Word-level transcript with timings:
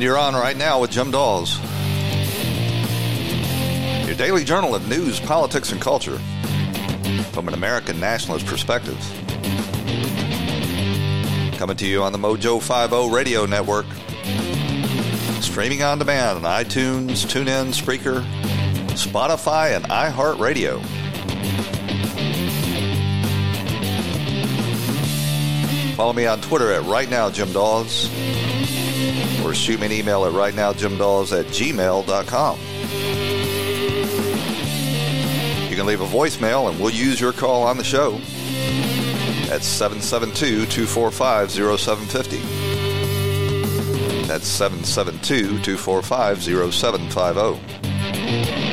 And 0.00 0.06
you're 0.06 0.16
on 0.16 0.32
right 0.32 0.56
now 0.56 0.80
with 0.80 0.92
Jim 0.92 1.10
Daws. 1.10 1.58
Your 4.06 4.16
daily 4.16 4.44
journal 4.44 4.74
of 4.74 4.88
news, 4.88 5.20
politics, 5.20 5.72
and 5.72 5.78
culture 5.78 6.16
from 7.32 7.48
an 7.48 7.52
American 7.52 8.00
nationalist 8.00 8.46
perspective. 8.46 8.96
Coming 11.58 11.76
to 11.76 11.86
you 11.86 12.02
on 12.02 12.12
the 12.12 12.18
Mojo 12.18 12.62
50 12.62 13.14
radio 13.14 13.44
network. 13.44 13.84
Streaming 15.42 15.82
on 15.82 15.98
demand 15.98 16.46
on 16.46 16.64
iTunes, 16.64 17.26
TuneIn, 17.26 17.74
Spreaker, 17.74 18.24
Spotify, 18.96 19.76
and 19.76 19.84
iHeartRadio. 19.84 20.82
Follow 25.94 26.14
me 26.14 26.24
on 26.24 26.40
Twitter 26.40 26.72
at 26.72 26.86
Right 26.86 27.10
Now 27.10 27.28
Jim 27.28 27.52
Daws 27.52 28.08
or 29.44 29.54
shoot 29.54 29.80
me 29.80 29.86
an 29.86 29.92
email 29.92 30.24
at 30.24 30.32
rightnowjimdaws 30.32 31.38
at 31.38 31.46
gmail.com. 31.46 32.58
You 35.70 35.76
can 35.76 35.86
leave 35.86 36.00
a 36.00 36.06
voicemail 36.06 36.70
and 36.70 36.80
we'll 36.80 36.90
use 36.90 37.20
your 37.20 37.32
call 37.32 37.62
on 37.62 37.76
the 37.76 37.84
show 37.84 38.14
at 39.50 39.62
772 39.62 40.66
245 40.66 41.50
0750. 41.50 42.38
That's 44.26 44.46
772 44.46 45.58
245 45.62 46.42
0750. 46.72 48.69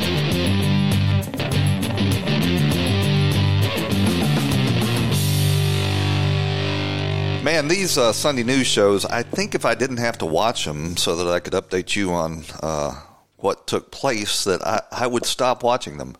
Man, 7.48 7.66
these 7.66 7.96
uh, 7.96 8.12
Sunday 8.12 8.42
news 8.42 8.66
shows, 8.66 9.06
I 9.06 9.22
think 9.22 9.54
if 9.54 9.64
I 9.64 9.74
didn't 9.74 9.96
have 9.96 10.18
to 10.18 10.26
watch 10.26 10.66
them 10.66 10.98
so 10.98 11.16
that 11.16 11.32
I 11.32 11.40
could 11.40 11.54
update 11.54 11.96
you 11.96 12.12
on 12.12 12.44
uh, 12.62 13.00
what 13.38 13.66
took 13.66 13.90
place, 13.90 14.44
that 14.44 14.60
I, 14.60 14.82
I 14.92 15.06
would 15.06 15.24
stop 15.24 15.62
watching 15.62 15.96
them. 15.96 16.16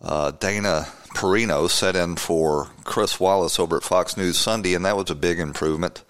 Uh, 0.00 0.30
Dana 0.30 0.86
Perino 1.14 1.68
set 1.68 1.96
in 1.96 2.16
for 2.16 2.70
Chris 2.82 3.20
Wallace 3.20 3.60
over 3.60 3.76
at 3.76 3.82
Fox 3.82 4.16
News 4.16 4.38
Sunday, 4.38 4.72
and 4.72 4.86
that 4.86 4.96
was 4.96 5.10
a 5.10 5.14
big 5.14 5.38
improvement. 5.38 6.02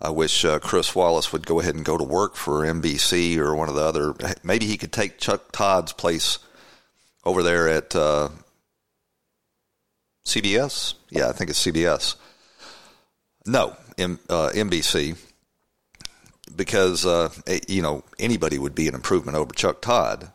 I 0.00 0.08
wish 0.08 0.46
uh, 0.46 0.58
Chris 0.58 0.94
Wallace 0.94 1.30
would 1.30 1.46
go 1.46 1.60
ahead 1.60 1.74
and 1.74 1.84
go 1.84 1.98
to 1.98 2.04
work 2.04 2.34
for 2.34 2.62
NBC 2.62 3.36
or 3.36 3.54
one 3.54 3.68
of 3.68 3.74
the 3.74 3.84
other. 3.84 4.14
Maybe 4.42 4.64
he 4.64 4.78
could 4.78 4.90
take 4.90 5.18
Chuck 5.18 5.52
Todd's 5.52 5.92
place 5.92 6.38
over 7.26 7.42
there 7.42 7.68
at 7.68 7.94
uh, 7.94 8.30
CBS. 10.24 10.94
Yeah, 11.10 11.28
I 11.28 11.32
think 11.32 11.50
it's 11.50 11.62
CBS. 11.62 12.14
No, 13.48 13.74
M, 13.96 14.18
uh, 14.28 14.50
NBC, 14.52 15.18
because 16.54 17.06
uh, 17.06 17.30
you 17.66 17.80
know 17.80 18.04
anybody 18.18 18.58
would 18.58 18.74
be 18.74 18.88
an 18.88 18.94
improvement 18.94 19.38
over 19.38 19.54
Chuck 19.54 19.80
Todd, 19.80 20.30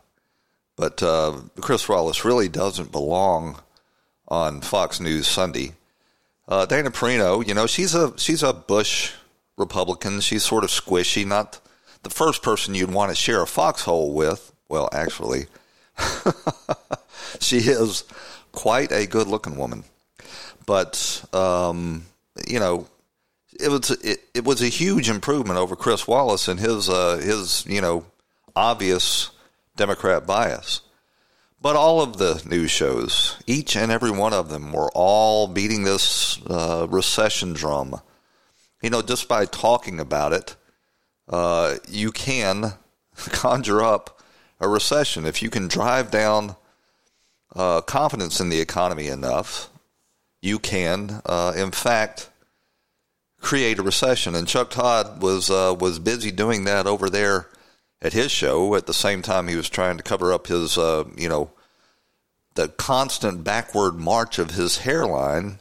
but 0.76 1.00
uh, 1.00 1.38
Chris 1.60 1.88
Wallace 1.88 2.24
really 2.24 2.48
doesn't 2.48 2.90
belong 2.90 3.60
on 4.26 4.60
Fox 4.60 4.98
News 4.98 5.28
Sunday. 5.28 5.74
Uh, 6.48 6.66
Dana 6.66 6.90
Perino, 6.90 7.46
you 7.46 7.54
know, 7.54 7.68
she's 7.68 7.94
a 7.94 8.18
she's 8.18 8.42
a 8.42 8.52
Bush 8.52 9.12
Republican. 9.56 10.20
She's 10.20 10.42
sort 10.42 10.64
of 10.64 10.70
squishy, 10.70 11.24
not 11.24 11.60
the 12.02 12.10
first 12.10 12.42
person 12.42 12.74
you'd 12.74 12.92
want 12.92 13.10
to 13.10 13.14
share 13.14 13.42
a 13.42 13.46
foxhole 13.46 14.12
with. 14.12 14.52
Well, 14.68 14.88
actually, 14.92 15.46
she 17.40 17.58
is 17.58 18.02
quite 18.50 18.90
a 18.90 19.06
good-looking 19.06 19.56
woman, 19.56 19.84
but 20.66 21.24
um, 21.32 22.06
you 22.48 22.58
know 22.58 22.88
it 23.60 23.68
was 23.68 23.90
it, 23.90 24.20
it 24.34 24.44
was 24.44 24.62
a 24.62 24.68
huge 24.68 25.08
improvement 25.08 25.58
over 25.58 25.76
Chris 25.76 26.06
Wallace 26.06 26.48
and 26.48 26.60
his 26.60 26.88
uh, 26.88 27.16
his 27.18 27.64
you 27.66 27.80
know 27.80 28.04
obvious 28.54 29.30
Democrat 29.76 30.26
bias. 30.26 30.80
But 31.60 31.76
all 31.76 32.02
of 32.02 32.18
the 32.18 32.42
news 32.44 32.70
shows, 32.70 33.38
each 33.46 33.74
and 33.74 33.90
every 33.90 34.10
one 34.10 34.34
of 34.34 34.50
them, 34.50 34.70
were 34.70 34.90
all 34.94 35.46
beating 35.46 35.84
this 35.84 36.38
uh, 36.46 36.86
recession 36.90 37.54
drum. 37.54 38.00
You 38.82 38.90
know, 38.90 39.00
just 39.00 39.28
by 39.28 39.46
talking 39.46 39.98
about 39.98 40.34
it, 40.34 40.56
uh, 41.26 41.76
you 41.88 42.12
can 42.12 42.74
conjure 43.16 43.82
up 43.82 44.20
a 44.60 44.68
recession 44.68 45.24
if 45.24 45.42
you 45.42 45.48
can 45.48 45.68
drive 45.68 46.10
down 46.10 46.56
uh, 47.56 47.80
confidence 47.80 48.40
in 48.40 48.50
the 48.50 48.60
economy 48.60 49.08
enough. 49.08 49.70
You 50.42 50.58
can, 50.58 51.22
uh, 51.24 51.54
in 51.56 51.70
fact 51.70 52.28
create 53.44 53.78
a 53.78 53.82
recession. 53.82 54.34
And 54.34 54.48
Chuck 54.48 54.70
Todd 54.70 55.22
was 55.22 55.50
uh, 55.50 55.74
was 55.78 55.98
busy 55.98 56.32
doing 56.32 56.64
that 56.64 56.86
over 56.86 57.08
there 57.08 57.48
at 58.02 58.12
his 58.12 58.32
show. 58.32 58.74
At 58.74 58.86
the 58.86 58.94
same 58.94 59.22
time, 59.22 59.46
he 59.46 59.56
was 59.56 59.68
trying 59.68 59.98
to 59.98 60.02
cover 60.02 60.32
up 60.32 60.48
his, 60.48 60.76
uh, 60.76 61.04
you 61.16 61.28
know, 61.28 61.50
the 62.54 62.68
constant 62.68 63.44
backward 63.44 63.94
march 63.94 64.38
of 64.38 64.52
his 64.52 64.78
hairline. 64.78 65.58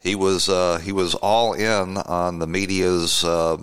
He 0.00 0.14
was 0.14 0.48
uh, 0.48 0.78
he 0.78 0.92
was 0.92 1.14
all 1.14 1.52
in 1.52 1.96
on 1.98 2.38
the 2.38 2.46
media's 2.46 3.22
uh, 3.24 3.58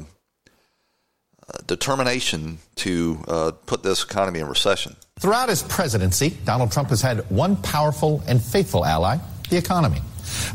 determination 1.66 2.60
to 2.76 3.24
uh, 3.28 3.52
put 3.66 3.84
this 3.84 4.04
economy 4.04 4.40
in 4.40 4.48
recession. 4.48 4.96
Throughout 5.20 5.50
his 5.50 5.64
presidency, 5.64 6.38
Donald 6.44 6.72
Trump 6.72 6.90
has 6.90 7.02
had 7.02 7.30
one 7.32 7.56
powerful 7.56 8.22
and 8.28 8.42
faithful 8.42 8.86
ally: 8.86 9.18
the 9.50 9.58
economy. 9.58 10.02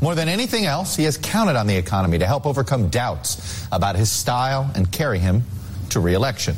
More 0.00 0.14
than 0.14 0.28
anything 0.28 0.66
else, 0.66 0.97
he 0.97 1.04
has 1.04 1.19
counted 1.19 1.56
on 1.56 1.66
the 1.66 1.76
economy 1.76 2.19
to 2.19 2.26
help 2.26 2.47
overcome 2.47 2.88
doubts 2.88 3.66
about 3.72 3.97
his 3.97 4.10
style 4.10 4.70
and 4.75 4.91
carry 4.91 5.19
him 5.19 5.42
to 5.91 6.00
reelection. 6.00 6.56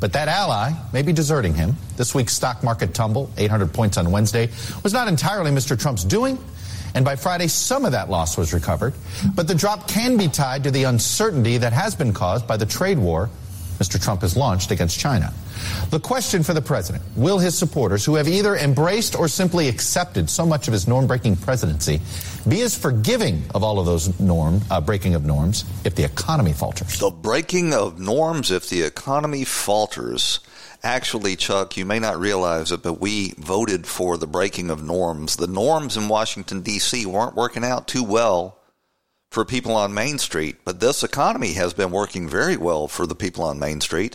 But 0.00 0.14
that 0.14 0.28
ally 0.28 0.72
may 0.92 1.02
be 1.02 1.12
deserting 1.12 1.54
him. 1.54 1.76
This 1.96 2.14
week's 2.14 2.34
stock 2.34 2.64
market 2.64 2.92
tumble, 2.92 3.30
800 3.36 3.72
points 3.72 3.96
on 3.96 4.10
Wednesday, 4.10 4.50
was 4.82 4.92
not 4.92 5.06
entirely 5.06 5.52
Mr. 5.52 5.80
Trump's 5.80 6.02
doing. 6.02 6.38
And 6.94 7.04
by 7.04 7.16
Friday, 7.16 7.46
some 7.46 7.84
of 7.84 7.92
that 7.92 8.10
loss 8.10 8.36
was 8.36 8.52
recovered. 8.52 8.94
But 9.34 9.48
the 9.48 9.54
drop 9.54 9.88
can 9.88 10.16
be 10.16 10.28
tied 10.28 10.64
to 10.64 10.70
the 10.70 10.84
uncertainty 10.84 11.56
that 11.58 11.72
has 11.72 11.94
been 11.94 12.12
caused 12.12 12.46
by 12.46 12.56
the 12.56 12.66
trade 12.66 12.98
war 12.98 13.30
Mr. 13.82 14.00
Trump 14.00 14.20
has 14.20 14.36
launched 14.36 14.70
against 14.70 14.96
China. 14.96 15.34
The 15.90 15.98
question 15.98 16.44
for 16.44 16.54
the 16.54 16.62
president 16.62 17.02
will 17.16 17.40
his 17.40 17.58
supporters, 17.58 18.04
who 18.04 18.14
have 18.14 18.28
either 18.28 18.54
embraced 18.54 19.18
or 19.18 19.26
simply 19.26 19.68
accepted 19.68 20.30
so 20.30 20.46
much 20.46 20.68
of 20.68 20.72
his 20.72 20.86
norm 20.86 21.08
breaking 21.08 21.34
presidency, 21.34 22.00
be 22.48 22.62
as 22.62 22.78
forgiving 22.78 23.42
of 23.52 23.64
all 23.64 23.80
of 23.80 23.86
those 23.86 24.20
norm 24.20 24.60
uh, 24.70 24.80
breaking 24.80 25.16
of 25.16 25.24
norms 25.24 25.64
if 25.84 25.96
the 25.96 26.04
economy 26.04 26.52
falters? 26.52 27.00
The 27.00 27.10
breaking 27.10 27.74
of 27.74 27.98
norms 27.98 28.52
if 28.52 28.68
the 28.68 28.82
economy 28.82 29.44
falters. 29.44 30.38
Actually, 30.84 31.34
Chuck, 31.34 31.76
you 31.76 31.84
may 31.84 31.98
not 31.98 32.20
realize 32.20 32.70
it, 32.70 32.84
but 32.84 33.00
we 33.00 33.34
voted 33.36 33.84
for 33.84 34.16
the 34.16 34.28
breaking 34.28 34.70
of 34.70 34.80
norms. 34.80 35.34
The 35.34 35.48
norms 35.48 35.96
in 35.96 36.06
Washington, 36.06 36.60
D.C. 36.60 37.04
weren't 37.06 37.34
working 37.34 37.64
out 37.64 37.88
too 37.88 38.04
well 38.04 38.61
for 39.32 39.46
people 39.46 39.74
on 39.74 39.94
Main 39.94 40.18
Street, 40.18 40.56
but 40.62 40.80
this 40.80 41.02
economy 41.02 41.54
has 41.54 41.72
been 41.72 41.90
working 41.90 42.28
very 42.28 42.58
well 42.58 42.86
for 42.86 43.06
the 43.06 43.14
people 43.14 43.42
on 43.44 43.58
Main 43.58 43.80
Street. 43.80 44.14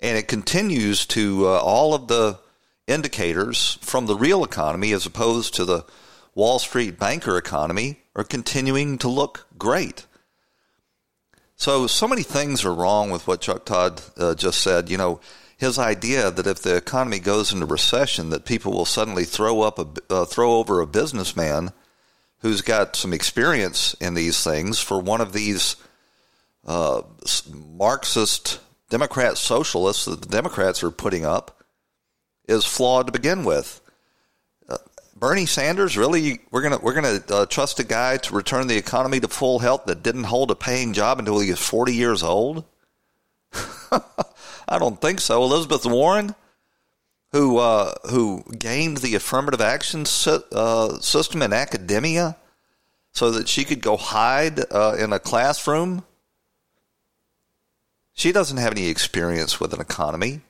And 0.00 0.18
it 0.18 0.26
continues 0.26 1.06
to, 1.06 1.46
uh, 1.46 1.58
all 1.60 1.94
of 1.94 2.08
the 2.08 2.40
indicators 2.88 3.78
from 3.82 4.06
the 4.06 4.16
real 4.16 4.42
economy 4.42 4.90
as 4.90 5.06
opposed 5.06 5.54
to 5.54 5.64
the 5.64 5.84
Wall 6.34 6.58
Street 6.58 6.98
banker 6.98 7.38
economy 7.38 8.00
are 8.16 8.24
continuing 8.24 8.98
to 8.98 9.08
look 9.08 9.46
great. 9.56 10.06
So, 11.54 11.86
so 11.86 12.08
many 12.08 12.24
things 12.24 12.64
are 12.64 12.74
wrong 12.74 13.10
with 13.10 13.28
what 13.28 13.42
Chuck 13.42 13.64
Todd 13.64 14.02
uh, 14.16 14.34
just 14.34 14.60
said. 14.60 14.90
You 14.90 14.96
know, 14.96 15.20
his 15.56 15.78
idea 15.78 16.32
that 16.32 16.48
if 16.48 16.62
the 16.62 16.74
economy 16.74 17.20
goes 17.20 17.52
into 17.52 17.66
recession, 17.66 18.30
that 18.30 18.44
people 18.44 18.72
will 18.72 18.86
suddenly 18.86 19.24
throw 19.24 19.60
up 19.60 19.78
a 19.78 19.86
uh, 20.12 20.24
throw 20.24 20.54
over 20.54 20.80
a 20.80 20.86
businessman 20.88 21.70
who's 22.42 22.60
got 22.60 22.96
some 22.96 23.12
experience 23.12 23.94
in 23.94 24.14
these 24.14 24.42
things 24.44 24.80
for 24.80 25.00
one 25.00 25.20
of 25.20 25.32
these 25.32 25.76
uh, 26.66 27.02
Marxist 27.52 28.60
Democrat 28.90 29.38
socialists 29.38 30.04
that 30.04 30.20
the 30.20 30.28
Democrats 30.28 30.82
are 30.82 30.90
putting 30.90 31.24
up 31.24 31.62
is 32.46 32.64
flawed 32.64 33.06
to 33.06 33.12
begin 33.12 33.44
with. 33.44 33.80
Uh, 34.68 34.76
Bernie 35.16 35.46
Sanders, 35.46 35.96
really, 35.96 36.40
we're 36.50 36.62
gonna 36.62 36.78
we're 36.78 36.94
gonna 36.94 37.20
uh, 37.30 37.46
trust 37.46 37.78
a 37.78 37.84
guy 37.84 38.16
to 38.18 38.34
return 38.34 38.66
the 38.66 38.76
economy 38.76 39.20
to 39.20 39.28
full 39.28 39.60
health 39.60 39.86
that 39.86 40.02
didn't 40.02 40.24
hold 40.24 40.50
a 40.50 40.56
paying 40.56 40.92
job 40.92 41.18
until 41.18 41.38
he 41.38 41.50
was 41.50 41.60
forty 41.60 41.94
years 41.94 42.22
old. 42.22 42.64
I 44.68 44.78
don't 44.78 45.00
think 45.00 45.20
so. 45.20 45.42
Elizabeth 45.42 45.86
Warren, 45.86 46.34
who 47.32 47.58
uh, 47.58 47.94
who 48.10 48.44
gained 48.58 48.98
the 48.98 49.14
affirmative 49.14 49.60
action 49.60 50.04
uh, 50.52 50.98
system 51.00 51.42
in 51.42 51.52
academia 51.52 52.36
so 53.12 53.30
that 53.30 53.48
she 53.48 53.64
could 53.64 53.80
go 53.80 53.96
hide 53.96 54.60
uh, 54.70 54.96
in 54.98 55.12
a 55.12 55.18
classroom. 55.18 56.04
She 58.14 58.32
doesn't 58.32 58.58
have 58.58 58.72
any 58.72 58.88
experience 58.88 59.58
with 59.58 59.72
an 59.72 59.80
economy. 59.80 60.40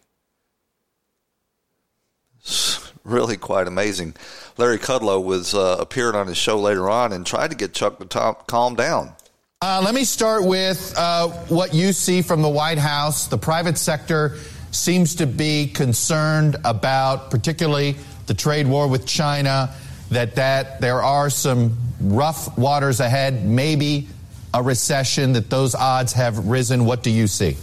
It's 2.41 2.93
really 3.05 3.37
quite 3.37 3.69
amazing. 3.69 4.15
Larry 4.59 4.79
Kudlow 4.79 5.23
was 5.25 5.55
uh, 5.55 5.77
appeared 5.79 6.17
on 6.17 6.27
his 6.27 6.37
show 6.37 6.59
later 6.59 6.91
on 6.91 7.13
and 7.13 7.25
tried 7.25 7.51
to 7.51 7.57
get 7.57 7.73
Chuck 7.73 7.99
to 8.01 8.37
calm 8.47 8.75
down. 8.75 9.13
Uh, 9.61 9.81
let 9.85 9.95
me 9.95 10.03
start 10.03 10.45
with 10.45 10.93
uh, 10.99 11.29
what 11.49 11.73
you 11.73 11.93
see 11.93 12.21
from 12.21 12.43
the 12.43 12.49
White 12.49 12.79
House. 12.79 13.29
The 13.29 13.39
private 13.39 13.79
sector 13.79 14.37
seems 14.73 15.15
to 15.17 15.27
be 15.27 15.69
concerned 15.69 16.57
about, 16.65 17.31
particularly 17.31 17.95
the 18.27 18.35
trade 18.35 18.67
war 18.67 18.89
with 18.89 19.07
China, 19.07 19.73
that 20.11 20.35
that 20.35 20.81
there 20.81 21.03
are 21.03 21.31
some 21.31 21.77
rough 22.01 22.59
waters 22.59 23.01
ahead, 23.01 23.47
maybe 23.47 24.09
a 24.53 24.63
recession. 24.63 25.35
That 25.35 25.49
those 25.49 25.75
odds 25.75 26.13
have 26.15 26.49
risen. 26.49 26.85
What 26.85 27.03
do 27.03 27.11
you 27.11 27.27
see? 27.27 27.57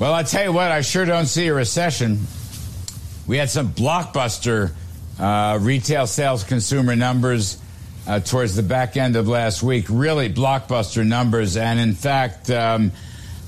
Well, 0.00 0.12
I 0.12 0.24
tell 0.24 0.44
you 0.44 0.52
what, 0.52 0.72
I 0.72 0.80
sure 0.80 1.04
don't 1.04 1.26
see 1.26 1.46
a 1.46 1.54
recession. 1.54 2.26
We 3.26 3.36
had 3.38 3.48
some 3.48 3.72
blockbuster 3.72 4.72
uh, 5.18 5.58
retail 5.62 6.06
sales 6.06 6.42
consumer 6.44 6.96
numbers 6.96 7.58
uh, 8.06 8.20
towards 8.20 8.56
the 8.56 8.62
back 8.62 8.96
end 8.96 9.16
of 9.16 9.28
last 9.28 9.62
week. 9.62 9.86
Really 9.88 10.32
blockbuster 10.32 11.06
numbers. 11.06 11.56
And 11.56 11.78
in 11.78 11.94
fact, 11.94 12.50
um, 12.50 12.90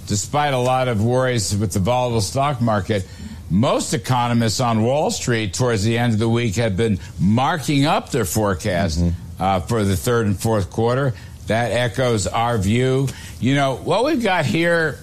despite 0.07 0.55
a 0.55 0.59
lot 0.59 0.89
of 0.89 1.05
worries 1.05 1.57
with 1.57 1.73
the 1.73 1.79
volatile 1.79 2.21
stock 2.21 2.61
market, 2.61 3.07
most 3.51 3.95
economists 3.95 4.61
on 4.61 4.83
Wall 4.83 5.11
Street 5.11 5.55
towards 5.55 5.85
the 5.85 5.99
end 5.99 6.13
of 6.13 6.19
the 6.19 6.29
week 6.29 6.57
have 6.57 6.77
been 6.77 6.99
marking 7.21 7.87
up 7.87 8.11
their 8.11 8.25
forecast 8.25 9.01
mm-hmm. 9.01 9.43
uh, 9.43 9.61
for 9.61 9.85
the 9.85 9.97
third 9.97 10.27
and 10.27 10.39
fourth 10.39 10.71
quarter. 10.71 11.15
That 11.47 11.71
echoes 11.71 12.27
our 12.27 12.59
view. 12.59 13.09
You 13.41 13.55
know, 13.55 13.77
what 13.77 14.05
we've 14.05 14.23
got 14.23 14.47
here 14.47 14.99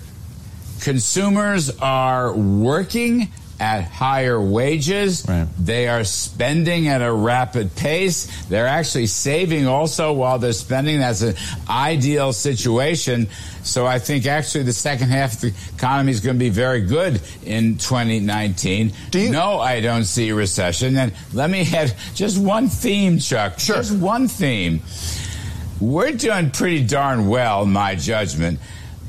consumers 0.81 1.69
are 1.79 2.33
working 2.33 3.29
at 3.59 3.83
higher 3.83 4.41
wages. 4.41 5.25
Right. 5.27 5.47
They 5.59 5.87
are 5.87 6.03
spending 6.03 6.87
at 6.87 7.01
a 7.01 7.11
rapid 7.11 7.75
pace. 7.75 8.45
They're 8.47 8.67
actually 8.67 9.07
saving 9.07 9.67
also 9.67 10.13
while 10.13 10.39
they're 10.39 10.53
spending. 10.53 10.99
That's 10.99 11.21
an 11.21 11.35
ideal 11.69 12.33
situation. 12.33 13.27
So 13.63 13.85
I 13.85 13.99
think 13.99 14.25
actually 14.25 14.63
the 14.65 14.73
second 14.73 15.09
half 15.09 15.35
of 15.35 15.41
the 15.41 15.53
economy 15.75 16.11
is 16.11 16.19
going 16.19 16.35
to 16.35 16.39
be 16.39 16.49
very 16.49 16.81
good 16.81 17.21
in 17.45 17.77
2019. 17.77 18.91
Do 19.11 19.19
you- 19.19 19.29
no, 19.31 19.59
I 19.59 19.79
don't 19.81 20.03
see 20.05 20.29
a 20.29 20.35
recession. 20.35 20.97
And 20.97 21.13
let 21.33 21.49
me 21.49 21.65
add 21.73 21.93
just 22.15 22.37
one 22.37 22.67
theme, 22.67 23.19
Chuck. 23.19 23.59
Sure. 23.59 23.77
Just 23.77 23.93
one 23.93 24.27
theme. 24.27 24.81
We're 25.79 26.11
doing 26.13 26.51
pretty 26.51 26.85
darn 26.85 27.27
well, 27.27 27.63
in 27.63 27.71
my 27.71 27.95
judgment 27.95 28.59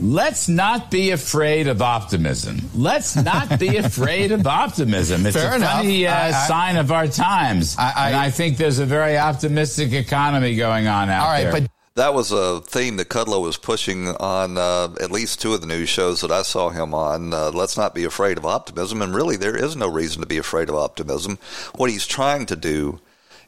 Let's 0.00 0.48
not 0.48 0.90
be 0.90 1.10
afraid 1.10 1.68
of 1.68 1.80
optimism. 1.80 2.58
Let's 2.74 3.16
not 3.16 3.60
be 3.60 3.76
afraid 3.78 4.32
of 4.32 4.46
optimism. 4.46 5.26
It's 5.26 5.36
Fair 5.36 5.52
a 5.52 5.56
enough. 5.56 5.76
funny 5.78 6.06
uh, 6.06 6.14
I, 6.14 6.26
I, 6.28 6.30
sign 6.48 6.76
of 6.76 6.90
our 6.90 7.06
times. 7.06 7.76
I, 7.78 8.08
and 8.08 8.16
I 8.16 8.30
think 8.30 8.56
there's 8.56 8.80
a 8.80 8.86
very 8.86 9.16
optimistic 9.16 9.92
economy 9.92 10.56
going 10.56 10.86
on 10.86 11.08
out 11.08 11.24
all 11.24 11.30
right, 11.30 11.42
there. 11.44 11.52
But- 11.52 11.70
that 11.96 12.12
was 12.12 12.32
a 12.32 12.60
theme 12.60 12.96
that 12.96 13.08
Kudlow 13.08 13.40
was 13.40 13.56
pushing 13.56 14.08
on 14.08 14.58
uh, 14.58 14.88
at 15.00 15.12
least 15.12 15.40
two 15.40 15.54
of 15.54 15.60
the 15.60 15.66
news 15.68 15.88
shows 15.88 16.22
that 16.22 16.32
I 16.32 16.42
saw 16.42 16.70
him 16.70 16.92
on. 16.92 17.32
Uh, 17.32 17.52
let's 17.54 17.76
not 17.76 17.94
be 17.94 18.02
afraid 18.02 18.36
of 18.36 18.44
optimism. 18.44 19.00
And 19.00 19.14
really, 19.14 19.36
there 19.36 19.56
is 19.56 19.76
no 19.76 19.88
reason 19.88 20.20
to 20.20 20.26
be 20.26 20.38
afraid 20.38 20.68
of 20.68 20.74
optimism. 20.74 21.38
What 21.76 21.90
he's 21.90 22.04
trying 22.06 22.46
to 22.46 22.56
do 22.56 22.98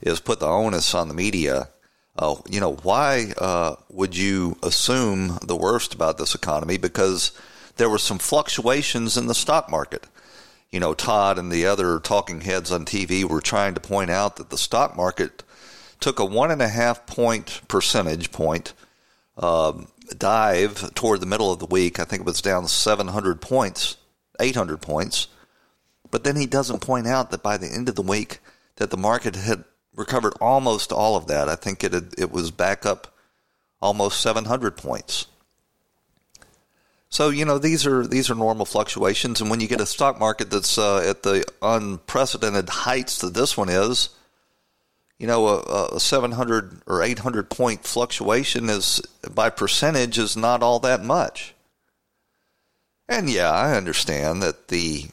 is 0.01 0.21
put 0.21 0.39
the 0.39 0.47
onus 0.47 0.95
on 0.95 1.09
the 1.09 1.15
media 1.15 1.71
uh, 2.19 2.37
you 2.49 2.61
know, 2.61 2.75
why 2.77 3.33
uh, 3.39 3.77
would 3.91 4.17
you 4.17 4.57
assume 4.63 5.39
the 5.43 5.57
worst 5.57 5.95
about 5.95 6.19
this 6.19 6.35
economy? 6.35 6.79
Because 6.79 7.33
there 7.77 7.91
were 7.91 7.99
some 7.99 8.19
fluctuations 8.19 9.17
in 9.17 9.27
the 9.27 9.35
stock 9.35 9.71
market. 9.71 10.07
You 10.71 10.81
know, 10.81 10.95
Todd 10.95 11.39
and 11.39 11.53
the 11.53 11.67
other 11.67 12.01
talking 12.01 12.41
heads 12.41 12.73
on 12.73 12.85
TV 12.85 13.25
were 13.25 13.41
trying 13.41 13.75
to 13.75 13.81
point 13.81 14.11
out 14.11 14.37
that 14.37 14.51
the 14.51 14.59
stock 14.59 14.97
market 14.97 15.43
took 16.01 16.19
a 16.19 16.25
one 16.25 16.51
and 16.51 16.63
a 16.63 16.69
half 16.69 17.07
point 17.07 17.63
percentage 17.69 18.33
point 18.33 18.73
um, 19.39 19.89
dive 20.17 20.95
toward 20.95 21.21
the 21.21 21.27
middle 21.27 21.53
of 21.53 21.59
the 21.59 21.67
week. 21.67 22.01
I 22.01 22.05
think 22.05 22.21
it 22.21 22.27
was 22.27 22.41
down 22.41 22.67
700 22.67 23.41
points, 23.41 23.97
800 24.41 24.81
points. 24.81 25.29
But 26.11 26.25
then 26.25 26.37
he 26.37 26.47
doesn't 26.47 26.81
point 26.81 27.07
out 27.07 27.31
that 27.31 27.43
by 27.43 27.57
the 27.57 27.69
end 27.69 27.89
of 27.89 27.95
the 27.95 28.03
week 28.03 28.39
that 28.77 28.91
the 28.91 28.97
market 28.97 29.37
had 29.37 29.65
recovered 29.97 30.35
almost 30.41 30.93
all 30.93 31.17
of 31.17 31.27
that. 31.27 31.49
I 31.49 31.57
think 31.57 31.83
it 31.83 31.93
had, 31.93 32.15
it 32.19 32.31
was 32.31 32.51
back 32.51 32.87
up 32.87 33.15
almost 33.81 34.21
700 34.21 34.77
points. 34.77 35.27
So 37.09 37.31
you 37.31 37.45
know 37.45 37.59
these 37.59 37.87
are 37.87 38.07
these 38.07 38.31
are 38.31 38.35
normal 38.35 38.67
fluctuations, 38.67 39.41
and 39.41 39.49
when 39.49 39.61
you 39.61 39.69
get 39.69 39.81
a 39.81 39.87
stock 39.87 40.19
market 40.19 40.51
that's 40.51 40.77
uh, 40.77 40.99
at 41.09 41.23
the 41.23 41.45
unprecedented 41.63 42.69
heights 42.69 43.21
that 43.21 43.33
this 43.33 43.57
one 43.57 43.69
is, 43.69 44.11
you 45.19 45.27
know 45.27 45.47
a, 45.47 45.97
a 45.97 46.01
700 46.01 46.83
or 46.87 47.03
800 47.03 47.49
point 47.49 47.85
fluctuation 47.85 48.69
is 48.69 49.01
by 49.33 49.51
percentage 49.51 50.19
is 50.19 50.37
not 50.37 50.63
all 50.63 50.81
that 50.81 51.03
much. 51.03 51.55
And 53.09 53.31
yeah, 53.31 53.51
I 53.51 53.77
understand 53.77 54.43
that 54.43 54.69
the 54.69 55.07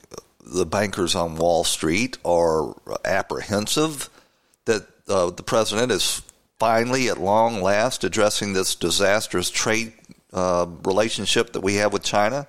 the 0.43 0.65
bankers 0.65 1.15
on 1.15 1.35
Wall 1.35 1.63
Street 1.63 2.17
are 2.25 2.75
apprehensive 3.05 4.09
that 4.65 4.87
uh, 5.07 5.29
the 5.29 5.43
president 5.43 5.91
is 5.91 6.21
finally, 6.59 7.09
at 7.09 7.19
long 7.19 7.61
last, 7.61 8.03
addressing 8.03 8.53
this 8.53 8.75
disastrous 8.75 9.49
trade 9.49 9.93
uh, 10.31 10.65
relationship 10.83 11.53
that 11.53 11.61
we 11.61 11.75
have 11.75 11.91
with 11.91 12.03
China. 12.03 12.47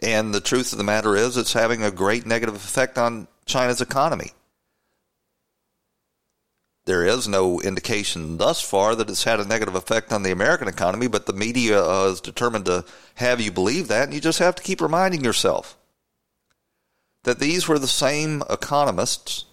And 0.00 0.32
the 0.32 0.40
truth 0.40 0.72
of 0.72 0.78
the 0.78 0.84
matter 0.84 1.16
is, 1.16 1.36
it's 1.36 1.52
having 1.52 1.82
a 1.82 1.90
great 1.90 2.26
negative 2.26 2.54
effect 2.54 2.96
on 2.96 3.26
China's 3.46 3.80
economy. 3.80 4.30
There 6.86 7.04
is 7.04 7.28
no 7.28 7.60
indication 7.60 8.38
thus 8.38 8.62
far 8.62 8.94
that 8.94 9.10
it's 9.10 9.24
had 9.24 9.40
a 9.40 9.44
negative 9.44 9.74
effect 9.74 10.12
on 10.12 10.22
the 10.22 10.30
American 10.30 10.68
economy, 10.68 11.06
but 11.06 11.26
the 11.26 11.34
media 11.34 11.82
uh, 11.84 12.06
is 12.12 12.20
determined 12.20 12.64
to 12.66 12.84
have 13.16 13.40
you 13.40 13.50
believe 13.50 13.88
that, 13.88 14.04
and 14.04 14.14
you 14.14 14.20
just 14.20 14.38
have 14.38 14.54
to 14.54 14.62
keep 14.62 14.80
reminding 14.80 15.22
yourself 15.22 15.76
that 17.24 17.40
these 17.40 17.68
were 17.68 17.78
the 17.78 17.86
same 17.86 18.42
economists 18.48 19.44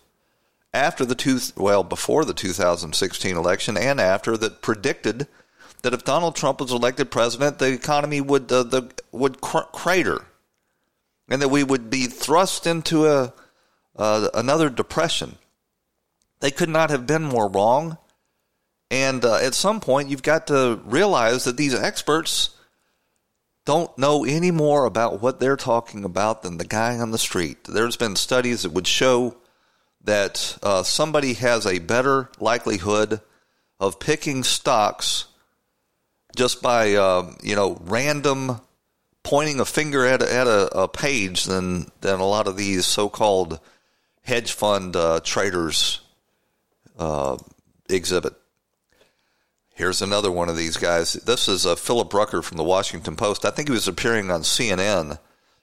after 0.75 1.06
the 1.06 1.16
two 1.16 1.39
well 1.56 1.83
before 1.83 2.25
the 2.25 2.33
2016 2.33 3.36
election 3.36 3.77
and 3.77 4.00
after 4.00 4.36
that 4.38 4.62
predicted 4.62 5.27
that 5.81 5.94
if 5.94 6.04
Donald 6.04 6.36
Trump 6.36 6.60
was 6.60 6.72
elected 6.72 7.12
president, 7.12 7.60
the 7.60 7.72
economy 7.72 8.19
would 8.19 8.51
uh, 8.51 8.63
the 8.63 8.92
would 9.12 9.39
cr- 9.39 9.69
crater, 9.72 10.25
and 11.30 11.42
that 11.42 11.50
we 11.50 11.63
would 11.63 11.89
be 11.89 12.07
thrust 12.07 12.68
into 12.68 13.06
a 13.06 13.33
uh, 13.95 14.28
another 14.33 14.69
depression. 14.69 15.38
They 16.40 16.52
could 16.52 16.69
not 16.69 16.90
have 16.90 17.07
been 17.07 17.23
more 17.23 17.47
wrong. 17.47 17.97
And 18.92 19.26
uh, 19.26 19.38
at 19.38 19.56
some 19.56 19.80
point, 19.80 20.09
you've 20.09 20.23
got 20.23 20.47
to 20.47 20.80
realize 20.85 21.44
that 21.45 21.57
these 21.57 21.73
experts 21.73 22.52
don't 23.66 23.97
know 23.97 24.23
any 24.23 24.52
more 24.52 24.85
about 24.85 25.21
what 25.21 25.40
they're 25.40 25.56
talking 25.56 26.04
about 26.04 26.44
than 26.44 26.57
the 26.57 26.66
guy 26.66 26.99
on 26.99 27.11
the 27.11 27.18
street. 27.18 27.64
There's 27.64 27.95
been 27.95 28.16
studies 28.16 28.61
that 28.61 28.73
would 28.73 28.85
show 28.85 29.38
that 30.06 30.57
uh, 30.64 30.83
somebody 30.83 31.33
has 31.33 31.66
a 31.66 31.80
better 31.80 32.30
likelihood 32.40 33.21
of 33.80 34.00
picking 34.00 34.44
stocks 34.44 35.26
just 36.35 36.62
by 36.62 36.94
uh, 36.94 37.31
you 37.44 37.56
know 37.56 37.80
random 37.85 38.62
pointing 39.24 39.59
a 39.59 39.66
finger 39.66 40.06
at 40.06 40.21
a, 40.21 40.33
at 40.33 40.47
a, 40.47 40.83
a, 40.83 40.88
page 40.88 41.45
than 41.45 41.92
than 42.02 42.19
a 42.19 42.26
lot 42.26 42.47
of 42.47 42.57
these 42.57 42.85
so-called 42.85 43.59
hedge 44.21 44.52
fund 44.52 44.95
uh, 44.95 45.19
traders 45.24 46.02
uh, 46.97 47.38
exhibit. 47.90 48.33
Here's 49.74 50.02
another 50.02 50.31
one 50.31 50.47
of 50.47 50.56
these 50.56 50.78
guys. 50.78 51.14
This 51.14 51.50
is 51.50 51.66
uh, 51.66 51.76
Philip 51.76 52.14
Rucker 52.14 52.42
from 52.42 52.57
the 52.57 52.64
Washington 52.64 53.18
Post. 53.18 53.44
I 53.44 53.50
think 53.50 53.68
he 53.68 53.74
was 53.74 53.90
appearing 53.90 54.31
on 54.31 54.42
CNN 54.42 55.19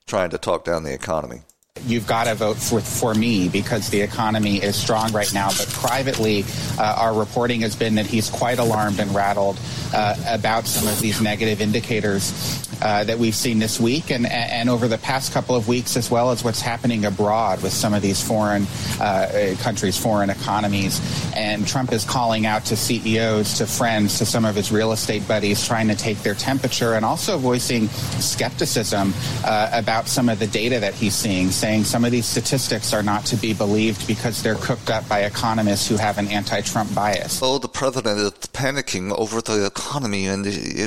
trying 0.07 0.31
to 0.31 0.39
talk 0.39 0.65
down 0.65 0.83
the 0.83 0.93
economy 0.93 1.43
you've 1.87 2.07
got 2.07 2.25
to 2.25 2.35
vote 2.35 2.57
for, 2.57 2.81
for 2.81 3.14
me 3.14 3.49
because 3.49 3.91
the 3.91 4.00
economy 4.00 4.62
is 4.62 4.76
strong 4.76 5.12
right 5.12 5.33
now. 5.35 5.49
But 5.49 5.69
privately, 5.69 6.45
uh, 6.79 6.97
our 6.99 7.14
reporting 7.14 7.61
has 7.62 7.76
been 7.76 7.97
that 7.97 8.07
he's 8.07 8.31
quite 8.31 8.59
alarmed 8.59 9.00
and 9.00 9.14
rattled 9.14 9.59
uh, 9.95 10.17
about 10.29 10.67
some 10.67 10.88
of 10.88 11.00
these 11.00 11.21
negative 11.21 11.61
indicators 11.61 12.62
uh, 12.83 13.05
that 13.05 13.19
we've 13.19 13.35
seen 13.35 13.59
this 13.61 13.79
week 13.79 14.11
and, 14.11 14.26
and 14.26 14.69
over 14.69 14.88
the 14.88 14.99
past 14.99 15.33
couple 15.33 15.55
of 15.55 15.69
weeks, 15.69 15.97
as 15.97 16.11
well 16.11 16.31
as 16.31 16.43
what's 16.43 16.61
happening 16.61 17.05
abroad 17.05 17.62
with 17.62 17.73
some 17.73 17.95
of 17.95 18.02
these 18.02 18.21
foreign 18.21 18.67
uh, 19.00 19.55
countries, 19.61 19.97
foreign 19.97 20.31
economies. 20.31 21.00
And 21.37 21.67
Trump 21.67 21.93
is 21.93 22.05
calling 22.05 22.45
out 22.45 22.64
to 22.67 22.76
CEOs, 22.76 23.59
to 23.59 23.67
friends, 23.67 24.19
to 24.19 24.26
some 24.26 24.45
of 24.45 24.57
his 24.57 24.73
real 24.73 24.93
estate 24.93 25.26
buddies, 25.29 25.64
trying 25.64 25.88
to 25.88 25.95
take 25.95 26.19
their 26.19 26.35
temperature 26.35 26.95
and 26.95 27.05
also 27.05 27.38
voicing 27.38 27.88
skepticism 27.88 29.14
uh, 29.45 29.71
about 29.73 30.09
some 30.09 30.29
of 30.29 30.38
the 30.38 30.47
data 30.49 30.81
that 30.81 30.95
he's 30.95 31.14
seeing 31.14 31.50
saying 31.62 31.85
some 31.85 32.04
of 32.04 32.11
these 32.11 32.26
statistics 32.26 32.92
are 32.92 33.04
not 33.04 33.25
to 33.25 33.37
be 33.37 33.54
believed 33.54 34.04
because 34.09 34.42
they're 34.42 34.57
cooked 34.57 34.90
up 34.90 35.09
by 35.09 35.21
economists 35.21 35.87
who 35.87 35.95
have 35.95 36.19
an 36.19 36.26
anti-Trump 36.26 36.92
bias. 36.92 37.38
Oh, 37.40 37.59
the 37.59 37.69
president 37.69 38.19
is 38.19 38.33
panicking 38.52 39.16
over 39.16 39.40
the 39.40 39.64
economy, 39.64 40.26
and 40.26 40.45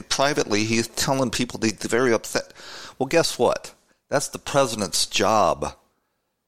privately 0.10 0.66
he's 0.66 0.90
telling 0.90 1.32
people 1.32 1.62
he's 1.62 1.72
very 1.76 2.12
upset. 2.12 2.52
Well, 3.00 3.08
guess 3.08 3.40
what? 3.40 3.74
That's 4.10 4.28
the 4.28 4.38
president's 4.38 5.06
job 5.06 5.78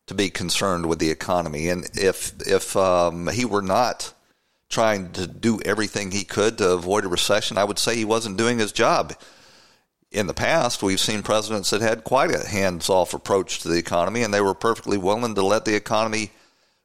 to 0.07 0.13
be 0.13 0.29
concerned 0.29 0.87
with 0.87 0.99
the 0.99 1.09
economy, 1.09 1.69
and 1.69 1.89
if 1.93 2.33
if 2.45 2.75
um, 2.75 3.27
he 3.29 3.45
were 3.45 3.61
not 3.61 4.13
trying 4.67 5.13
to 5.13 5.25
do 5.25 5.61
everything 5.63 6.11
he 6.11 6.25
could 6.25 6.57
to 6.57 6.71
avoid 6.71 7.05
a 7.05 7.07
recession, 7.07 7.57
I 7.57 7.63
would 7.63 7.79
say 7.79 7.95
he 7.95 8.03
wasn't 8.03 8.35
doing 8.35 8.59
his 8.59 8.73
job. 8.73 9.13
In 10.11 10.27
the 10.27 10.33
past, 10.33 10.81
we've 10.81 10.99
seen 10.99 11.21
presidents 11.21 11.69
that 11.71 11.81
had 11.81 12.05
quite 12.05 12.33
a 12.33 12.47
hands 12.47 12.89
off 12.89 13.13
approach 13.13 13.59
to 13.59 13.67
the 13.67 13.77
economy, 13.77 14.23
and 14.23 14.33
they 14.33 14.41
were 14.41 14.53
perfectly 14.53 14.97
willing 14.97 15.35
to 15.35 15.41
let 15.41 15.65
the 15.65 15.75
economy 15.75 16.31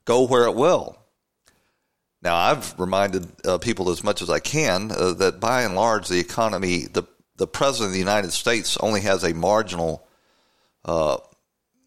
go 0.05 0.23
where 0.27 0.45
it 0.45 0.57
will. 0.57 0.99
Now, 2.21 2.37
I've 2.37 2.79
reminded 2.79 3.29
uh, 3.45 3.59
people 3.59 3.91
as 3.91 4.03
much 4.03 4.23
as 4.23 4.31
I 4.31 4.41
can 4.41 4.91
uh, 4.91 5.13
that 5.15 5.41
by 5.41 5.63
and 5.63 5.75
large, 5.75 6.09
the 6.09 6.19
economy, 6.19 6.87
the, 6.87 7.05
the 7.37 7.47
president 7.47 7.89
of 7.89 7.93
the 7.95 7.99
United 7.99 8.33
States 8.33 8.77
only 8.79 9.01
has 9.03 9.25
a 9.25 9.35
marginal 9.35 10.07
uh, 10.85 11.19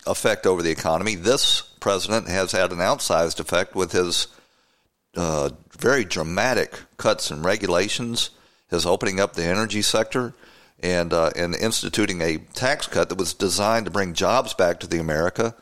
effect 0.08 0.46
over 0.46 0.62
the 0.62 0.72
economy. 0.72 1.16
This 1.16 1.62
president 1.80 2.28
has 2.28 2.52
had 2.52 2.72
an 2.72 2.80
outsized 2.80 3.40
effect 3.40 3.76
with 3.76 3.92
his 3.92 4.28
uh, 5.16 5.50
very 5.78 6.06
dramatic 6.06 6.80
cuts 6.98 7.32
in 7.32 7.42
regulations, 7.44 8.30
his 8.70 8.86
opening 8.86 9.20
up 9.20 9.34
the 9.34 9.46
energy 9.46 9.82
sector, 9.82 10.34
and 10.86 11.14
uh, 11.14 11.32
and 11.36 11.56
instituting 11.56 12.22
a 12.22 12.38
tax 12.54 12.86
cut 12.86 13.10
that 13.10 13.18
was 13.18 13.34
designed 13.34 13.86
to 13.86 13.92
bring 13.92 14.14
jobs 14.14 14.54
back 14.54 14.80
to 14.80 14.88
the 14.88 15.00
America, 15.00 15.56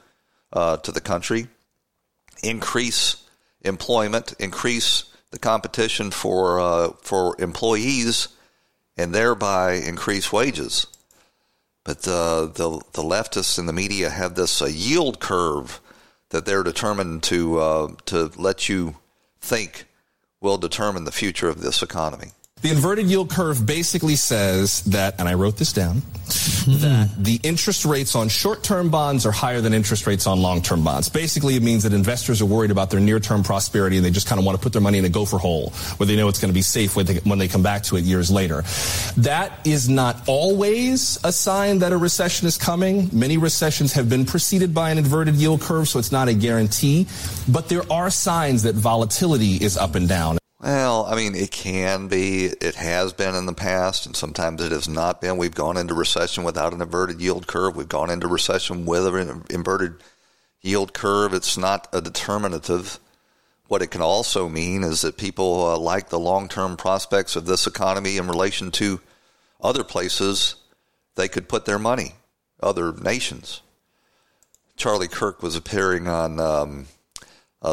uh, 0.51 0.77
to 0.77 0.92
the 0.92 1.00
country, 1.00 1.48
increase 2.44 3.24
employment, 3.62 4.34
increase 4.38 5.06
the 5.32 5.39
competition 5.39 6.12
for 6.12 6.60
uh, 6.60 6.89
for 7.01 7.39
employees, 7.39 8.27
and 8.98 9.15
thereby 9.15 9.74
increase 9.74 10.34
wages. 10.34 10.88
But 11.86 12.06
uh, 12.06 12.48
the 12.48 12.82
the 12.92 13.01
leftists 13.01 13.58
in 13.58 13.65
the 13.65 13.74
media 13.74 14.10
have 14.10 14.36
this 14.36 14.62
uh, 14.62 14.65
yield 14.65 15.22
curve 15.22 15.80
that 16.30 16.46
they're 16.46 16.63
determined 16.63 17.24
to 17.24 17.60
uh, 17.60 17.88
to 18.08 18.30
let 18.36 18.68
you 18.68 18.98
think 19.39 19.86
will 20.42 20.58
determine 20.58 21.06
the 21.06 21.12
future 21.13 21.48
of 21.48 21.62
this 21.62 21.82
economy. 21.82 22.32
The 22.63 22.72
inverted 22.72 23.08
yield 23.08 23.29
curve 23.29 23.65
basically 23.65 24.15
says 24.15 24.84
that, 24.84 25.20
and 25.20 25.27
I 25.27 25.34
wrote 25.34 25.58
this 25.58 25.74
down, 25.74 25.96
mm-hmm. 25.98 26.79
that 26.79 27.10
the 27.22 27.38
interest 27.43 27.84
rates 27.84 28.15
on 28.15 28.29
short-term 28.29 28.89
bonds 28.89 29.25
are 29.25 29.34
higher 29.34 29.60
than 29.60 29.74
interest 29.74 30.08
rates 30.08 30.25
on 30.27 30.41
long-term 30.41 30.82
bonds. 30.82 31.10
Basically, 31.10 31.58
it 31.58 31.62
means 31.62 31.84
that 31.84 31.91
investors 31.91 32.41
are 32.41 32.46
worried 32.46 32.72
about 32.72 32.89
their 32.89 33.01
near-term 33.01 33.43
prosperity 33.43 33.98
and 33.98 34.05
they 34.05 34.12
just 34.12 34.27
kind 34.29 34.39
of 34.39 34.46
want 34.46 34.58
to 34.58 34.63
put 34.63 34.72
their 34.72 34.82
money 34.82 34.98
in 34.98 35.03
a 35.03 35.10
gopher 35.10 35.38
hole 35.38 35.72
where 35.98 36.08
they 36.08 36.15
know 36.15 36.29
it's 36.29 36.39
going 36.39 36.51
to 36.51 36.53
be 36.53 36.62
safe 36.62 36.96
when 36.96 37.05
they, 37.05 37.15
when 37.15 37.38
they 37.38 37.50
come 37.50 37.63
back 37.63 37.84
to 37.84 37.98
it 37.98 38.05
years 38.05 38.32
later. 38.32 38.63
That 39.17 39.51
is 39.65 39.89
not 39.89 40.25
always 40.25 41.20
a 41.25 41.34
sign 41.34 41.79
that 41.79 41.91
a 41.91 41.98
recession 41.98 42.48
is 42.48 42.58
coming. 42.58 43.10
Many 43.12 43.36
recessions 43.36 43.91
have 43.91 44.10
been 44.10 44.24
preceded 44.24 44.74
by 44.74 44.89
an 44.89 44.98
inverted 44.98 45.36
yield 45.36 45.60
curve, 45.60 45.89
so 45.89 46.00
it's 46.00 46.13
not 46.13 46.29
a 46.29 46.34
guarantee. 46.34 47.08
But 47.50 47.67
there 47.67 47.84
are 47.91 48.10
signs 48.10 48.63
that 48.63 48.75
volatility 48.75 49.58
is 49.58 49.75
up 49.75 49.96
and 49.96 50.08
down. 50.08 50.38
Well, 50.63 51.05
I 51.08 51.15
mean, 51.17 51.36
it 51.36 51.51
can 51.51 52.08
be. 52.08 52.46
It 52.46 52.75
has 52.75 53.12
been 53.12 53.36
in 53.36 53.48
the 53.48 53.53
past, 53.53 54.05
and 54.05 54.15
sometimes 54.15 54.62
it 54.62 54.72
has 54.72 54.88
not 54.88 55.20
been. 55.20 55.36
We've 55.36 55.53
gone 55.53 55.75
into 55.75 55.93
recession 55.93 56.46
without 56.46 56.72
an 56.74 56.82
inverted 56.82 57.20
yield 57.20 57.48
curve. 57.48 57.75
We've 57.75 57.89
gone 57.89 58.10
into 58.10 58.29
recession 58.29 58.86
with 58.86 59.05
an 59.05 59.43
inverted 59.50 59.96
yield 60.62 60.93
curve. 60.93 61.34
It's 61.34 61.58
not 61.58 61.89
a 61.91 62.00
determinative. 62.00 62.98
What 63.67 63.82
it 63.82 63.91
can 63.91 64.01
also 64.01 64.48
mean 64.48 64.86
is 64.86 65.01
that 65.01 65.17
people 65.17 65.65
uh, 65.65 65.77
like 65.77 66.08
the 66.08 66.20
long 66.20 66.48
term 66.48 66.77
prospects 66.77 67.36
of 67.36 67.46
this 67.46 67.67
economy 67.67 68.15
in 68.15 68.29
relation 68.29 68.72
to 68.72 69.01
other 69.60 69.84
places 69.84 70.55
they 71.15 71.27
could 71.27 71.50
put 71.50 71.65
their 71.65 71.79
money, 71.79 72.13
other 72.62 72.93
nations. 72.93 73.62
Charlie 74.77 75.10
Kirk 75.10 75.43
was 75.43 75.58
appearing 75.58 76.08
on. 76.08 76.39
Um, 76.39 76.86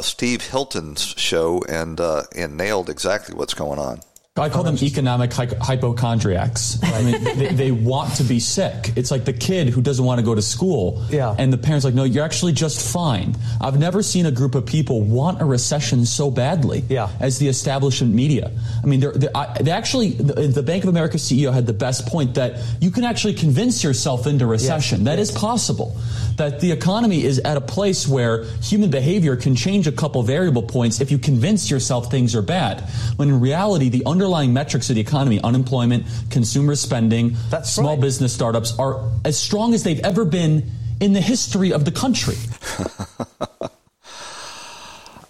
Steve 0.00 0.42
Hilton's 0.42 1.14
show 1.16 1.64
and 1.68 2.00
uh, 2.00 2.22
and 2.36 2.56
nailed 2.56 2.88
exactly 2.88 3.34
what's 3.34 3.54
going 3.54 3.78
on. 3.78 4.00
I 4.36 4.48
call 4.48 4.62
them 4.62 4.76
economic 4.80 5.32
hy- 5.32 5.48
hypochondriacs. 5.60 6.78
I 6.84 7.02
mean, 7.02 7.24
they, 7.38 7.48
they, 7.48 7.70
want 7.72 8.14
to 8.14 8.22
be 8.22 8.38
sick. 8.38 8.92
It's 8.94 9.10
like 9.10 9.24
the 9.24 9.32
kid 9.32 9.70
who 9.70 9.82
doesn't 9.82 10.04
want 10.04 10.20
to 10.20 10.24
go 10.24 10.36
to 10.36 10.42
school. 10.42 11.04
Yeah. 11.10 11.34
And 11.36 11.52
the 11.52 11.58
parents 11.58 11.84
like, 11.84 11.94
no, 11.94 12.04
you're 12.04 12.24
actually 12.24 12.52
just 12.52 12.92
fine. 12.92 13.34
I've 13.60 13.80
never 13.80 14.04
seen 14.04 14.26
a 14.26 14.30
group 14.30 14.54
of 14.54 14.66
people 14.66 15.02
want 15.02 15.42
a 15.42 15.44
recession 15.44 16.06
so 16.06 16.30
badly 16.30 16.84
yeah. 16.88 17.10
as 17.18 17.40
the 17.40 17.48
establishment 17.48 18.14
media. 18.14 18.52
I 18.80 18.86
mean, 18.86 19.00
they're, 19.00 19.12
they're 19.12 19.36
I, 19.36 19.60
they 19.60 19.72
actually, 19.72 20.10
the, 20.12 20.46
the, 20.46 20.62
Bank 20.62 20.84
of 20.84 20.90
America 20.90 21.16
CEO 21.16 21.52
had 21.52 21.66
the 21.66 21.72
best 21.72 22.06
point 22.06 22.34
that 22.34 22.62
you 22.80 22.92
can 22.92 23.02
actually 23.02 23.34
convince 23.34 23.82
yourself 23.82 24.28
into 24.28 24.46
recession. 24.46 25.00
Yes. 25.00 25.04
That 25.06 25.18
yes. 25.18 25.30
is 25.30 25.36
possible 25.36 25.96
that 26.36 26.60
the 26.60 26.70
economy 26.70 27.24
is 27.24 27.40
at 27.40 27.56
a 27.56 27.60
place 27.60 28.06
where 28.06 28.44
human 28.62 28.90
behavior 28.90 29.34
can 29.34 29.56
change 29.56 29.88
a 29.88 29.92
couple 29.92 30.22
variable 30.22 30.62
points 30.62 31.00
if 31.00 31.10
you 31.10 31.18
convince 31.18 31.68
yourself 31.68 32.10
things 32.10 32.36
are 32.36 32.42
bad. 32.42 32.80
When 33.16 33.28
in 33.28 33.40
reality, 33.40 33.88
the 33.88 34.04
underlying 34.20 34.52
metrics 34.52 34.90
of 34.90 34.96
the 34.96 35.00
economy, 35.00 35.40
unemployment, 35.42 36.04
consumer 36.28 36.74
spending, 36.74 37.34
That's 37.48 37.72
small 37.72 37.94
right. 37.94 38.02
business 38.02 38.34
startups, 38.34 38.78
are 38.78 39.10
as 39.24 39.38
strong 39.38 39.72
as 39.72 39.82
they've 39.82 40.00
ever 40.00 40.26
been 40.26 40.70
in 41.00 41.14
the 41.14 41.22
history 41.22 41.72
of 41.72 41.86
the 41.86 41.90
country. 41.90 42.36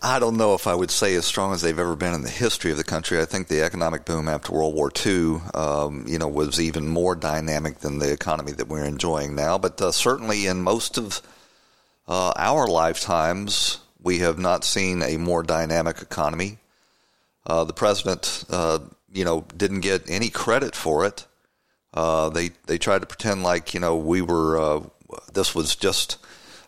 I 0.03 0.19
don't 0.19 0.37
know 0.37 0.55
if 0.55 0.67
I 0.67 0.75
would 0.75 0.91
say 0.91 1.15
as 1.15 1.25
strong 1.25 1.53
as 1.53 1.61
they've 1.61 1.79
ever 1.79 1.95
been 1.95 2.15
in 2.15 2.23
the 2.23 2.31
history 2.31 2.73
of 2.73 2.79
the 2.79 2.85
country. 2.85 3.21
I 3.21 3.27
think 3.27 3.47
the 3.47 3.63
economic 3.63 4.05
boom 4.07 4.29
after 4.29 4.53
World 4.53 4.75
War 4.75 4.91
II, 5.07 5.41
um, 5.55 6.05
you 6.09 6.19
know, 6.19 6.27
was 6.27 6.59
even 6.59 6.89
more 6.89 7.15
dynamic 7.15 7.79
than 7.81 8.01
the 8.01 8.13
economy 8.13 8.51
that 8.53 8.67
we're 8.67 8.85
enjoying 8.85 9.37
now. 9.37 9.57
But 9.57 9.81
uh, 9.81 9.93
certainly, 9.93 10.47
in 10.49 10.63
most 10.63 10.99
of 10.99 11.23
uh, 12.09 12.33
our 12.37 12.67
lifetimes, 12.67 13.79
we 14.03 14.19
have 14.19 14.39
not 14.39 14.65
seen 14.65 15.01
a 15.03 15.17
more 15.17 15.45
dynamic 15.45 16.03
economy. 16.03 16.59
Uh, 17.47 17.65
the 17.65 17.73
president, 17.73 18.45
uh, 18.51 18.79
you 19.13 19.25
know, 19.25 19.45
didn't 19.57 19.81
get 19.81 20.09
any 20.11 20.29
credit 20.29 20.75
for 20.75 21.05
it. 21.05 21.27
Uh, 21.93 22.29
they 22.29 22.51
they 22.67 22.79
tried 22.79 23.01
to 23.01 23.07
pretend 23.07 23.43
like 23.43 23.75
you 23.75 23.81
know 23.81 23.97
we 23.97 24.23
were 24.23 24.59
uh, 24.61 24.81
this 25.33 25.55
was 25.55 25.75
just 25.75 26.19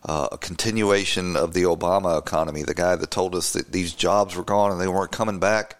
uh, 0.04 0.28
a 0.32 0.38
continuation 0.38 1.36
of 1.36 1.52
the 1.52 1.62
Obama 1.62 2.18
economy, 2.18 2.62
the 2.62 2.74
guy 2.74 2.96
that 2.96 3.10
told 3.10 3.34
us 3.34 3.52
that 3.52 3.70
these 3.72 3.92
jobs 3.94 4.34
were 4.34 4.42
gone 4.42 4.72
and 4.72 4.80
they 4.80 4.88
weren't 4.88 5.12
coming 5.12 5.38
back, 5.38 5.76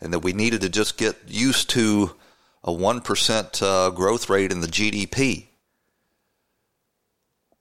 and 0.00 0.12
that 0.12 0.18
we 0.18 0.32
needed 0.32 0.60
to 0.60 0.68
just 0.68 0.98
get 0.98 1.16
used 1.26 1.70
to 1.70 2.14
a 2.64 2.70
1% 2.70 3.62
uh, 3.62 3.90
growth 3.90 4.28
rate 4.28 4.52
in 4.52 4.60
the 4.60 4.68
GDP. 4.68 5.46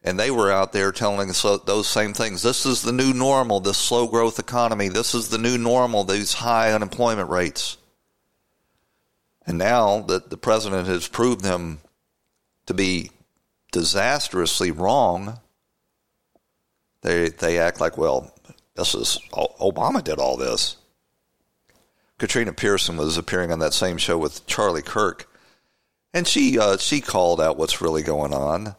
And 0.03 0.19
they 0.19 0.31
were 0.31 0.51
out 0.51 0.73
there 0.73 0.91
telling 0.91 1.29
us 1.29 1.41
those 1.41 1.87
same 1.87 2.13
things. 2.13 2.41
This 2.41 2.65
is 2.65 2.81
the 2.81 2.91
new 2.91 3.13
normal, 3.13 3.59
this 3.59 3.77
slow 3.77 4.07
growth 4.07 4.39
economy. 4.39 4.87
This 4.89 5.13
is 5.13 5.29
the 5.29 5.37
new 5.37 5.57
normal, 5.59 6.03
these 6.03 6.33
high 6.33 6.73
unemployment 6.73 7.29
rates. 7.29 7.77
And 9.45 9.57
now 9.57 10.01
that 10.01 10.29
the 10.29 10.37
president 10.37 10.87
has 10.87 11.07
proved 11.07 11.41
them 11.41 11.81
to 12.65 12.73
be 12.73 13.11
disastrously 13.71 14.71
wrong, 14.71 15.39
they 17.01 17.29
they 17.29 17.59
act 17.59 17.79
like, 17.79 17.97
well, 17.97 18.33
this 18.75 18.95
is 18.95 19.19
Obama 19.33 20.03
did 20.03 20.19
all 20.19 20.37
this. 20.37 20.77
Katrina 22.17 22.53
Pierson 22.53 22.97
was 22.97 23.17
appearing 23.17 23.51
on 23.51 23.59
that 23.59 23.73
same 23.73 23.97
show 23.97 24.17
with 24.17 24.45
Charlie 24.45 24.83
Kirk, 24.83 25.27
and 26.13 26.27
she 26.27 26.59
uh, 26.59 26.77
she 26.77 27.01
called 27.01 27.41
out 27.41 27.57
what's 27.57 27.81
really 27.81 28.03
going 28.03 28.33
on. 28.33 28.75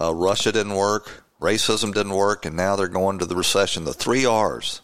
Uh, 0.00 0.14
Russia 0.14 0.50
didn't 0.50 0.74
work, 0.74 1.22
racism 1.40 1.92
didn't 1.92 2.14
work, 2.14 2.46
and 2.46 2.56
now 2.56 2.76
they're 2.76 2.88
going 2.88 3.18
to 3.18 3.26
the 3.26 3.36
recession. 3.36 3.84
The 3.84 3.92
three 3.92 4.24
R's. 4.24 4.80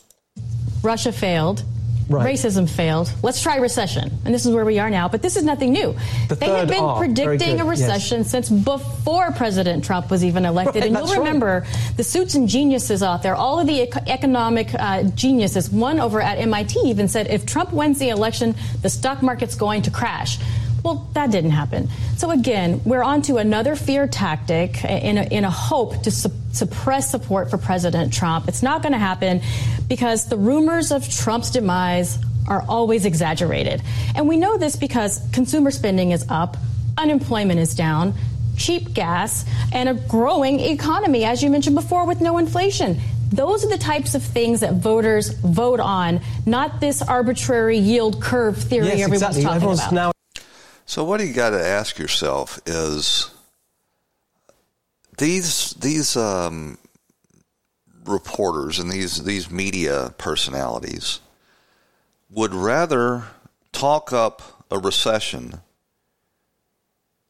Russia 0.82 1.12
failed. 1.12 1.64
Right. 2.08 2.36
Racism 2.36 2.70
failed. 2.70 3.12
Let's 3.24 3.42
try 3.42 3.56
recession. 3.56 4.12
And 4.24 4.32
this 4.32 4.46
is 4.46 4.54
where 4.54 4.64
we 4.64 4.78
are 4.78 4.88
now. 4.88 5.08
But 5.08 5.22
this 5.22 5.36
is 5.36 5.42
nothing 5.42 5.72
new. 5.72 5.96
The 6.28 6.36
they 6.36 6.46
have 6.46 6.68
been 6.68 6.84
oh, 6.84 6.98
predicting 6.98 7.60
a 7.60 7.64
recession 7.64 8.18
yes. 8.18 8.30
since 8.30 8.48
before 8.48 9.32
President 9.32 9.84
Trump 9.84 10.08
was 10.08 10.24
even 10.24 10.44
elected. 10.44 10.82
Right, 10.82 10.92
and 10.92 10.96
you'll 10.96 11.18
remember 11.18 11.64
right. 11.64 11.92
the 11.96 12.04
suits 12.04 12.36
and 12.36 12.48
geniuses 12.48 13.02
out 13.02 13.24
there, 13.24 13.34
all 13.34 13.58
of 13.58 13.66
the 13.66 13.92
economic 14.08 14.72
uh, 14.74 15.02
geniuses. 15.14 15.68
One 15.68 15.98
over 15.98 16.20
at 16.20 16.38
MIT 16.38 16.78
even 16.84 17.08
said 17.08 17.26
if 17.26 17.44
Trump 17.44 17.72
wins 17.72 17.98
the 17.98 18.10
election, 18.10 18.54
the 18.82 18.88
stock 18.88 19.20
market's 19.20 19.56
going 19.56 19.82
to 19.82 19.90
crash. 19.90 20.38
Well, 20.86 21.04
that 21.14 21.32
didn't 21.32 21.50
happen. 21.50 21.88
So 22.16 22.30
again, 22.30 22.80
we're 22.84 23.02
on 23.02 23.20
to 23.22 23.38
another 23.38 23.74
fear 23.74 24.06
tactic 24.06 24.84
uh, 24.84 24.88
in 24.88 25.18
a, 25.18 25.24
in 25.24 25.42
a 25.42 25.50
hope 25.50 26.00
to 26.04 26.12
su- 26.12 26.30
suppress 26.52 27.10
support 27.10 27.50
for 27.50 27.58
President 27.58 28.12
Trump. 28.12 28.46
It's 28.46 28.62
not 28.62 28.82
going 28.82 28.92
to 28.92 28.98
happen 28.98 29.42
because 29.88 30.28
the 30.28 30.36
rumors 30.36 30.92
of 30.92 31.08
Trump's 31.08 31.50
demise 31.50 32.20
are 32.46 32.64
always 32.68 33.04
exaggerated. 33.04 33.82
And 34.14 34.28
we 34.28 34.36
know 34.36 34.58
this 34.58 34.76
because 34.76 35.20
consumer 35.32 35.72
spending 35.72 36.12
is 36.12 36.24
up, 36.28 36.56
unemployment 36.96 37.58
is 37.58 37.74
down, 37.74 38.14
cheap 38.56 38.94
gas, 38.94 39.44
and 39.72 39.88
a 39.88 39.94
growing 39.94 40.60
economy, 40.60 41.24
as 41.24 41.42
you 41.42 41.50
mentioned 41.50 41.74
before, 41.74 42.06
with 42.06 42.20
no 42.20 42.38
inflation. 42.38 43.00
Those 43.32 43.64
are 43.64 43.70
the 43.70 43.76
types 43.78 44.14
of 44.14 44.22
things 44.22 44.60
that 44.60 44.74
voters 44.74 45.30
vote 45.30 45.80
on, 45.80 46.20
not 46.46 46.80
this 46.80 47.02
arbitrary 47.02 47.76
yield 47.78 48.22
curve 48.22 48.56
theory 48.56 48.86
yes, 48.86 49.00
everyone's 49.00 49.22
exactly. 49.22 49.42
talking 49.42 49.56
Everyone's 49.56 49.80
about. 49.80 49.92
Now- 49.92 50.12
so 50.86 51.04
what 51.04 51.20
you 51.20 51.32
got 51.32 51.50
to 51.50 51.64
ask 51.64 51.98
yourself 51.98 52.58
is 52.64 53.30
these 55.18 55.72
these 55.74 56.16
um, 56.16 56.78
reporters 58.04 58.78
and 58.78 58.90
these 58.90 59.22
these 59.24 59.50
media 59.50 60.14
personalities 60.16 61.20
would 62.30 62.54
rather 62.54 63.24
talk 63.72 64.12
up 64.12 64.64
a 64.70 64.78
recession 64.78 65.60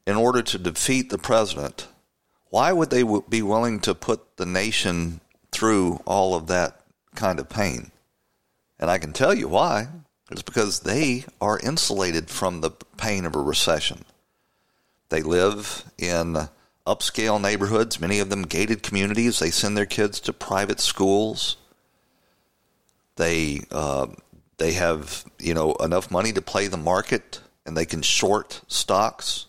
in 0.06 0.16
order 0.16 0.40
to 0.40 0.58
defeat 0.58 1.10
the 1.10 1.18
president, 1.18 1.88
why 2.50 2.72
would 2.72 2.90
they 2.90 3.02
be 3.28 3.42
willing 3.42 3.80
to 3.80 3.94
put 3.94 4.36
the 4.36 4.46
nation 4.46 5.20
through 5.50 6.00
all 6.04 6.34
of 6.34 6.46
that 6.46 6.80
kind 7.14 7.40
of 7.40 7.48
pain? 7.48 7.90
And 8.78 8.90
I 8.90 8.98
can 8.98 9.12
tell 9.12 9.34
you 9.34 9.48
why. 9.48 9.88
It's 10.30 10.42
because 10.42 10.80
they 10.80 11.24
are 11.40 11.58
insulated 11.58 12.28
from 12.30 12.60
the 12.60 12.70
pain 12.96 13.24
of 13.24 13.36
a 13.36 13.40
recession. 13.40 14.04
They 15.08 15.22
live 15.22 15.84
in 15.98 16.48
upscale 16.86 17.40
neighborhoods, 17.40 18.00
many 18.00 18.18
of 18.18 18.30
them 18.30 18.42
gated 18.42 18.82
communities. 18.82 19.38
They 19.38 19.50
send 19.50 19.76
their 19.76 19.86
kids 19.86 20.20
to 20.20 20.32
private 20.32 20.80
schools. 20.80 21.56
They 23.16 23.62
uh, 23.70 24.08
they 24.58 24.72
have 24.72 25.24
you 25.38 25.54
know 25.54 25.74
enough 25.74 26.10
money 26.10 26.32
to 26.32 26.42
play 26.42 26.66
the 26.66 26.76
market, 26.76 27.40
and 27.64 27.76
they 27.76 27.86
can 27.86 28.02
short 28.02 28.62
stocks 28.66 29.46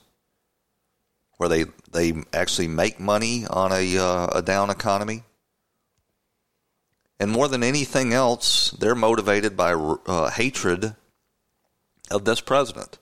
where 1.38 1.50
they 1.50 1.66
they 1.92 2.14
actually 2.34 2.68
make 2.68 3.00
money 3.00 3.46
on 3.48 3.72
a 3.72 3.98
uh, 3.98 4.28
a 4.28 4.42
down 4.42 4.70
economy. 4.70 5.24
And 7.20 7.32
more 7.32 7.48
than 7.48 7.64
anything 7.64 8.14
else, 8.14 8.72
they're 8.72 8.96
motivated 8.96 9.58
by 9.58 9.74
uh, 9.74 10.30
hatred 10.30 10.96
of 12.12 12.26
this 12.26 12.42
president. 12.42 13.00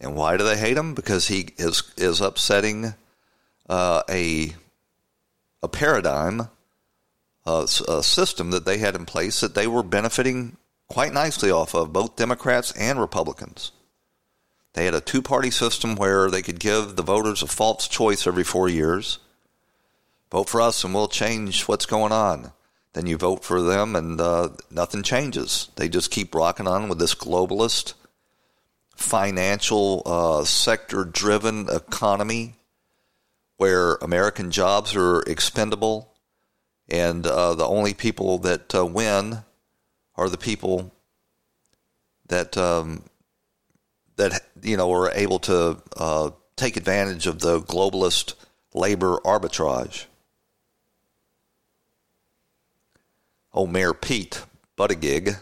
And 0.00 0.14
why 0.14 0.36
do 0.36 0.44
they 0.44 0.56
hate 0.56 0.76
him? 0.76 0.94
Because 0.94 1.26
he 1.28 1.48
is 1.56 1.82
is 1.96 2.20
upsetting 2.20 2.94
uh, 3.68 4.02
a 4.08 4.54
a 5.60 5.68
paradigm, 5.68 6.48
uh, 7.44 7.66
a 7.88 8.02
system 8.02 8.52
that 8.52 8.64
they 8.64 8.78
had 8.78 8.94
in 8.94 9.06
place 9.06 9.40
that 9.40 9.56
they 9.56 9.66
were 9.66 9.82
benefiting 9.82 10.56
quite 10.88 11.12
nicely 11.12 11.50
off 11.50 11.74
of, 11.74 11.92
both 11.92 12.16
Democrats 12.16 12.72
and 12.72 13.00
Republicans. 13.00 13.72
They 14.74 14.84
had 14.84 14.94
a 14.94 15.00
two 15.00 15.22
party 15.22 15.50
system 15.50 15.96
where 15.96 16.30
they 16.30 16.42
could 16.42 16.60
give 16.60 16.94
the 16.94 17.02
voters 17.02 17.42
a 17.42 17.48
false 17.48 17.88
choice 17.88 18.26
every 18.26 18.44
four 18.44 18.68
years. 18.68 19.18
Vote 20.30 20.48
for 20.48 20.60
us 20.60 20.84
and 20.84 20.94
we'll 20.94 21.08
change 21.08 21.62
what's 21.62 21.86
going 21.86 22.12
on. 22.12 22.52
Then 22.98 23.06
you 23.06 23.16
vote 23.16 23.44
for 23.44 23.62
them 23.62 23.94
and 23.94 24.20
uh, 24.20 24.48
nothing 24.72 25.04
changes. 25.04 25.68
They 25.76 25.88
just 25.88 26.10
keep 26.10 26.34
rocking 26.34 26.66
on 26.66 26.88
with 26.88 26.98
this 26.98 27.14
globalist 27.14 27.94
financial 28.96 30.02
uh, 30.04 30.42
sector 30.42 31.04
driven 31.04 31.68
economy 31.68 32.56
where 33.56 33.94
American 34.02 34.50
jobs 34.50 34.96
are 34.96 35.20
expendable 35.28 36.12
and 36.88 37.24
uh, 37.24 37.54
the 37.54 37.68
only 37.68 37.94
people 37.94 38.38
that 38.38 38.74
uh, 38.74 38.84
win 38.84 39.44
are 40.16 40.28
the 40.28 40.36
people 40.36 40.92
that 42.26 42.58
um, 42.58 43.04
that 44.16 44.42
you 44.60 44.76
know 44.76 44.92
are 44.92 45.12
able 45.12 45.38
to 45.38 45.80
uh, 45.96 46.30
take 46.56 46.76
advantage 46.76 47.28
of 47.28 47.38
the 47.38 47.60
globalist 47.60 48.34
labor 48.74 49.18
arbitrage. 49.18 50.06
Oh, 53.58 53.66
Mayor 53.66 53.92
Pete 53.92 54.44
Buttigieg 54.78 55.36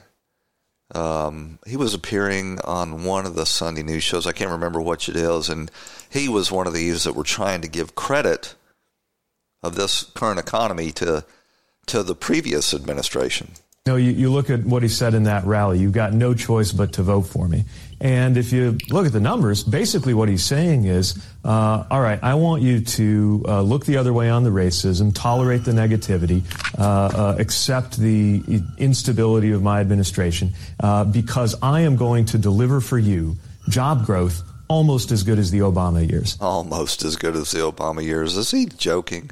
um, 0.94 1.58
he 1.66 1.76
was 1.76 1.92
appearing 1.92 2.61
on 2.61 3.04
one 3.04 3.26
of 3.26 3.35
the 3.35 3.44
Sunday 3.44 3.82
news 3.82 4.04
shows. 4.04 4.26
I 4.26 4.32
can't 4.32 4.50
remember 4.50 4.80
which 4.80 5.08
it 5.11 5.16
is, 5.16 5.50
and 5.50 5.70
he 6.08 6.28
was 6.28 6.50
one 6.50 6.66
of 6.66 6.73
these 6.73 7.04
that 7.04 7.14
were 7.14 7.25
trying 7.25 7.61
to 7.61 7.68
give 7.68 7.94
credit 7.94 8.54
of 9.62 9.75
this 9.75 10.04
current 10.04 10.38
economy 10.40 10.92
to 10.92 11.26
to 11.88 12.02
the 12.02 12.14
previous 12.14 12.73
administration. 12.73 13.52
No, 13.86 13.94
you, 13.94 14.10
you 14.10 14.32
look 14.32 14.50
at 14.50 14.64
what 14.64 14.82
he 14.82 14.88
said 14.88 15.14
in 15.14 15.25
that 15.25 15.44
rally. 15.44 15.78
You've 15.78 15.92
got 15.92 16.12
no 16.12 16.34
choice 16.34 16.72
but 16.72 16.94
to 16.94 17.04
vote 17.04 17.22
for 17.22 17.46
me. 17.46 17.64
And 18.00 18.36
if 18.36 18.52
you 18.52 18.78
look 18.90 19.06
at 19.06 19.12
the 19.12 19.20
numbers, 19.20 19.62
basically 19.62 20.12
what 20.12 20.28
he's 20.28 20.44
saying 20.44 20.86
is, 20.86 21.25
uh, 21.44 21.84
all 21.88 22.00
right, 22.00 22.18
I 22.22 22.34
want 22.34 22.62
you 22.62 22.80
to 22.80 23.44
uh, 23.46 23.62
look 23.62 23.86
the 23.86 23.96
other 23.96 24.12
way 24.12 24.28
on 24.28 24.42
the 24.42 24.50
racism, 24.50 25.14
tolerate 25.14 25.64
the 25.64 25.70
negativity, 25.70 26.42
uh, 26.76 26.82
uh 26.82 27.36
accept 27.38 27.96
the 27.96 28.42
instability 28.76 29.52
of 29.52 29.62
my 29.62 29.80
administration, 29.80 30.52
uh, 30.80 31.04
because 31.04 31.54
I 31.62 31.82
am 31.82 31.96
going 31.96 32.25
to 32.26 32.38
deliver 32.38 32.80
for 32.80 32.99
you 32.99 33.36
job 33.68 34.04
growth 34.04 34.42
almost 34.68 35.12
as 35.12 35.22
good 35.22 35.38
as 35.38 35.52
the 35.52 35.60
Obama 35.60 36.08
years. 36.08 36.36
Almost 36.40 37.04
as 37.04 37.14
good 37.14 37.36
as 37.36 37.52
the 37.52 37.60
Obama 37.60 38.02
years. 38.02 38.36
Is 38.36 38.50
he 38.50 38.66
joking? 38.66 39.30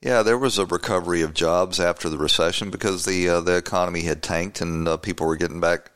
Yeah, 0.00 0.22
there 0.22 0.38
was 0.38 0.58
a 0.58 0.66
recovery 0.66 1.22
of 1.22 1.34
jobs 1.34 1.80
after 1.80 2.08
the 2.08 2.18
recession 2.18 2.70
because 2.70 3.04
the 3.04 3.28
uh, 3.28 3.40
the 3.40 3.56
economy 3.56 4.02
had 4.02 4.22
tanked 4.22 4.60
and 4.60 4.86
uh, 4.86 4.96
people 4.96 5.26
were 5.26 5.36
getting 5.36 5.60
back 5.60 5.90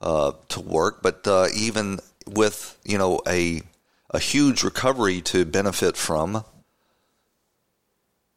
uh, 0.00 0.32
to 0.50 0.60
work. 0.60 1.02
But 1.02 1.26
uh, 1.26 1.48
even 1.54 1.98
with 2.26 2.78
you 2.84 2.98
know 2.98 3.20
a 3.26 3.62
a 4.10 4.20
huge 4.20 4.62
recovery 4.62 5.20
to 5.22 5.44
benefit 5.44 5.96
from, 5.96 6.44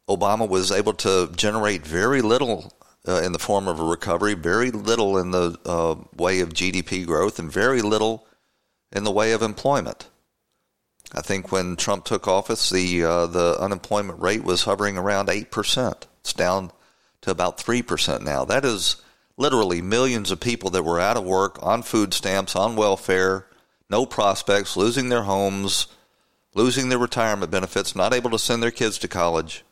Obama 0.08 0.48
was 0.48 0.72
able 0.72 0.94
to 0.94 1.30
generate 1.36 1.86
very 1.86 2.20
little 2.20 2.72
uh, 3.06 3.20
in 3.22 3.30
the 3.30 3.38
form 3.38 3.68
of 3.68 3.78
a 3.78 3.84
recovery, 3.84 4.34
very 4.34 4.72
little 4.72 5.18
in 5.18 5.30
the 5.30 5.56
uh, 5.64 5.94
way 6.16 6.40
of 6.40 6.48
GDP 6.48 7.06
growth, 7.06 7.38
and 7.38 7.52
very 7.52 7.80
little 7.80 8.26
in 8.90 9.04
the 9.04 9.12
way 9.12 9.30
of 9.30 9.42
employment. 9.42 10.08
I 11.12 11.22
think 11.22 11.52
when 11.52 11.76
Trump 11.76 12.04
took 12.04 12.26
office, 12.26 12.70
the 12.70 13.04
uh, 13.04 13.26
the 13.26 13.56
unemployment 13.60 14.20
rate 14.20 14.44
was 14.44 14.64
hovering 14.64 14.98
around 14.98 15.28
eight 15.28 15.50
percent. 15.50 16.06
It's 16.20 16.32
down 16.32 16.72
to 17.22 17.30
about 17.30 17.58
three 17.58 17.82
percent 17.82 18.24
now. 18.24 18.44
That 18.44 18.64
is 18.64 18.96
literally 19.36 19.80
millions 19.80 20.30
of 20.30 20.40
people 20.40 20.70
that 20.70 20.82
were 20.82 21.00
out 21.00 21.16
of 21.16 21.24
work, 21.24 21.58
on 21.62 21.82
food 21.82 22.12
stamps, 22.14 22.56
on 22.56 22.74
welfare, 22.74 23.46
no 23.88 24.06
prospects, 24.06 24.76
losing 24.76 25.08
their 25.08 25.22
homes, 25.22 25.86
losing 26.54 26.88
their 26.88 26.98
retirement 26.98 27.50
benefits, 27.50 27.94
not 27.94 28.14
able 28.14 28.30
to 28.30 28.38
send 28.38 28.62
their 28.62 28.70
kids 28.70 28.98
to 28.98 29.08
college. 29.08 29.64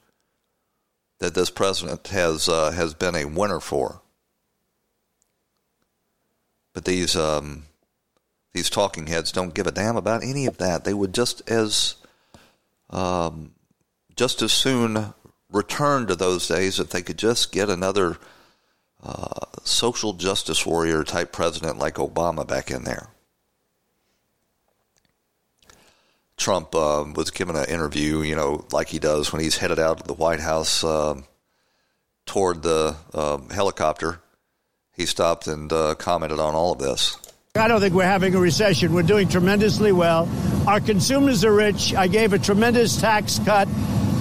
That 1.18 1.35
this 1.35 1.51
president 1.51 2.09
has 2.09 2.49
uh, 2.49 2.70
has 2.73 2.94
been 2.94 3.14
a 3.14 3.25
winner 3.25 3.61
for. 3.61 4.03
But 6.73 6.85
these 6.85 7.16
um, 7.16 7.64
these 8.55 8.71
talking 8.71 9.09
heads 9.09 9.33
don't 9.33 9.53
give 9.53 9.67
a 9.67 9.73
damn 9.73 9.97
about 9.97 10.23
any 10.23 10.47
of 10.47 10.57
that. 10.59 10.85
They 10.85 10.95
would 10.95 11.12
just 11.12 11.49
as 11.51 11.97
um, 12.88 13.53
just 14.17 14.40
as 14.40 14.53
soon 14.53 15.12
return 15.51 16.07
to 16.07 16.17
those 16.17 16.49
days 16.49 16.79
if 16.79 16.90
they 16.90 17.03
could 17.03 17.19
just 17.19 17.53
get 17.53 17.69
another 17.69 18.17
uh, 19.03 19.47
social 19.64 20.14
justice 20.14 20.64
warrior 20.64 21.05
type 21.05 21.33
president 21.33 21.79
like 21.79 21.97
Obama 21.97 22.47
back 22.47 22.71
in 22.71 22.85
there. 22.85 23.09
Trump 26.37 26.75
uh, 26.75 27.05
was 27.14 27.31
given 27.31 27.57
an 27.57 27.69
interview, 27.69 28.23
you 28.23 28.35
know, 28.35 28.64
like 28.73 28.88
he 28.88 28.99
does 28.99 29.33
when 29.33 29.43
he's 29.43 29.59
headed 29.59 29.79
out 29.79 30.01
of 30.01 30.07
the 30.07 30.14
White 30.14 30.40
House 30.40 30.83
uh, 30.83 31.21
toward 32.27 32.62
the 32.62 32.97
um, 33.12 33.51
helicopter. 33.51 34.21
He 34.93 35.07
stopped 35.07 35.47
and 35.47 35.73
uh, 35.73 35.95
commented 35.97 36.40
on 36.40 36.55
all 36.55 36.73
of 36.73 36.79
this. 36.79 37.17
I 37.57 37.69
don't 37.69 37.81
think 37.81 37.95
we're 37.95 38.03
having 38.03 38.35
a 38.35 38.40
recession. 38.40 38.93
We're 38.93 39.05
doing 39.05 39.29
tremendously 39.29 39.93
well. 39.93 40.29
Our 40.67 40.81
consumers 40.81 41.45
are 41.45 41.53
rich. 41.53 41.95
I 41.95 42.09
gave 42.09 42.33
a 42.33 42.38
tremendous 42.40 43.01
tax 43.01 43.38
cut, 43.45 43.69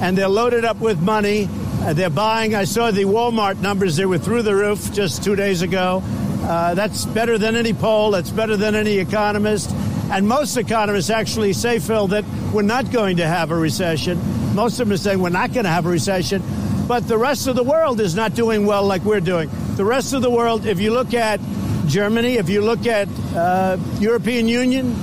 and 0.04 0.16
they're 0.16 0.28
loaded 0.28 0.66
up 0.66 0.80
with 0.80 1.02
money. 1.02 1.50
Uh, 1.82 1.94
they're 1.94 2.12
buying. 2.12 2.54
I 2.54 2.66
saw 2.66 2.92
the 2.92 3.06
Walmart 3.06 3.60
numbers. 3.60 3.96
They 3.96 4.06
were 4.06 4.20
through 4.20 4.44
the 4.44 4.54
roof 4.54 4.94
just 4.94 5.24
two 5.24 5.36
days 5.36 5.64
ago. 5.64 6.04
Uh, 6.44 6.76
that's 6.76 7.06
better 7.06 7.40
than 7.40 7.56
any 7.56 7.74
poll. 7.74 8.12
That's 8.12 8.30
better 8.30 8.56
than 8.56 8.76
any 8.76 9.00
economist. 9.00 9.72
And 10.12 10.28
most 10.28 10.56
economists 10.56 11.10
actually 11.10 11.54
say, 11.54 11.80
Phil, 11.80 12.10
that 12.10 12.26
we're 12.54 12.62
not 12.62 12.92
going 12.92 13.18
to 13.18 13.26
have 13.26 13.50
a 13.50 13.58
recession. 13.58 14.20
Most 14.54 14.80
of 14.80 14.88
them 14.88 14.94
are 14.94 14.98
saying 14.98 15.20
we're 15.20 15.30
not 15.30 15.54
going 15.54 15.64
to 15.64 15.72
have 15.72 15.88
a 15.88 15.90
recession. 15.90 16.44
But 16.88 17.08
the 17.08 17.18
rest 17.18 17.48
of 17.48 17.56
the 17.56 17.64
world 17.64 18.00
is 18.00 18.14
not 18.14 18.36
doing 18.36 18.68
well 18.68 18.86
like 18.86 19.04
we're 19.04 19.22
doing. 19.22 19.50
The 19.76 19.86
rest 19.86 20.14
of 20.14 20.22
the 20.22 20.30
world, 20.30 20.68
if 20.68 20.80
you 20.80 20.92
look 20.92 21.16
at 21.16 21.40
Germany, 21.88 22.36
if 22.36 22.50
you 22.50 22.62
look 22.62 22.86
at 22.88 23.08
uh, 23.36 23.78
European 24.00 24.48
Union, 24.48 24.94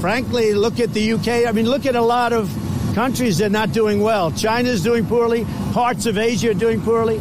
frankly, 0.00 0.54
look 0.54 0.80
at 0.80 0.92
the 0.92 1.12
UK. 1.12 1.46
I 1.46 1.52
mean, 1.52 1.66
look 1.68 1.86
at 1.86 1.96
a 1.96 2.02
lot 2.02 2.32
of 2.32 2.50
countries 2.94 3.38
that 3.38 3.46
are 3.46 3.50
not 3.50 3.72
doing 3.72 4.00
well. 4.00 4.30
China's 4.32 4.82
doing 4.82 5.06
poorly. 5.06 5.46
Parts 5.72 6.06
of 6.06 6.18
Asia 6.18 6.50
are 6.50 6.54
doing 6.54 6.80
poorly. 6.80 7.20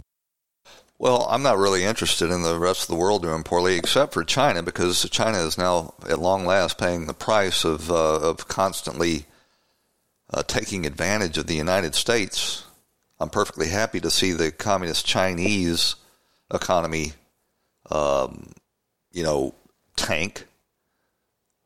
Well, 0.99 1.27
I'm 1.29 1.43
not 1.43 1.59
really 1.59 1.83
interested 1.83 2.31
in 2.31 2.41
the 2.41 2.57
rest 2.57 2.83
of 2.83 2.87
the 2.87 2.95
world 2.95 3.21
doing 3.21 3.43
poorly, 3.43 3.77
except 3.77 4.13
for 4.13 4.23
China, 4.23 4.63
because 4.63 5.07
China 5.09 5.37
is 5.37 5.57
now, 5.57 5.93
at 6.09 6.19
long 6.19 6.45
last, 6.45 6.79
paying 6.79 7.05
the 7.05 7.13
price 7.13 7.63
of 7.63 7.91
uh, 7.91 8.19
of 8.19 8.47
constantly 8.47 9.25
uh, 10.33 10.41
taking 10.43 10.85
advantage 10.85 11.37
of 11.37 11.45
the 11.45 11.55
United 11.55 11.93
States. 11.93 12.63
I'm 13.19 13.29
perfectly 13.29 13.67
happy 13.67 13.99
to 13.99 14.09
see 14.09 14.31
the 14.31 14.51
communist 14.51 15.05
Chinese 15.05 15.95
economy 16.51 17.13
um, 17.91 18.53
you 19.17 19.23
know, 19.23 19.55
tank. 19.95 20.45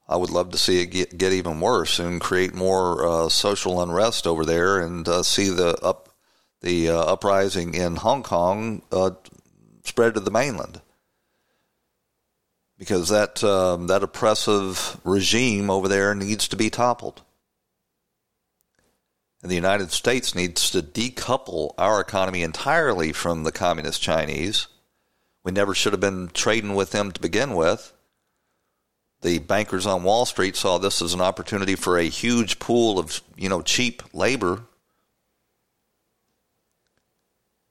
I 0.08 0.16
would 0.16 0.30
love 0.30 0.52
to 0.52 0.58
see 0.58 0.82
it 0.82 0.88
get, 0.88 1.18
get 1.18 1.34
even 1.34 1.60
worse 1.60 2.00
and 2.00 2.22
create 2.22 2.56
more 2.56 3.06
uh, 3.06 3.30
social 3.30 3.82
unrest 3.82 4.26
over 4.26 4.46
there, 4.46 4.80
and 4.80 5.06
uh, 5.08 5.22
see 5.22 5.50
the 5.50 5.78
up 5.84 6.10
the 6.62 6.90
uh, 6.90 6.96
uprising 7.14 7.74
in 7.74 7.98
Hong 7.98 8.24
Kong 8.24 8.82
uh, 8.92 9.12
spread 9.84 10.14
to 10.14 10.22
the 10.22 10.32
mainland. 10.32 10.82
because 12.82 13.10
that 13.10 13.44
um, 13.44 13.86
that 13.88 14.02
oppressive 14.02 15.00
regime 15.04 15.70
over 15.70 15.88
there 15.88 16.16
needs 16.16 16.48
to 16.48 16.56
be 16.56 16.72
toppled. 16.72 17.22
And 19.44 19.52
the 19.52 19.56
United 19.56 19.92
States 19.92 20.34
needs 20.34 20.72
to 20.72 20.82
decouple 20.82 21.76
our 21.78 22.02
economy 22.02 22.42
entirely 22.42 23.12
from 23.14 23.44
the 23.44 23.52
communist 23.52 24.02
Chinese. 24.02 24.66
We 25.44 25.52
never 25.52 25.74
should 25.74 25.94
have 25.94 26.00
been 26.00 26.30
trading 26.34 26.76
with 26.76 26.92
them 26.92 27.12
to 27.12 27.22
begin 27.22 27.56
with. 27.56 27.94
The 29.22 29.40
bankers 29.40 29.86
on 29.86 30.04
Wall 30.04 30.26
Street 30.26 30.56
saw 30.56 30.78
this 30.78 31.02
as 31.02 31.14
an 31.14 31.22
opportunity 31.22 31.76
for 31.76 31.98
a 31.98 32.04
huge 32.04 32.60
pool 32.60 33.00
of, 33.00 33.22
you 33.36 33.50
know, 33.50 33.62
cheap 33.62 34.02
labor. 34.14 34.64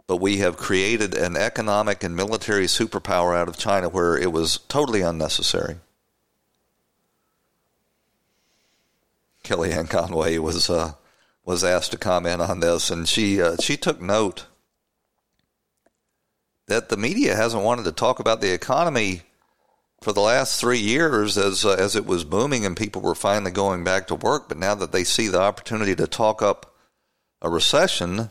But 0.06 0.16
we 0.16 0.38
have 0.38 0.56
created 0.56 1.14
an 1.14 1.37
economic 1.37 2.02
and 2.02 2.16
military 2.16 2.66
superpower 2.66 3.37
out 3.37 3.48
of 3.48 3.56
China 3.56 3.88
where 3.88 4.16
it 4.16 4.33
was 4.33 4.59
totally 4.68 5.02
unnecessary. 5.02 5.76
Kellyanne 9.44 9.88
Conway 9.88 10.38
was 10.38 10.68
uh, 10.68 10.92
was 11.44 11.64
asked 11.64 11.92
to 11.92 11.98
comment 11.98 12.42
on 12.42 12.61
this, 12.61 12.90
and 12.90 13.09
she 13.09 13.40
uh, 13.40 13.56
she 13.61 13.76
took 13.76 14.00
note 14.00 14.46
that 16.70 16.88
the 16.88 16.96
media 16.96 17.35
hasn't 17.35 17.64
wanted 17.64 17.85
to 17.85 17.90
talk 17.92 18.20
about 18.20 18.40
the 18.40 18.52
economy 18.52 19.22
for 20.00 20.12
the 20.12 20.20
last 20.20 20.61
three 20.61 20.78
years 20.78 21.37
as 21.37 21.64
uh, 21.64 21.72
as 21.72 21.96
it 21.96 22.06
was 22.06 22.22
booming 22.22 22.64
and 22.64 22.76
people 22.76 23.02
were 23.02 23.16
finally 23.16 23.50
going 23.50 23.83
back 23.83 24.06
to 24.06 24.14
work. 24.14 24.48
But 24.48 24.56
now 24.56 24.76
that 24.76 24.92
they 24.92 25.02
see 25.02 25.26
the 25.26 25.40
opportunity 25.40 25.96
to 25.96 26.06
talk 26.06 26.42
up 26.42 26.72
a 27.42 27.50
recession, 27.50 28.30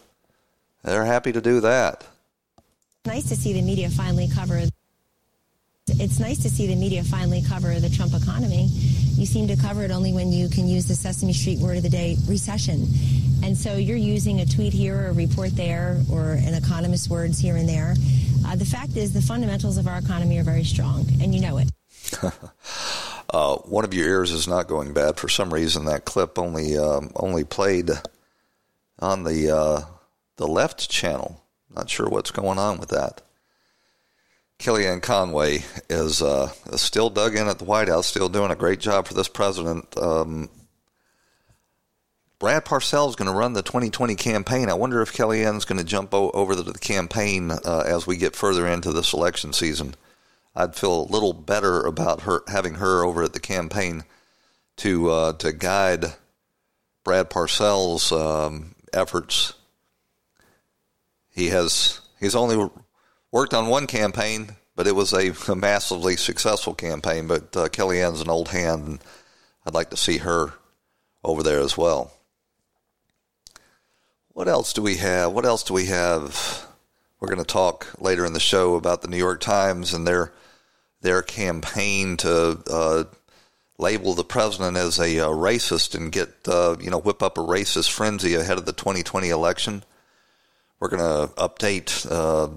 they're 0.84 1.04
happy 1.04 1.34
to 1.34 1.42
do 1.42 1.60
that. 1.60 2.08
Nice 3.06 3.28
to 3.28 3.36
see 3.36 3.52
the 3.52 3.62
media 3.62 3.90
finally 3.90 4.30
cover 4.34 4.64
it's 6.00 6.20
nice 6.20 6.38
to 6.40 6.50
see 6.50 6.68
the 6.68 6.76
media 6.76 7.04
finally 7.04 7.42
cover 7.42 7.80
the 7.80 7.90
Trump 7.90 8.14
economy. 8.14 8.68
You 9.16 9.26
seem 9.26 9.48
to 9.48 9.56
cover 9.56 9.84
it 9.84 9.92
only 9.92 10.14
when 10.14 10.32
you 10.32 10.50
can 10.50 10.68
use 10.68 10.86
the 10.86 10.96
Sesame 10.96 11.34
Street 11.34 11.60
word 11.60 11.78
of 11.78 11.84
the 11.84 11.90
day, 11.90 12.18
recession. 12.28 12.88
And 13.44 13.58
so 13.58 13.76
you're 13.76 13.98
using 13.98 14.42
a 14.42 14.46
tweet 14.46 14.74
here, 14.74 15.08
a 15.08 15.14
report 15.14 15.56
there, 15.56 16.02
or 16.12 16.34
an 16.34 16.54
economist's 16.54 17.10
words 17.10 17.40
here 17.40 17.56
and 17.56 17.68
there. 17.68 17.96
Uh, 18.46 18.56
the 18.56 18.66
fact 18.66 18.96
is, 18.96 19.14
the 19.14 19.22
fundamentals 19.22 19.78
of 19.78 19.88
our 19.88 19.98
economy 19.98 20.38
are 20.40 20.44
very 20.44 20.64
strong, 20.64 21.06
and 21.22 21.34
you 21.34 21.42
know 21.42 21.58
it. 21.58 21.70
uh, 23.30 23.56
one 23.58 23.86
of 23.86 23.94
your 23.94 24.08
ears 24.08 24.32
is 24.32 24.48
not 24.48 24.68
going 24.68 24.94
bad 24.94 25.18
for 25.18 25.30
some 25.30 25.54
reason. 25.54 25.86
That 25.86 26.06
clip 26.06 26.40
only 26.40 26.78
um, 26.78 27.12
only 27.16 27.44
played 27.44 27.92
on 29.00 29.24
the 29.24 29.56
uh, 29.56 29.82
the 30.38 30.48
left 30.48 30.90
channel. 30.90 31.44
Not 31.76 31.90
sure 31.90 32.10
what's 32.10 32.32
going 32.32 32.58
on 32.58 32.80
with 32.80 32.90
that. 32.90 33.22
Kellyanne 34.60 35.02
Conway 35.02 35.64
is, 35.90 36.22
uh, 36.22 36.52
still 36.76 37.10
dug 37.10 37.36
in 37.36 37.48
at 37.48 37.60
the 37.60 37.66
White 37.66 37.88
House, 37.88 38.08
still 38.08 38.28
doing 38.28 38.52
a 38.52 38.56
great 38.56 38.80
job 38.80 39.08
for 39.08 39.14
this 39.14 39.30
president. 39.30 39.98
Um, 39.98 40.50
Brad 42.40 42.66
Parscale 42.66 43.10
is 43.10 43.16
going 43.16 43.32
to 43.32 43.38
run 43.38 43.54
the 43.54 43.62
2020 43.62 44.16
campaign. 44.16 44.70
I 44.70 44.74
wonder 44.74 45.02
if 45.02 45.14
Kellyanne's 45.14 45.66
going 45.66 45.78
to 45.78 45.86
jump 45.86 46.14
o- 46.14 46.32
over 46.32 46.56
to 46.56 46.64
the 46.64 46.74
campaign 46.74 47.52
uh, 47.52 47.84
as 47.86 48.06
we 48.06 48.18
get 48.18 48.36
further 48.36 48.68
into 48.68 48.92
this 48.92 49.14
election 49.14 49.54
season. 49.54 49.96
I'd 50.56 50.76
feel 50.76 51.04
a 51.04 51.12
little 51.12 51.34
better 51.34 51.86
about 51.86 52.22
her 52.22 52.42
having 52.48 52.76
her 52.76 53.04
over 53.04 53.24
at 53.24 53.34
the 53.34 53.40
campaign 53.40 54.04
to 54.78 55.10
uh, 55.10 55.34
to 55.34 55.52
guide 55.54 56.06
Brad 57.04 57.30
Parscale's 57.30 58.12
um, 58.12 58.76
efforts. 58.94 59.54
He 61.30 61.48
has 61.48 62.00
he's 62.20 62.36
only 62.36 62.70
worked 63.32 63.54
on 63.54 63.68
one 63.68 63.88
campaign, 63.88 64.56
but 64.76 64.88
it 64.88 64.96
was 64.96 65.14
a, 65.14 65.34
a 65.52 65.56
massively 65.56 66.16
successful 66.16 66.74
campaign. 66.74 67.28
But 67.28 67.56
uh, 67.56 67.68
Kellyanne's 67.70 68.22
an 68.22 68.30
old 68.30 68.50
hand, 68.50 68.88
and 68.88 69.00
I'd 69.66 69.74
like 69.74 69.90
to 69.92 69.98
see 69.98 70.18
her 70.20 70.54
over 71.24 71.44
there 71.44 71.60
as 71.60 71.78
well. 71.78 72.14
What 74.30 74.48
else 74.48 74.74
do 74.74 74.82
we 74.82 74.96
have? 74.98 75.34
What 75.34 75.46
else 75.46 75.64
do 75.64 75.74
we 75.74 75.88
have? 75.88 76.66
We're 77.20 77.28
going 77.28 77.40
to 77.40 77.44
talk 77.44 77.88
later 78.00 78.26
in 78.26 78.34
the 78.34 78.40
show 78.40 78.76
about 78.76 79.02
the 79.02 79.10
New 79.10 79.18
York 79.18 79.42
Times 79.42 79.94
and 79.94 80.08
their 80.08 80.32
their 81.02 81.22
campaign 81.22 82.18
to 82.18 82.62
uh, 82.70 83.04
label 83.78 84.14
the 84.14 84.24
president 84.24 84.78
as 84.78 85.00
a, 85.00 85.18
a 85.18 85.28
racist 85.28 85.96
and 85.96 86.12
get 86.12 86.30
uh, 86.48 86.78
you 86.80 86.90
know 86.90 87.00
whip 87.00 87.22
up 87.22 87.38
a 87.38 87.42
racist 87.42 87.92
frenzy 87.92 88.36
ahead 88.36 88.58
of 88.58 88.66
the 88.66 88.74
2020 88.74 89.30
election. 89.30 89.84
We're 90.80 90.90
going 90.90 91.02
to 91.02 91.34
update 91.36 92.10
uh, 92.10 92.50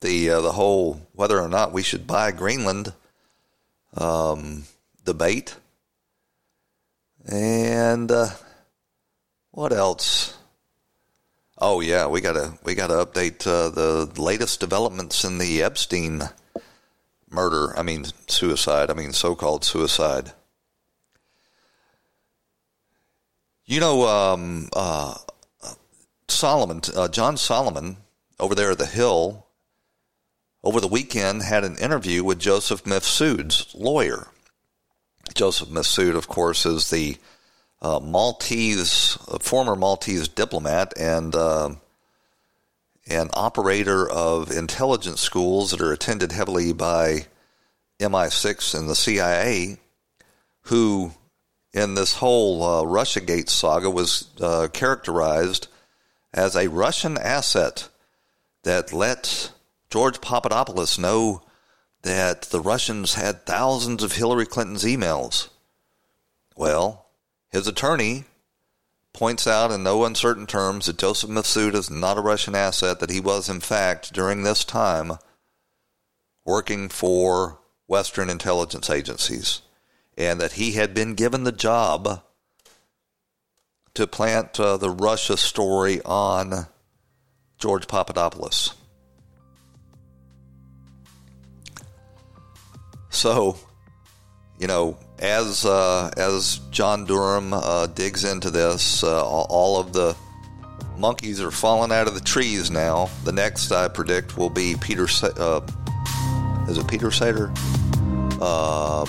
the 0.00 0.30
uh, 0.30 0.40
the 0.40 0.52
whole 0.52 1.00
whether 1.14 1.40
or 1.40 1.48
not 1.48 1.72
we 1.72 1.82
should 1.82 2.06
buy 2.06 2.30
Greenland 2.30 2.92
um, 3.96 4.64
debate, 5.04 5.56
and 7.26 8.10
uh, 8.10 8.28
what 9.50 9.72
else? 9.72 10.36
Oh 11.58 11.80
yeah, 11.80 12.06
we 12.06 12.20
gotta 12.20 12.54
we 12.64 12.74
gotta 12.74 12.94
update 12.94 13.46
uh, 13.46 13.70
the 13.70 14.20
latest 14.20 14.60
developments 14.60 15.24
in 15.24 15.38
the 15.38 15.62
Epstein 15.62 16.22
murder. 17.28 17.76
I 17.76 17.82
mean 17.82 18.04
suicide. 18.28 18.90
I 18.90 18.94
mean 18.94 19.12
so-called 19.12 19.64
suicide. 19.64 20.32
You 23.66 23.80
know, 23.80 24.06
um, 24.08 24.70
uh, 24.72 25.14
Solomon, 26.26 26.80
uh, 26.96 27.08
John 27.08 27.36
Solomon, 27.36 27.98
over 28.40 28.54
there 28.54 28.70
at 28.70 28.78
the 28.78 28.86
Hill, 28.86 29.44
over 30.62 30.80
the 30.80 30.88
weekend 30.88 31.42
had 31.42 31.64
an 31.64 31.76
interview 31.78 32.24
with 32.24 32.38
Joseph 32.38 32.84
Mifsud's 32.84 33.74
lawyer. 33.74 34.28
Joseph 35.34 35.68
Mifsud, 35.68 36.16
of 36.16 36.28
course, 36.28 36.66
is 36.66 36.90
the 36.90 37.16
uh, 37.80 38.00
Maltese, 38.00 39.18
former 39.40 39.76
Maltese 39.76 40.28
diplomat 40.28 40.94
and 40.98 41.34
uh, 41.34 41.70
an 43.06 43.30
operator 43.34 44.08
of 44.08 44.50
intelligence 44.50 45.20
schools 45.20 45.70
that 45.70 45.80
are 45.80 45.92
attended 45.92 46.32
heavily 46.32 46.72
by 46.72 47.26
MI6 48.00 48.78
and 48.78 48.88
the 48.88 48.96
CIA, 48.96 49.78
who 50.62 51.12
in 51.72 51.94
this 51.94 52.14
whole 52.14 52.62
uh, 52.62 52.82
Russiagate 52.82 53.48
saga 53.48 53.90
was 53.90 54.28
uh, 54.40 54.68
characterized 54.72 55.68
as 56.34 56.56
a 56.56 56.68
Russian 56.68 57.16
asset 57.16 57.88
that 58.64 58.92
let 58.92 59.52
George 59.90 60.20
Papadopoulos 60.20 60.98
know 60.98 61.42
that 62.02 62.42
the 62.42 62.60
Russians 62.60 63.14
had 63.14 63.46
thousands 63.46 64.02
of 64.02 64.12
Hillary 64.12 64.46
Clinton's 64.46 64.84
emails. 64.84 65.48
Well, 66.56 67.06
his 67.50 67.66
attorney 67.66 68.24
points 69.12 69.46
out 69.46 69.70
in 69.70 69.82
no 69.82 70.04
uncertain 70.04 70.46
terms 70.46 70.86
that 70.86 70.98
Joseph 70.98 71.30
Mifsud 71.30 71.74
is 71.74 71.90
not 71.90 72.18
a 72.18 72.22
Russian 72.22 72.54
asset, 72.54 73.00
that 73.00 73.10
he 73.10 73.20
was, 73.20 73.48
in 73.48 73.60
fact, 73.60 74.12
during 74.12 74.42
this 74.42 74.64
time, 74.64 75.12
working 76.44 76.88
for 76.88 77.58
Western 77.86 78.28
intelligence 78.28 78.90
agencies, 78.90 79.62
and 80.16 80.40
that 80.40 80.52
he 80.52 80.72
had 80.72 80.94
been 80.94 81.14
given 81.14 81.44
the 81.44 81.52
job 81.52 82.22
to 83.94 84.06
plant 84.06 84.60
uh, 84.60 84.76
the 84.76 84.90
Russia 84.90 85.36
story 85.36 86.00
on 86.04 86.66
George 87.58 87.88
Papadopoulos. 87.88 88.74
So, 93.10 93.56
you 94.58 94.66
know, 94.66 94.98
as 95.18 95.64
uh, 95.64 96.10
as 96.16 96.60
John 96.70 97.04
Durham 97.04 97.52
uh, 97.52 97.86
digs 97.86 98.24
into 98.24 98.50
this, 98.50 99.02
uh, 99.02 99.24
all 99.24 99.80
of 99.80 99.92
the 99.92 100.16
monkeys 100.96 101.40
are 101.40 101.50
falling 101.50 101.92
out 101.92 102.06
of 102.08 102.14
the 102.14 102.20
trees 102.20 102.70
now. 102.70 103.08
The 103.24 103.32
next, 103.32 103.72
I 103.72 103.88
predict, 103.88 104.36
will 104.36 104.50
be 104.50 104.76
Peter. 104.80 105.06
Uh, 105.22 105.60
is 106.68 106.78
it 106.78 106.88
Peter 106.88 107.08
Sater? 107.08 107.48
Um, 108.42 109.08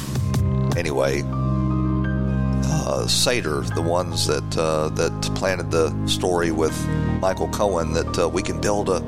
anyway, 0.77 1.21
uh, 1.21 3.05
Sater, 3.05 3.73
the 3.75 3.81
ones 3.81 4.27
that 4.27 4.57
uh, 4.57 4.89
that 4.89 5.21
planted 5.35 5.71
the 5.71 6.07
story 6.07 6.51
with 6.51 6.87
Michael 7.19 7.49
Cohen 7.49 7.93
that 7.93 8.29
we 8.29 8.41
can 8.41 8.61
build 8.61 8.89
a 8.89 9.01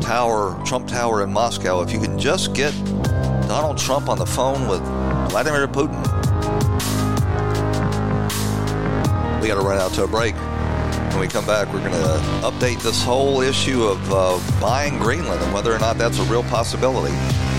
tower, 0.00 0.60
Trump 0.64 0.88
Tower 0.88 1.22
in 1.22 1.32
Moscow, 1.32 1.82
if 1.82 1.92
you 1.92 2.00
can 2.00 2.18
just 2.18 2.54
get 2.54 2.72
Donald 3.52 3.76
Trump 3.76 4.08
on 4.08 4.16
the 4.16 4.24
phone 4.24 4.66
with 4.66 4.80
Vladimir 5.30 5.68
Putin. 5.68 6.00
We 9.42 9.48
got 9.48 9.56
to 9.56 9.60
run 9.60 9.76
out 9.76 9.92
to 9.92 10.04
a 10.04 10.08
break. 10.08 10.34
When 11.10 11.20
we 11.20 11.28
come 11.28 11.44
back, 11.44 11.70
we're 11.70 11.80
going 11.80 11.92
to 11.92 12.48
update 12.48 12.82
this 12.82 13.02
whole 13.04 13.42
issue 13.42 13.82
of 13.82 14.10
uh, 14.10 14.58
buying 14.58 14.98
Greenland 14.98 15.42
and 15.42 15.52
whether 15.52 15.70
or 15.70 15.78
not 15.78 15.98
that's 15.98 16.18
a 16.18 16.22
real 16.22 16.44
possibility. 16.44 17.14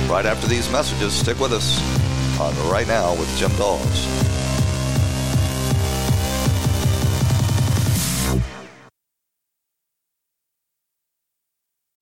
Right 0.10 0.25
after 0.25 0.47
these 0.47 0.67
messages, 0.71 1.13
stick 1.13 1.39
with 1.39 1.53
us 1.53 1.79
on 2.39 2.56
Right 2.71 2.88
Now 2.88 3.12
with 3.12 3.29
Jim 3.38 3.51
Daws. 3.58 4.42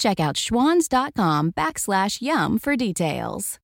Check 0.00 0.18
out 0.18 0.36
schwans.com 0.36 1.52
backslash 1.52 2.22
YUM 2.22 2.58
for 2.58 2.74
details. 2.74 3.58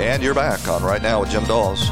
And 0.00 0.22
you're 0.22 0.34
back 0.34 0.68
on 0.68 0.84
Right 0.84 1.02
Now 1.02 1.20
with 1.20 1.30
Jim 1.30 1.42
Daws. 1.44 1.88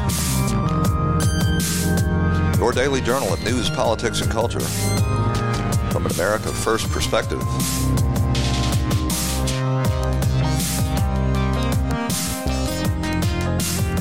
Your 2.57 2.71
daily 2.71 3.01
journal 3.01 3.33
of 3.33 3.43
news, 3.43 3.69
politics, 3.69 4.21
and 4.21 4.31
culture 4.31 4.61
from 5.91 6.05
an 6.05 6.11
America 6.13 6.47
First 6.47 6.89
perspective. 6.89 7.43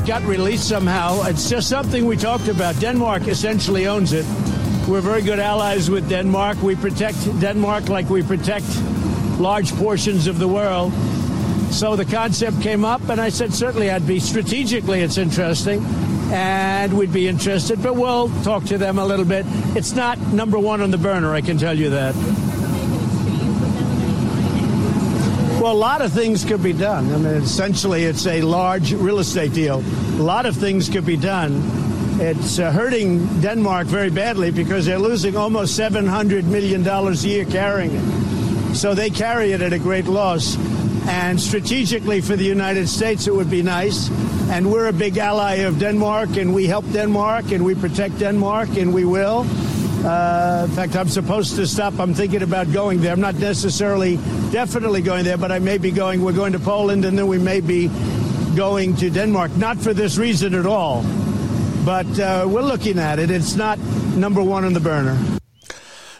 Got 0.06 0.22
released 0.22 0.68
somehow. 0.68 1.24
It's 1.24 1.50
just 1.50 1.68
something 1.68 2.06
we 2.06 2.16
talked 2.16 2.46
about. 2.46 2.78
Denmark 2.78 3.26
essentially 3.26 3.88
owns 3.88 4.12
it. 4.12 4.24
We're 4.86 5.00
very 5.00 5.20
good 5.20 5.40
allies 5.40 5.90
with 5.90 6.08
Denmark. 6.08 6.62
We 6.62 6.76
protect 6.76 7.18
Denmark 7.40 7.88
like 7.88 8.08
we 8.08 8.22
protect 8.22 8.66
large 9.40 9.74
portions 9.74 10.28
of 10.28 10.38
the 10.38 10.46
world. 10.46 10.92
So 11.72 11.96
the 11.96 12.04
concept 12.04 12.62
came 12.62 12.84
up, 12.84 13.08
and 13.08 13.20
I 13.20 13.30
said, 13.30 13.52
certainly 13.52 13.90
I'd 13.90 14.06
be 14.06 14.20
strategically, 14.20 15.00
it's 15.00 15.18
interesting, 15.18 15.84
and 16.30 16.96
we'd 16.96 17.12
be 17.12 17.26
interested, 17.26 17.82
but 17.82 17.96
we'll 17.96 18.28
talk 18.44 18.64
to 18.66 18.78
them 18.78 19.00
a 19.00 19.04
little 19.04 19.24
bit. 19.24 19.44
It's 19.74 19.96
not 19.96 20.20
number 20.32 20.56
one 20.58 20.80
on 20.82 20.92
the 20.92 20.98
burner, 20.98 21.34
I 21.34 21.40
can 21.40 21.58
tell 21.58 21.76
you 21.76 21.90
that. 21.90 22.45
Well, 25.66 25.74
a 25.74 25.78
lot 25.78 26.00
of 26.00 26.12
things 26.12 26.44
could 26.44 26.62
be 26.62 26.72
done. 26.72 27.12
I 27.12 27.16
mean, 27.16 27.42
essentially, 27.42 28.04
it's 28.04 28.24
a 28.24 28.40
large 28.40 28.92
real 28.92 29.18
estate 29.18 29.52
deal. 29.52 29.82
A 30.20 30.22
lot 30.22 30.46
of 30.46 30.54
things 30.54 30.88
could 30.88 31.04
be 31.04 31.16
done. 31.16 31.60
It's 32.20 32.60
uh, 32.60 32.70
hurting 32.70 33.40
Denmark 33.40 33.88
very 33.88 34.10
badly 34.10 34.52
because 34.52 34.86
they're 34.86 35.00
losing 35.00 35.36
almost 35.36 35.76
$700 35.76 36.44
million 36.44 36.86
a 36.86 37.10
year 37.14 37.44
carrying 37.46 37.90
it. 37.96 38.74
So 38.76 38.94
they 38.94 39.10
carry 39.10 39.50
it 39.50 39.60
at 39.60 39.72
a 39.72 39.78
great 39.80 40.04
loss. 40.04 40.56
And 41.08 41.40
strategically 41.40 42.20
for 42.20 42.36
the 42.36 42.44
United 42.44 42.88
States, 42.88 43.26
it 43.26 43.34
would 43.34 43.50
be 43.50 43.64
nice. 43.64 44.08
And 44.48 44.70
we're 44.70 44.86
a 44.86 44.92
big 44.92 45.18
ally 45.18 45.66
of 45.66 45.80
Denmark, 45.80 46.36
and 46.36 46.54
we 46.54 46.68
help 46.68 46.84
Denmark, 46.92 47.50
and 47.50 47.64
we 47.64 47.74
protect 47.74 48.20
Denmark, 48.20 48.68
and 48.76 48.94
we 48.94 49.04
will. 49.04 49.44
Uh, 50.06 50.66
in 50.68 50.76
fact, 50.76 50.94
I'm 50.94 51.08
supposed 51.08 51.56
to 51.56 51.66
stop. 51.66 51.98
I'm 51.98 52.14
thinking 52.14 52.42
about 52.42 52.72
going 52.72 53.00
there. 53.00 53.12
I'm 53.12 53.20
not 53.20 53.34
necessarily, 53.34 54.18
definitely 54.52 55.02
going 55.02 55.24
there, 55.24 55.36
but 55.36 55.50
I 55.50 55.58
may 55.58 55.78
be 55.78 55.90
going. 55.90 56.22
We're 56.22 56.32
going 56.32 56.52
to 56.52 56.60
Poland, 56.60 57.04
and 57.04 57.18
then 57.18 57.26
we 57.26 57.38
may 57.38 57.60
be 57.60 57.88
going 58.54 58.94
to 58.96 59.10
Denmark. 59.10 59.56
Not 59.56 59.78
for 59.78 59.92
this 59.92 60.16
reason 60.16 60.54
at 60.54 60.64
all, 60.64 61.02
but 61.84 62.06
uh, 62.20 62.46
we're 62.48 62.62
looking 62.62 63.00
at 63.00 63.18
it. 63.18 63.32
It's 63.32 63.56
not 63.56 63.80
number 64.16 64.42
one 64.42 64.64
on 64.64 64.74
the 64.74 64.80
burner. 64.80 65.18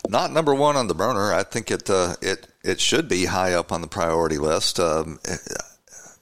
Not 0.09 0.33
number 0.33 0.55
one 0.55 0.77
on 0.77 0.89
the 0.89 0.95
burner. 0.95 1.33
I 1.33 1.45
think 1.45 1.71
it 1.71 1.89
uh, 1.89 2.17
it 2.21 2.49
it 2.65 2.81
should 2.81 3.09
be 3.09 3.27
high 3.27 3.53
up 3.53 3.71
on 3.71 3.83
the 3.83 3.89
priority 3.89 4.39
list. 4.39 4.81
Um, 4.81 5.21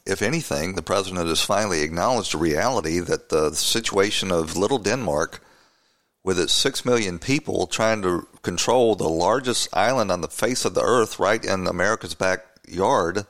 if 0.06 0.20
anything, 0.20 0.74
the 0.74 0.82
president 0.82 1.28
has 1.28 1.40
finally 1.40 1.80
acknowledged 1.80 2.34
the 2.34 2.38
reality 2.38 3.00
that 3.00 3.30
the 3.30 3.54
situation 3.54 4.30
of 4.30 4.54
little 4.54 4.78
Denmark, 4.78 5.40
with 6.24 6.40
its 6.40 6.54
six 6.54 6.84
million 6.84 7.18
people 7.18 7.66
trying 7.66 8.00
to 8.02 8.26
control 8.42 8.96
the 8.96 9.08
largest 9.08 9.68
island 9.74 10.10
on 10.10 10.22
the 10.22 10.28
face 10.28 10.64
of 10.64 10.74
the 10.74 10.82
earth, 10.82 11.18
right 11.18 11.44
in 11.44 11.66
America's 11.66 12.14
backyard, 12.14 13.26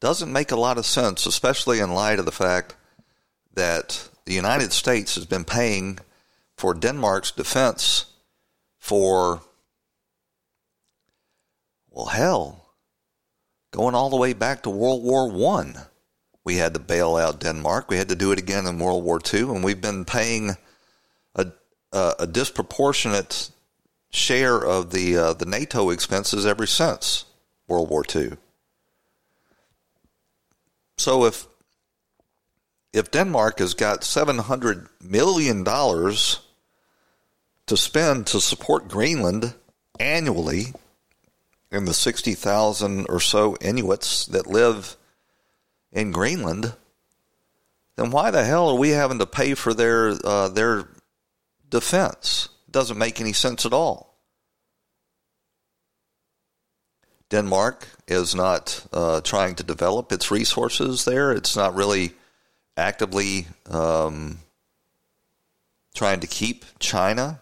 doesn't 0.00 0.32
make 0.32 0.50
a 0.50 0.56
lot 0.56 0.76
of 0.76 0.84
sense, 0.84 1.24
especially 1.26 1.78
in 1.78 1.94
light 1.94 2.18
of 2.18 2.24
the 2.24 2.32
fact 2.32 2.74
that 3.54 4.08
the 4.24 4.34
United 4.34 4.72
States 4.72 5.14
has 5.14 5.26
been 5.26 5.44
paying 5.44 6.00
for 6.56 6.74
Denmark's 6.74 7.30
defense 7.30 8.06
for 8.78 9.42
well, 11.88 12.06
hell, 12.06 12.70
going 13.70 13.94
all 13.94 14.08
the 14.08 14.16
way 14.16 14.32
back 14.32 14.62
to 14.62 14.70
World 14.70 15.04
War 15.04 15.30
One, 15.30 15.76
we 16.42 16.56
had 16.56 16.72
to 16.74 16.80
bail 16.80 17.16
out 17.16 17.40
Denmark. 17.40 17.90
We 17.90 17.98
had 17.98 18.08
to 18.08 18.16
do 18.16 18.32
it 18.32 18.38
again 18.38 18.66
in 18.66 18.78
World 18.78 19.04
War 19.04 19.20
Two, 19.20 19.54
and 19.54 19.62
we've 19.62 19.80
been 19.80 20.04
paying 20.04 20.56
a 21.92 22.14
a, 22.20 22.26
disproportionate 22.26 23.50
share 24.10 24.56
of 24.56 24.90
the 24.90 25.16
uh, 25.16 25.32
the 25.34 25.46
NATO 25.46 25.90
expenses 25.90 26.46
ever 26.46 26.66
since 26.66 27.24
World 27.68 27.90
War 27.90 28.04
Two. 28.04 28.36
So 30.96 31.24
if 31.24 31.46
if 32.92 33.10
Denmark 33.10 33.58
has 33.58 33.74
got 33.74 34.04
seven 34.04 34.38
hundred 34.38 34.88
million 35.00 35.64
dollars 35.64 36.40
to 37.66 37.76
spend 37.76 38.26
to 38.28 38.40
support 38.40 38.88
Greenland 38.88 39.54
annually 39.98 40.74
and 41.70 41.88
the 41.88 41.94
60,000 41.94 43.06
or 43.08 43.20
so 43.20 43.56
Inuits 43.60 44.26
that 44.26 44.46
live 44.46 44.96
in 45.90 46.12
Greenland, 46.12 46.74
then 47.96 48.10
why 48.10 48.30
the 48.30 48.44
hell 48.44 48.68
are 48.68 48.78
we 48.78 48.90
having 48.90 49.18
to 49.20 49.26
pay 49.26 49.54
for 49.54 49.72
their 49.72 50.14
uh, 50.24 50.48
their 50.48 50.88
defense? 51.72 52.48
It 52.68 52.72
doesn't 52.72 52.98
make 52.98 53.20
any 53.20 53.32
sense 53.32 53.66
at 53.66 53.72
all. 53.72 54.12
Denmark 57.30 57.88
is 58.06 58.34
not 58.34 58.86
uh, 58.92 59.22
trying 59.22 59.54
to 59.56 59.64
develop 59.64 60.12
its 60.12 60.30
resources 60.30 61.06
there. 61.06 61.32
It's 61.32 61.56
not 61.56 61.74
really 61.74 62.12
actively 62.76 63.46
um, 63.70 64.38
trying 65.94 66.20
to 66.20 66.26
keep 66.26 66.66
China 66.78 67.40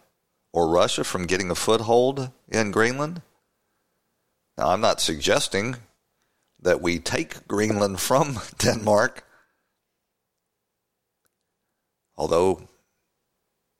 or 0.53 0.69
Russia 0.69 1.03
from 1.03 1.27
getting 1.27 1.51
a 1.51 1.57
foothold 1.57 2.31
in 2.49 2.71
Greenland. 2.71 3.21
Now, 4.57 4.69
I'm 4.69 4.81
not 4.81 5.01
suggesting 5.01 5.77
that 6.63 6.81
we 6.81 7.01
take 7.01 7.49
Greenland 7.49 7.99
from 7.99 8.39
Denmark, 8.59 9.25
although, 12.17 12.69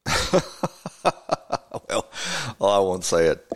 well, 1.89 2.11
well, 2.59 2.71
I 2.71 2.79
won't 2.79 3.05
say 3.05 3.27
it. 3.27 3.47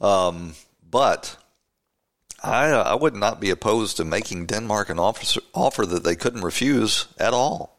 Um, 0.00 0.54
but 0.88 1.36
I, 2.42 2.66
I 2.70 2.94
would 2.94 3.14
not 3.14 3.40
be 3.40 3.50
opposed 3.50 3.96
to 3.96 4.04
making 4.04 4.46
Denmark 4.46 4.90
an 4.90 4.98
officer, 4.98 5.40
offer 5.54 5.86
that 5.86 6.04
they 6.04 6.16
couldn't 6.16 6.42
refuse 6.42 7.06
at 7.18 7.34
all. 7.34 7.76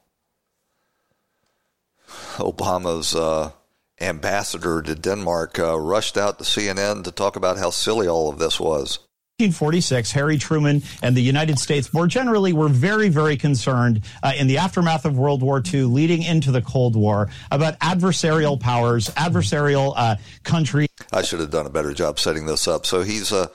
Obama's 2.38 3.15
uh, 3.15 3.51
ambassador 3.99 4.81
to 4.81 4.95
Denmark 4.95 5.60
uh, 5.60 5.79
rushed 5.79 6.17
out 6.17 6.38
to 6.38 6.43
CNN 6.43 7.03
to 7.03 7.12
talk 7.12 7.36
about 7.36 7.57
how 7.57 7.69
silly 7.69 8.07
all 8.07 8.29
of 8.29 8.39
this 8.39 8.60
was. 8.60 8.99
1946, 9.39 10.13
Harry 10.13 10.39
Truman 10.39 10.82
and 11.04 11.15
the 11.15 11.21
United 11.21 11.60
States 11.60 11.93
more 11.93 12.08
generally 12.08 12.54
were 12.54 12.69
very, 12.69 13.08
very 13.08 13.38
concerned 13.38 14.02
uh, 14.23 14.34
in 14.36 14.47
the 14.47 14.58
aftermath 14.58 15.06
of 15.06 15.15
World 15.15 15.43
War 15.43 15.62
II, 15.63 15.84
leading 15.84 16.23
into 16.23 16.52
the 16.52 16.63
Cold 16.63 16.95
War, 16.95 17.30
about 17.52 17.78
adversarial 17.78 18.60
powers, 18.60 19.10
adversarial 19.10 19.93
uh, 19.95 20.15
countries. 20.43 20.89
I 21.13 21.21
should 21.21 21.39
have 21.39 21.52
done 21.52 21.67
a 21.67 21.69
better 21.69 21.93
job 21.93 22.17
setting 22.17 22.47
this 22.47 22.67
up. 22.67 22.88
So 22.88 23.04
he's 23.04 23.32
uh, 23.32 23.50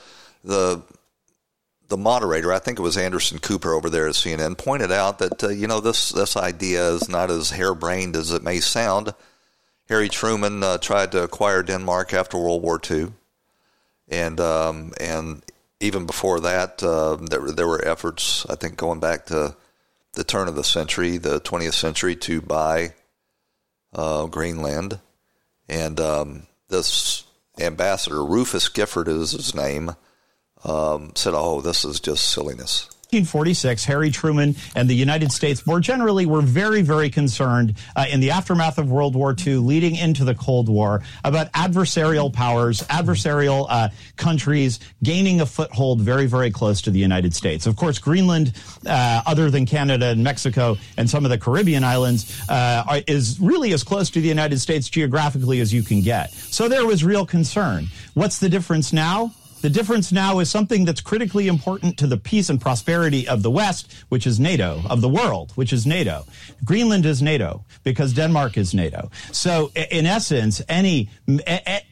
the 0.45 0.85
the 1.89 1.97
moderator. 1.97 2.53
I 2.53 2.61
think 2.61 2.79
it 2.79 2.83
was 2.83 2.97
Anderson 2.97 3.41
Cooper 3.41 3.75
over 3.75 3.91
there 3.91 4.07
at 4.07 4.15
CNN 4.15 4.57
pointed 4.57 4.93
out 4.93 5.19
that 5.19 5.43
uh, 5.43 5.49
you 5.49 5.67
know 5.67 5.81
this 5.81 6.11
this 6.11 6.37
idea 6.37 6.91
is 6.91 7.09
not 7.09 7.29
as 7.29 7.51
harebrained 7.51 8.15
as 8.15 8.31
it 8.31 8.45
may 8.45 8.61
sound 8.61 9.15
Harry 9.89 10.09
Truman 10.09 10.63
uh, 10.63 10.79
tried 10.79 11.11
to 11.11 11.25
acquire 11.25 11.65
Denmark 11.65 12.15
after 12.15 12.39
World 12.39 12.63
War 12.63 12.81
II, 12.89 13.09
and 14.09 14.39
um, 14.39 14.93
and 15.01 15.43
even 15.83 16.07
before 16.07 16.41
that, 16.41 16.83
uh, 16.83 17.17
there 17.17 17.51
there 17.51 17.67
were 17.67 17.85
efforts. 17.85 18.47
I 18.49 18.55
think 18.55 18.77
going 18.77 19.01
back 19.01 19.27
to 19.27 19.57
the 20.15 20.25
turn 20.25 20.49
of 20.49 20.55
the 20.55 20.65
century, 20.65 21.19
the 21.19 21.41
20th 21.41 21.75
century, 21.75 22.15
to 22.17 22.41
buy 22.41 22.95
uh, 23.93 24.27
Greenland, 24.27 25.01
and 25.69 26.01
um, 26.01 26.47
this 26.69 27.25
ambassador 27.59 28.25
Rufus 28.25 28.69
Gifford 28.69 29.09
is 29.09 29.33
his 29.33 29.55
name. 29.55 29.97
Um, 30.65 31.13
said, 31.17 31.35
"Oh, 31.35 31.61
this 31.61 31.85
is 31.85 31.99
just 31.99 32.31
silliness." 32.31 32.89
1946, 33.13 33.85
Harry 33.85 34.11
Truman 34.11 34.57
and 34.75 34.89
the 34.89 34.95
United 34.95 35.31
States 35.33 35.67
more 35.67 35.81
generally 35.81 36.25
were 36.25 36.41
very, 36.41 36.81
very 36.81 37.11
concerned 37.11 37.77
uh, 37.95 38.07
in 38.11 38.21
the 38.21 38.31
aftermath 38.31 38.79
of 38.79 38.91
World 38.91 39.15
War 39.15 39.37
II, 39.39 39.57
leading 39.57 39.97
into 39.97 40.25
the 40.25 40.35
Cold 40.35 40.71
War, 40.71 41.03
about 41.23 41.53
adversarial 41.53 42.33
powers, 42.33 42.81
adversarial 42.85 43.67
uh, 43.69 43.91
countries 44.17 44.81
gaining 45.03 45.43
a 45.43 45.47
foothold 45.47 46.01
very, 46.01 46.25
very 46.25 46.51
close 46.51 46.81
to 46.81 46.91
the 46.91 46.99
United 46.99 47.35
States. 47.35 47.67
Of 47.67 47.77
course, 47.77 47.99
Greenland, 47.99 48.55
uh, 48.87 49.21
other 49.27 49.51
than 49.51 49.67
Canada 49.67 50.07
and 50.07 50.25
Mexico 50.25 50.79
and 50.97 51.11
some 51.11 51.27
of 51.27 51.31
the 51.31 51.37
Caribbean 51.37 51.85
islands, 51.85 52.41
uh, 52.49 52.83
are, 52.89 53.01
is 53.07 53.39
really 53.39 53.75
as 53.75 53.85
close 53.85 54.09
to 54.09 54.23
the 54.23 54.29
United 54.29 54.59
States 54.59 54.89
geographically 54.89 55.61
as 55.61 55.71
you 55.71 55.83
can 55.83 56.01
get. 56.01 56.31
So 56.31 56.67
there 56.67 56.87
was 56.87 57.05
real 57.05 57.27
concern. 57.27 57.89
What's 58.15 58.39
the 58.39 58.49
difference 58.49 58.91
now? 58.91 59.33
The 59.63 59.71
difference 59.71 60.11
now 60.11 60.41
is 60.41 60.51
something 60.51 60.85
that's 60.85 61.01
critically 61.01 61.47
important 61.47 61.97
to 61.99 62.09
the 62.09 62.17
peace 62.17 62.51
and 62.51 62.61
prosperity 62.61 63.29
of 63.29 63.45
the 63.45 63.51
West, 63.51 63.93
which 64.09 64.27
is 64.27 64.41
NATO, 64.41 64.83
of 64.91 65.01
the 65.01 65.09
world, 65.09 65.53
which 65.55 65.73
is 65.73 65.87
NATO. 65.87 66.25
Greenland 66.65 67.07
is 67.07 67.23
NATO 67.23 67.65
because 67.85 68.13
Denmark 68.13 68.59
is 68.59 68.75
NATO. 68.75 69.13
So, 69.31 69.71
in 69.77 70.05
essence, 70.05 70.63
any 70.69 71.11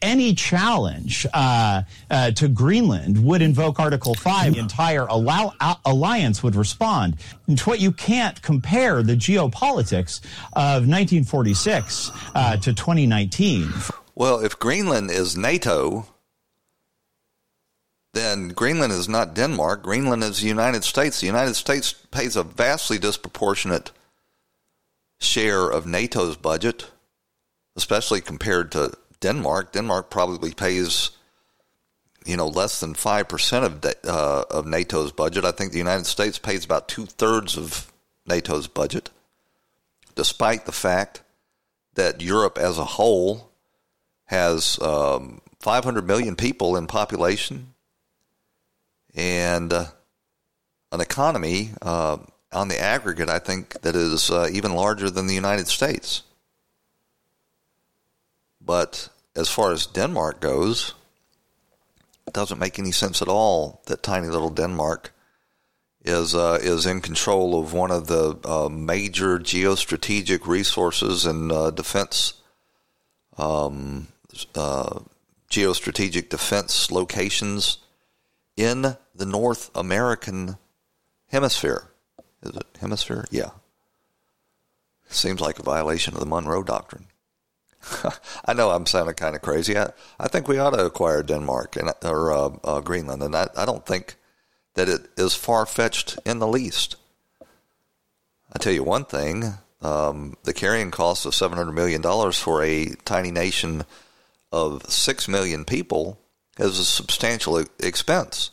any 0.02 0.34
challenge 0.34 1.26
uh, 1.32 1.82
uh, 2.10 2.32
to 2.32 2.48
Greenland 2.48 3.24
would 3.24 3.40
invoke 3.40 3.78
Article 3.78 4.14
Five. 4.14 4.54
The 4.54 4.58
entire 4.58 5.06
allow, 5.06 5.54
alliance 5.84 6.42
would 6.42 6.56
respond. 6.56 7.18
And 7.46 7.60
what 7.60 7.78
you 7.78 7.92
can't 7.92 8.42
compare 8.42 9.00
the 9.04 9.14
geopolitics 9.14 10.20
of 10.54 10.88
1946 10.88 12.10
uh, 12.34 12.56
to 12.56 12.72
2019. 12.72 13.72
Well, 14.16 14.40
if 14.40 14.58
Greenland 14.58 15.12
is 15.12 15.36
NATO 15.36 16.08
then 18.12 18.48
Greenland 18.48 18.92
is 18.92 19.08
not 19.08 19.34
Denmark. 19.34 19.82
Greenland 19.82 20.24
is 20.24 20.40
the 20.40 20.48
United 20.48 20.84
States. 20.84 21.20
The 21.20 21.26
United 21.26 21.54
States 21.54 21.92
pays 21.92 22.36
a 22.36 22.42
vastly 22.42 22.98
disproportionate 22.98 23.92
share 25.20 25.68
of 25.68 25.86
NATO's 25.86 26.36
budget, 26.36 26.90
especially 27.76 28.20
compared 28.20 28.72
to 28.72 28.92
Denmark. 29.20 29.72
Denmark 29.72 30.10
probably 30.10 30.52
pays, 30.52 31.10
you 32.24 32.36
know, 32.36 32.48
less 32.48 32.80
than 32.80 32.94
five 32.94 33.28
percent 33.28 33.64
of 33.64 33.84
uh, 34.04 34.44
of 34.50 34.66
NATO's 34.66 35.12
budget. 35.12 35.44
I 35.44 35.52
think 35.52 35.72
the 35.72 35.78
United 35.78 36.06
States 36.06 36.38
pays 36.38 36.64
about 36.64 36.88
two 36.88 37.06
thirds 37.06 37.56
of 37.56 37.92
NATO's 38.26 38.66
budget, 38.66 39.10
despite 40.16 40.66
the 40.66 40.72
fact 40.72 41.22
that 41.94 42.20
Europe 42.20 42.58
as 42.58 42.78
a 42.78 42.84
whole 42.84 43.50
has 44.26 44.78
um, 44.80 45.40
500 45.60 46.06
million 46.06 46.36
people 46.36 46.76
in 46.76 46.86
population 46.86 47.74
and 49.14 49.72
uh, 49.72 49.86
an 50.92 51.00
economy 51.00 51.70
uh, 51.82 52.18
on 52.52 52.68
the 52.68 52.80
aggregate, 52.80 53.28
I 53.28 53.38
think, 53.38 53.80
that 53.82 53.96
is 53.96 54.30
uh, 54.30 54.48
even 54.52 54.74
larger 54.74 55.10
than 55.10 55.26
the 55.26 55.34
United 55.34 55.68
States. 55.68 56.22
But 58.60 59.08
as 59.36 59.48
far 59.48 59.72
as 59.72 59.86
Denmark 59.86 60.40
goes, 60.40 60.94
it 62.26 62.34
doesn't 62.34 62.58
make 62.58 62.78
any 62.78 62.92
sense 62.92 63.22
at 63.22 63.28
all 63.28 63.82
that 63.86 64.02
tiny 64.02 64.28
little 64.28 64.50
Denmark 64.50 65.12
is 66.04 66.34
uh, 66.34 66.58
is 66.62 66.86
in 66.86 67.00
control 67.00 67.60
of 67.60 67.72
one 67.72 67.90
of 67.90 68.06
the 68.06 68.38
uh, 68.44 68.68
major 68.68 69.38
geostrategic 69.38 70.46
resources 70.46 71.26
and 71.26 71.52
uh, 71.52 71.70
defense 71.70 72.34
um, 73.36 74.08
geostrategic 75.50 76.28
defense 76.28 76.90
locations 76.90 77.78
in 78.60 78.96
the 79.14 79.26
North 79.26 79.70
American 79.74 80.56
hemisphere. 81.28 81.90
Is 82.42 82.56
it 82.56 82.66
hemisphere? 82.80 83.26
Yeah. 83.30 83.50
Seems 85.08 85.40
like 85.40 85.58
a 85.58 85.62
violation 85.62 86.14
of 86.14 86.20
the 86.20 86.26
Monroe 86.26 86.62
Doctrine. 86.62 87.06
I 88.44 88.52
know 88.52 88.70
I'm 88.70 88.86
sounding 88.86 89.14
kind 89.14 89.34
of 89.34 89.42
crazy. 89.42 89.76
I, 89.76 89.90
I 90.18 90.28
think 90.28 90.46
we 90.46 90.58
ought 90.58 90.70
to 90.70 90.84
acquire 90.84 91.22
Denmark 91.22 91.76
and 91.76 91.90
or 92.04 92.32
uh, 92.32 92.50
uh, 92.62 92.80
Greenland, 92.80 93.22
and 93.22 93.34
I, 93.34 93.48
I 93.56 93.64
don't 93.64 93.86
think 93.86 94.16
that 94.74 94.88
it 94.88 95.08
is 95.16 95.34
far 95.34 95.64
fetched 95.66 96.18
in 96.26 96.38
the 96.38 96.46
least. 96.46 96.96
I 98.52 98.58
tell 98.58 98.72
you 98.72 98.84
one 98.84 99.06
thing: 99.06 99.54
um, 99.80 100.36
the 100.44 100.52
carrying 100.52 100.90
cost 100.90 101.24
of 101.24 101.34
seven 101.34 101.56
hundred 101.56 101.72
million 101.72 102.02
dollars 102.02 102.38
for 102.38 102.62
a 102.62 102.90
tiny 103.04 103.30
nation 103.30 103.84
of 104.52 104.84
six 104.90 105.26
million 105.26 105.64
people 105.64 106.20
is 106.60 106.78
a 106.78 106.84
substantial 106.84 107.64
expense. 107.78 108.50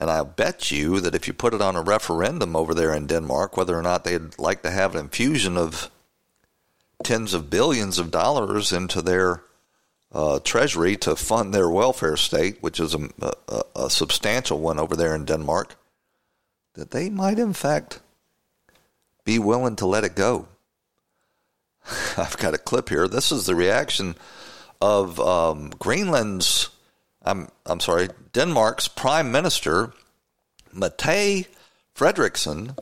And 0.00 0.10
I 0.10 0.22
bet 0.22 0.70
you 0.70 1.00
that 1.00 1.14
if 1.14 1.26
you 1.26 1.32
put 1.32 1.54
it 1.54 1.60
on 1.60 1.74
a 1.74 1.82
referendum 1.82 2.54
over 2.54 2.72
there 2.72 2.94
in 2.94 3.06
Denmark, 3.06 3.56
whether 3.56 3.76
or 3.76 3.82
not 3.82 4.04
they'd 4.04 4.38
like 4.38 4.62
to 4.62 4.70
have 4.70 4.94
an 4.94 5.00
infusion 5.00 5.56
of 5.56 5.90
tens 7.02 7.34
of 7.34 7.50
billions 7.50 7.98
of 7.98 8.10
dollars 8.10 8.72
into 8.72 9.02
their 9.02 9.42
uh, 10.12 10.38
treasury 10.40 10.96
to 10.96 11.16
fund 11.16 11.52
their 11.52 11.68
welfare 11.68 12.16
state, 12.16 12.58
which 12.62 12.78
is 12.78 12.94
a, 12.94 13.08
a, 13.20 13.62
a 13.74 13.90
substantial 13.90 14.58
one 14.58 14.78
over 14.78 14.94
there 14.94 15.14
in 15.14 15.24
Denmark, 15.24 15.74
that 16.74 16.92
they 16.92 17.10
might, 17.10 17.38
in 17.38 17.52
fact, 17.52 18.00
be 19.24 19.38
willing 19.38 19.76
to 19.76 19.86
let 19.86 20.04
it 20.04 20.14
go. 20.14 20.46
I've 22.16 22.38
got 22.38 22.54
a 22.54 22.58
clip 22.58 22.88
here. 22.88 23.08
This 23.08 23.32
is 23.32 23.46
the 23.46 23.54
reaction 23.54 24.14
of 24.80 25.18
um, 25.20 25.70
Greenland's, 25.78 26.70
I'm, 27.22 27.48
I'm 27.66 27.80
sorry, 27.80 28.08
Denmark's 28.32 28.88
Prime 28.88 29.32
Minister, 29.32 29.92
Mette 30.72 31.46
Frederiksen, 31.94 32.76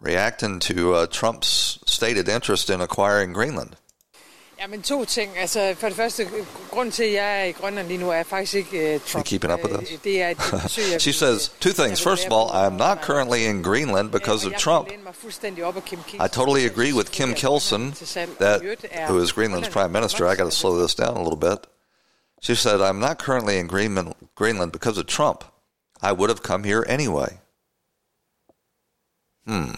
reacting 0.00 0.60
to 0.60 0.94
uh, 0.94 1.06
Trump's 1.06 1.78
stated 1.86 2.28
interest 2.28 2.70
in 2.70 2.80
acquiring 2.80 3.32
Greenland. 3.32 3.76
Jamen 4.60 4.82
to 4.82 5.04
ting. 5.04 5.38
Altså 5.38 5.74
for 5.78 5.86
det 5.86 5.96
første, 5.96 6.28
grund 6.70 6.92
til 6.92 7.02
at 7.02 7.12
jeg 7.12 7.40
er 7.40 7.44
i 7.44 7.52
Grønland 7.52 7.88
lige 7.88 7.98
nu 7.98 8.10
er 8.10 8.22
faktisk 8.22 8.54
ikke 8.54 8.94
uh, 8.94 9.00
Trump. 9.00 9.26
keeping 9.26 9.52
up 9.52 9.64
with 9.64 9.74
this? 9.78 10.00
Det 10.04 10.22
er 10.22 10.34
besøg, 10.62 11.00
She 11.00 11.12
says 11.12 11.48
two 11.60 11.72
things. 11.72 12.02
First 12.02 12.26
of 12.26 12.32
all, 12.32 12.62
I 12.62 12.66
am 12.66 12.72
not 12.72 12.98
currently 13.02 13.38
in 13.38 13.62
Greenland 13.62 14.10
because 14.10 14.46
of 14.46 14.52
Trump. 14.52 14.88
I 16.20 16.28
totally 16.28 16.66
agree 16.66 16.92
with 16.92 17.10
Kim 17.12 17.34
Kielsen, 17.34 17.94
that 18.38 18.60
who 19.08 19.22
is 19.22 19.32
Greenland's 19.32 19.68
prime 19.68 19.92
minister. 19.92 20.26
I 20.26 20.34
got 20.36 20.44
to 20.44 20.56
slow 20.62 20.82
this 20.82 20.94
down 20.94 21.16
a 21.16 21.22
little 21.22 21.50
bit. 21.50 21.66
She 22.42 22.54
said, 22.54 22.80
"I'm 22.80 23.00
not 23.00 23.18
currently 23.18 23.58
in 23.58 23.66
Greenland, 23.66 24.14
Greenland 24.34 24.72
because 24.72 24.98
of 25.00 25.06
Trump. 25.06 25.44
I 26.02 26.12
would 26.12 26.30
have 26.30 26.42
come 26.42 26.64
here 26.64 26.84
anyway." 26.88 27.30
Hmm. 29.46 29.72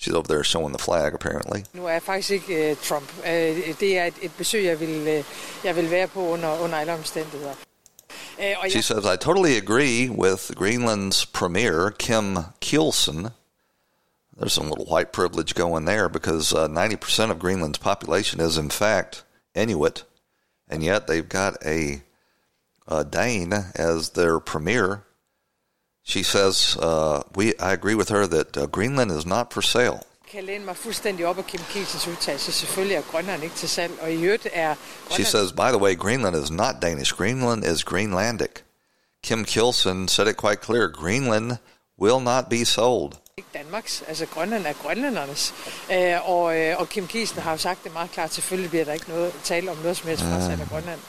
She's 0.00 0.14
over 0.14 0.28
there 0.28 0.44
showing 0.44 0.72
the 0.72 0.78
flag, 0.78 1.12
apparently. 1.14 1.64
Nu 1.72 1.86
er 1.86 1.92
jeg 1.92 2.02
faktisk 2.02 2.30
ikke 2.30 2.70
uh, 2.70 2.76
Trump. 2.76 3.12
Uh, 3.18 3.24
det 3.80 3.98
er 3.98 4.04
et, 4.04 4.14
et 4.22 4.30
besøg, 4.38 4.64
jeg 4.64 4.80
vil, 4.80 5.00
uh, 5.00 5.24
jeg 5.64 5.76
vil 5.76 5.90
være 5.90 6.06
på 6.06 6.28
under, 6.28 6.58
under 6.58 6.78
alle 6.78 6.92
omstændigheder. 6.92 7.54
Uh, 8.38 8.68
she 8.68 8.82
says, 8.82 9.04
I 9.04 9.16
totally 9.16 9.56
agree 9.56 10.08
with 10.08 10.52
Greenland's 10.54 11.24
premier, 11.24 11.90
Kim 11.90 12.38
Kielsen. 12.60 13.32
There's 14.36 14.52
some 14.52 14.68
little 14.68 14.86
white 14.86 15.12
privilege 15.12 15.54
going 15.54 15.84
there 15.84 16.08
because 16.08 16.52
uh, 16.52 16.68
90% 16.68 17.30
of 17.32 17.40
Greenland's 17.40 17.78
population 17.78 18.40
is, 18.40 18.56
in 18.56 18.70
fact, 18.70 19.24
Inuit, 19.56 20.04
and 20.68 20.84
yet 20.84 21.08
they've 21.08 21.28
got 21.28 21.56
a, 21.66 22.02
a 22.86 23.04
Dane 23.04 23.52
as 23.74 24.10
their 24.10 24.38
premier. 24.38 25.02
She 26.08 26.22
says, 26.22 26.76
uh, 26.76 27.20
"We." 27.36 27.44
I 27.44 27.72
agree 27.72 27.94
with 27.94 28.10
her 28.12 28.26
that 28.26 28.56
uh, 28.56 28.66
Greenland 28.66 29.10
is 29.18 29.26
not 29.26 29.52
for 29.52 29.60
sale. 29.60 30.00
kan 30.32 30.44
læne 30.44 30.64
mig 30.64 30.76
fuldstændig 30.76 31.26
op 31.26 31.38
af 31.38 31.46
Kim 31.46 31.60
Kielsens 31.70 32.08
udtalelse. 32.08 32.52
Selvfølgelig 32.52 32.96
er 32.96 33.02
Grønland 33.02 33.42
ikke 33.42 33.56
til 33.56 33.68
salg, 33.68 33.92
og 34.00 34.12
i 34.12 34.24
øvrigt 34.24 34.48
er... 34.52 34.74
Grønland... 35.08 35.24
She 35.24 35.24
says, 35.24 35.52
by 35.52 35.68
the 35.68 35.78
way, 35.78 35.98
Greenland 35.98 36.36
is 36.36 36.50
not 36.50 36.74
Danish. 36.82 37.14
Greenland 37.14 37.64
is 37.64 37.84
Greenlandic. 37.84 38.50
Kim 39.24 39.44
Kielsen 39.44 40.08
said 40.08 40.28
it 40.28 40.36
quite 40.36 40.60
clear. 40.64 40.88
Greenland 40.88 41.52
will 42.00 42.20
not 42.20 42.44
be 42.50 42.64
sold. 42.64 43.12
Ikke 43.36 43.48
Danmarks, 43.54 44.02
altså 44.08 44.26
Grønland 44.26 44.66
er 44.66 44.72
grønlændernes. 44.72 45.54
Øh, 45.92 46.28
og, 46.30 46.58
øh, 46.58 46.80
og 46.80 46.88
Kim 46.88 47.06
Kielsen 47.06 47.38
har 47.38 47.50
jo 47.50 47.56
sagt 47.56 47.84
det 47.84 47.92
meget 47.92 48.10
klart, 48.10 48.34
selvfølgelig 48.34 48.70
bliver 48.70 48.84
der 48.84 48.92
ikke 48.92 49.08
noget 49.08 49.32
tale 49.44 49.70
om 49.70 49.76
noget 49.76 49.96
som 49.96 50.08
helst 50.08 50.22
fra 50.22 50.36
uh, 50.36 50.68
Grønland. 50.68 51.00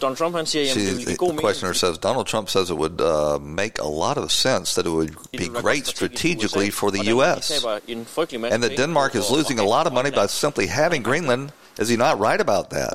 Donald 0.00 0.16
Trump 0.16 0.36
han 0.36 0.46
siger, 0.46 0.64
jamen, 0.64 0.86
det 0.86 0.96
vil 0.96 1.04
See, 1.06 1.16
god 1.16 1.28
the 1.28 1.32
mening. 1.32 1.46
questioner 1.46 1.74
says 1.74 1.98
Donald 1.98 2.26
Trump 2.26 2.48
says 2.48 2.70
it 2.70 2.76
would 2.76 3.00
uh, 3.00 3.38
make 3.40 3.78
a 3.78 3.88
lot 3.88 4.18
of 4.18 4.30
sense 4.32 4.74
that 4.74 4.86
it 4.86 4.92
would 4.92 5.14
be 5.32 5.48
great 5.48 5.86
strategically 5.86 6.70
for 6.70 6.90
the 6.90 7.04
U.S. 7.14 7.48
taber 7.48 7.78
en 7.88 8.06
frygtelig 8.06 8.40
masse 8.40 8.54
and 8.54 8.62
that 8.62 8.76
Denmark 8.76 9.14
is 9.14 9.30
losing 9.30 9.58
a 9.58 9.64
lot 9.64 9.86
of 9.86 9.92
money 9.92 10.10
by 10.10 10.26
simply 10.26 10.66
having 10.66 11.04
Greenland. 11.04 11.50
Is 11.80 11.88
he 11.88 11.96
not 11.96 12.18
right 12.20 12.40
about 12.40 12.70
that? 12.70 12.94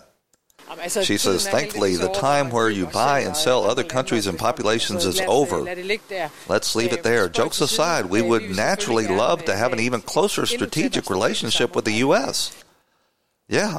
She 1.03 1.17
says, 1.17 1.47
thankfully, 1.47 1.95
the 1.95 2.09
time 2.09 2.49
where 2.49 2.69
you 2.69 2.87
buy 2.87 3.19
and 3.19 3.35
sell 3.37 3.63
other 3.63 3.83
countries 3.83 4.27
and 4.27 4.39
populations 4.39 5.05
is 5.05 5.19
lad 5.19 5.29
os, 5.29 5.35
over. 5.35 5.61
lad 5.61 5.75
det 5.75 5.85
ligge 5.85 6.03
der. 6.09 6.29
Let's 6.49 6.75
leave 6.75 6.93
it 6.93 7.03
there. 7.03 7.29
Jokes 7.29 7.61
aside, 7.61 8.05
we 8.05 8.21
would 8.21 8.41
vi 8.41 8.47
vil 8.47 8.55
selvfølgelig 8.55 8.55
naturally 8.55 9.07
love 9.07 9.37
to 9.45 9.51
have 9.51 9.57
have 9.63 9.73
an 9.73 9.79
even 9.79 10.01
closer 10.01 10.45
strategic 10.45 11.09
relationship 11.09 11.75
with 11.75 11.85
the 11.85 12.03
U.S. 12.05 12.51
Yeah. 13.49 13.77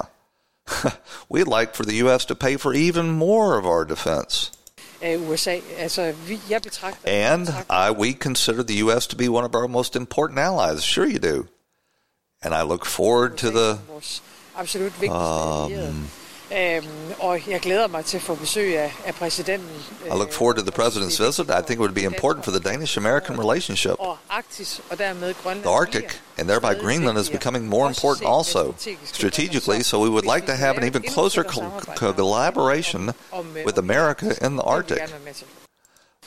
We'd 1.29 1.49
like 1.49 1.75
for 1.75 1.85
the 1.85 1.95
U.S. 2.05 2.25
to 2.27 2.35
pay 2.35 2.57
for 2.57 2.75
even 2.75 3.11
more 3.11 3.59
of 3.59 3.67
our 3.67 3.85
defense. 3.85 4.51
af 5.03 5.17
USA. 5.17 5.61
Altså, 5.77 6.13
vi, 6.27 6.41
jeg 6.51 6.63
betragter... 6.63 6.99
And 7.07 7.49
I, 7.71 7.91
we 7.91 8.13
consider 8.13 8.63
the 8.63 8.75
U.S. 8.85 9.07
to 9.07 9.17
be 9.17 9.29
one 9.29 9.45
of 9.45 9.55
our 9.55 9.69
most 9.69 9.97
important 9.97 10.39
allies. 10.39 10.83
Sure, 10.83 11.07
you 11.07 11.19
do. 11.19 11.47
And 12.43 12.55
I 12.55 12.63
look 12.63 12.85
forward 12.87 13.37
to 13.39 13.51
the 13.51 13.79
vores 13.89 14.23
absolut 14.57 14.93
vigtigste 15.01 15.17
allierede. 15.17 15.89
um, 15.89 16.09
Øhm, 16.57 16.87
og 17.19 17.49
jeg 17.49 17.61
glæder 17.61 17.89
mig 17.89 18.05
til 18.05 18.17
at 18.17 18.23
få 18.23 18.35
besøg 18.35 18.79
af, 18.79 18.93
af 19.05 19.15
præsidenten. 19.15 19.69
I 20.07 20.09
look 20.09 20.33
forward 20.33 20.57
to 20.57 20.63
the 20.63 20.83
president's 20.83 21.27
visit. 21.27 21.51
I 21.51 21.63
think 21.67 21.71
it 21.71 21.79
would 21.79 21.95
be 21.95 22.03
important 22.03 22.45
for 22.45 22.53
the 22.53 22.61
Danish-American 22.61 23.41
relationship. 23.41 23.95
Og 23.99 24.17
Arktis, 24.31 24.81
og 24.91 24.99
dermed 24.99 25.35
Grønland. 25.43 25.63
The 25.63 25.75
Arctic 25.75 26.05
and 26.39 26.49
thereby 26.49 26.81
Greenland 26.81 27.19
is 27.19 27.31
becoming 27.31 27.69
more 27.69 27.89
important 27.89 28.29
also 28.29 28.75
strategically, 29.05 29.83
so 29.83 30.03
we 30.03 30.11
would 30.11 30.35
like 30.35 30.47
to 30.47 30.55
have 30.55 30.77
an 30.77 30.85
even 30.85 31.03
closer 31.03 31.43
co- 31.43 31.71
collaboration 31.97 33.11
with 33.67 33.79
America 33.79 34.27
in 34.47 34.53
the 34.57 34.63
Arctic. 34.63 34.99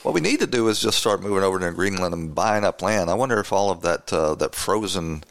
What 0.02 0.14
we 0.14 0.20
need 0.20 0.38
to 0.38 0.46
do 0.46 0.68
is 0.68 0.80
just 0.80 0.98
start 0.98 1.22
moving 1.22 1.42
over 1.42 1.58
to 1.58 1.72
Greenland 1.72 2.14
and 2.14 2.34
buying 2.34 2.64
up 2.64 2.82
land. 2.82 3.10
I 3.10 3.14
wonder 3.14 3.40
if 3.40 3.52
all 3.52 3.70
of 3.70 3.80
that 3.80 4.12
uh, 4.12 4.34
that 4.34 4.54
frozen 4.54 5.24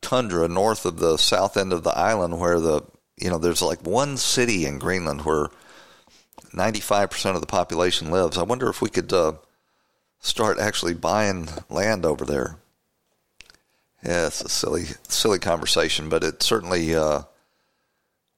tundra 0.00 0.48
north 0.48 0.84
of 0.86 0.98
the 0.98 1.16
south 1.18 1.56
end 1.56 1.72
of 1.72 1.82
the 1.82 1.96
island, 2.10 2.40
where 2.40 2.60
the 2.60 2.82
you 3.20 3.30
know 3.30 3.38
there's 3.38 3.62
like 3.62 3.84
one 3.86 4.16
city 4.16 4.66
in 4.66 4.78
Greenland 4.78 5.22
where 5.22 5.48
95% 6.52 7.34
of 7.34 7.40
the 7.40 7.46
population 7.46 8.10
lives. 8.10 8.38
I 8.38 8.42
wonder 8.42 8.68
if 8.68 8.80
we 8.80 8.88
could 8.88 9.12
uh, 9.12 9.32
start 10.20 10.58
actually 10.58 10.94
buying 10.94 11.48
land 11.68 12.04
over 12.04 12.24
there. 12.24 12.56
Yeah, 14.04 14.28
it's 14.28 14.40
a 14.40 14.48
silly, 14.48 14.84
silly 15.08 15.38
conversation, 15.38 16.08
but 16.08 16.22
it 16.22 16.42
certainly 16.42 16.94
uh, 16.94 17.22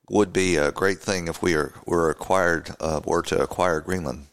would 0.09 0.33
be 0.33 0.57
a 0.57 0.73
great 0.73 0.99
thing 0.99 1.29
if 1.29 1.43
we 1.43 1.55
are 1.55 1.75
were 1.87 2.11
acquired 2.11 2.75
uh, 2.81 3.01
were 3.05 3.23
to 3.23 3.41
acquire 3.41 3.81
Greenland. 3.81 4.27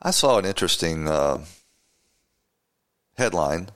I 0.00 0.12
saw 0.12 0.38
an 0.38 0.44
interesting 0.44 1.08
uh, 1.08 1.44
headline. 3.16 3.70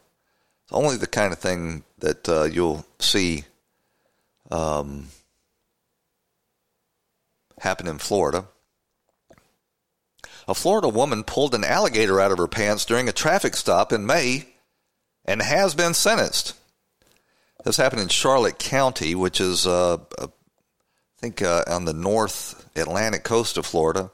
It's 0.63 0.73
only 0.73 0.97
the 0.97 1.09
kind 1.09 1.33
of 1.33 1.41
thing 1.41 1.83
that 1.99 2.29
uh, 2.29 2.45
you'll 2.45 2.87
see 3.01 3.45
um, 4.53 5.09
happen 7.59 7.89
in 7.89 7.99
Florida. 7.99 8.47
A 10.47 10.55
Florida 10.55 10.89
woman 10.89 11.25
pulled 11.25 11.55
an 11.55 11.65
alligator 11.65 12.21
out 12.21 12.33
of 12.33 12.39
her 12.39 12.49
pants 12.49 12.85
during 12.85 13.09
a 13.09 13.13
traffic 13.13 13.57
stop 13.57 13.93
in 13.93 14.05
May 14.05 14.47
and 15.25 15.41
has 15.41 15.75
been 15.75 15.95
sentenced. 15.95 16.55
This 17.65 17.77
happened 17.77 18.03
in 18.03 18.09
Charlotte 18.09 18.59
County, 18.59 19.15
which 19.15 19.41
is, 19.41 19.67
uh, 19.67 19.95
uh, 19.95 20.27
I 20.27 20.29
think, 21.21 21.41
uh, 21.43 21.63
on 21.69 21.85
the 21.85 21.93
north 21.93 22.69
Atlantic 22.77 23.23
coast 23.23 23.57
of 23.57 23.65
Florida. 23.65 24.11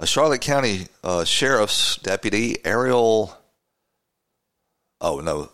A 0.00 0.06
Charlotte 0.06 0.40
County 0.40 0.86
uh, 1.04 1.24
sheriff's 1.24 1.96
deputy, 1.98 2.64
Ariel. 2.64 3.36
Oh, 5.02 5.20
no. 5.20 5.50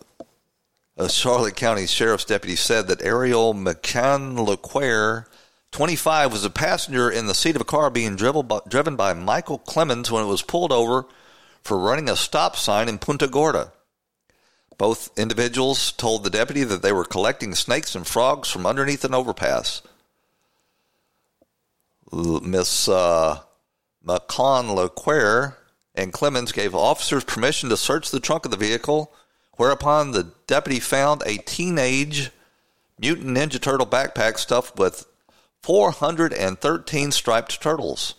A 0.99 1.07
Charlotte 1.07 1.55
County 1.55 1.85
sheriff's 1.85 2.25
deputy 2.25 2.55
said 2.55 2.87
that 2.87 3.03
Ariel 3.03 3.53
McCann 3.53 4.35
LeQuire, 4.35 5.27
25, 5.71 6.31
was 6.31 6.43
a 6.43 6.49
passenger 6.49 7.07
in 7.07 7.27
the 7.27 7.35
seat 7.35 7.55
of 7.55 7.61
a 7.61 7.65
car 7.65 7.91
being 7.91 8.15
driven 8.15 8.47
by, 8.47 8.61
driven 8.67 8.95
by 8.95 9.13
Michael 9.13 9.59
Clemens 9.59 10.09
when 10.09 10.23
it 10.23 10.27
was 10.27 10.41
pulled 10.41 10.71
over 10.71 11.05
for 11.61 11.77
running 11.77 12.09
a 12.09 12.15
stop 12.15 12.55
sign 12.55 12.89
in 12.89 12.97
Punta 12.97 13.27
Gorda. 13.27 13.73
Both 14.79 15.15
individuals 15.19 15.91
told 15.91 16.23
the 16.23 16.31
deputy 16.31 16.63
that 16.63 16.81
they 16.81 16.91
were 16.91 17.05
collecting 17.05 17.53
snakes 17.53 17.93
and 17.93 18.07
frogs 18.07 18.49
from 18.49 18.65
underneath 18.65 19.03
an 19.03 19.13
overpass. 19.13 19.83
Miss 22.11 22.89
uh, 22.89 23.41
McCon 24.03 25.53
and 25.93 26.13
Clemens 26.13 26.51
gave 26.51 26.73
officers 26.73 27.23
permission 27.23 27.69
to 27.69 27.77
search 27.77 28.09
the 28.09 28.19
trunk 28.19 28.45
of 28.45 28.51
the 28.51 28.57
vehicle, 28.57 29.13
whereupon 29.57 30.11
the 30.11 30.31
deputy 30.47 30.79
found 30.79 31.21
a 31.25 31.37
teenage 31.37 32.31
mutant 32.99 33.37
ninja 33.37 33.61
turtle 33.61 33.85
backpack 33.85 34.37
stuffed 34.37 34.77
with 34.77 35.05
413 35.63 37.11
striped 37.11 37.61
turtles. 37.61 38.15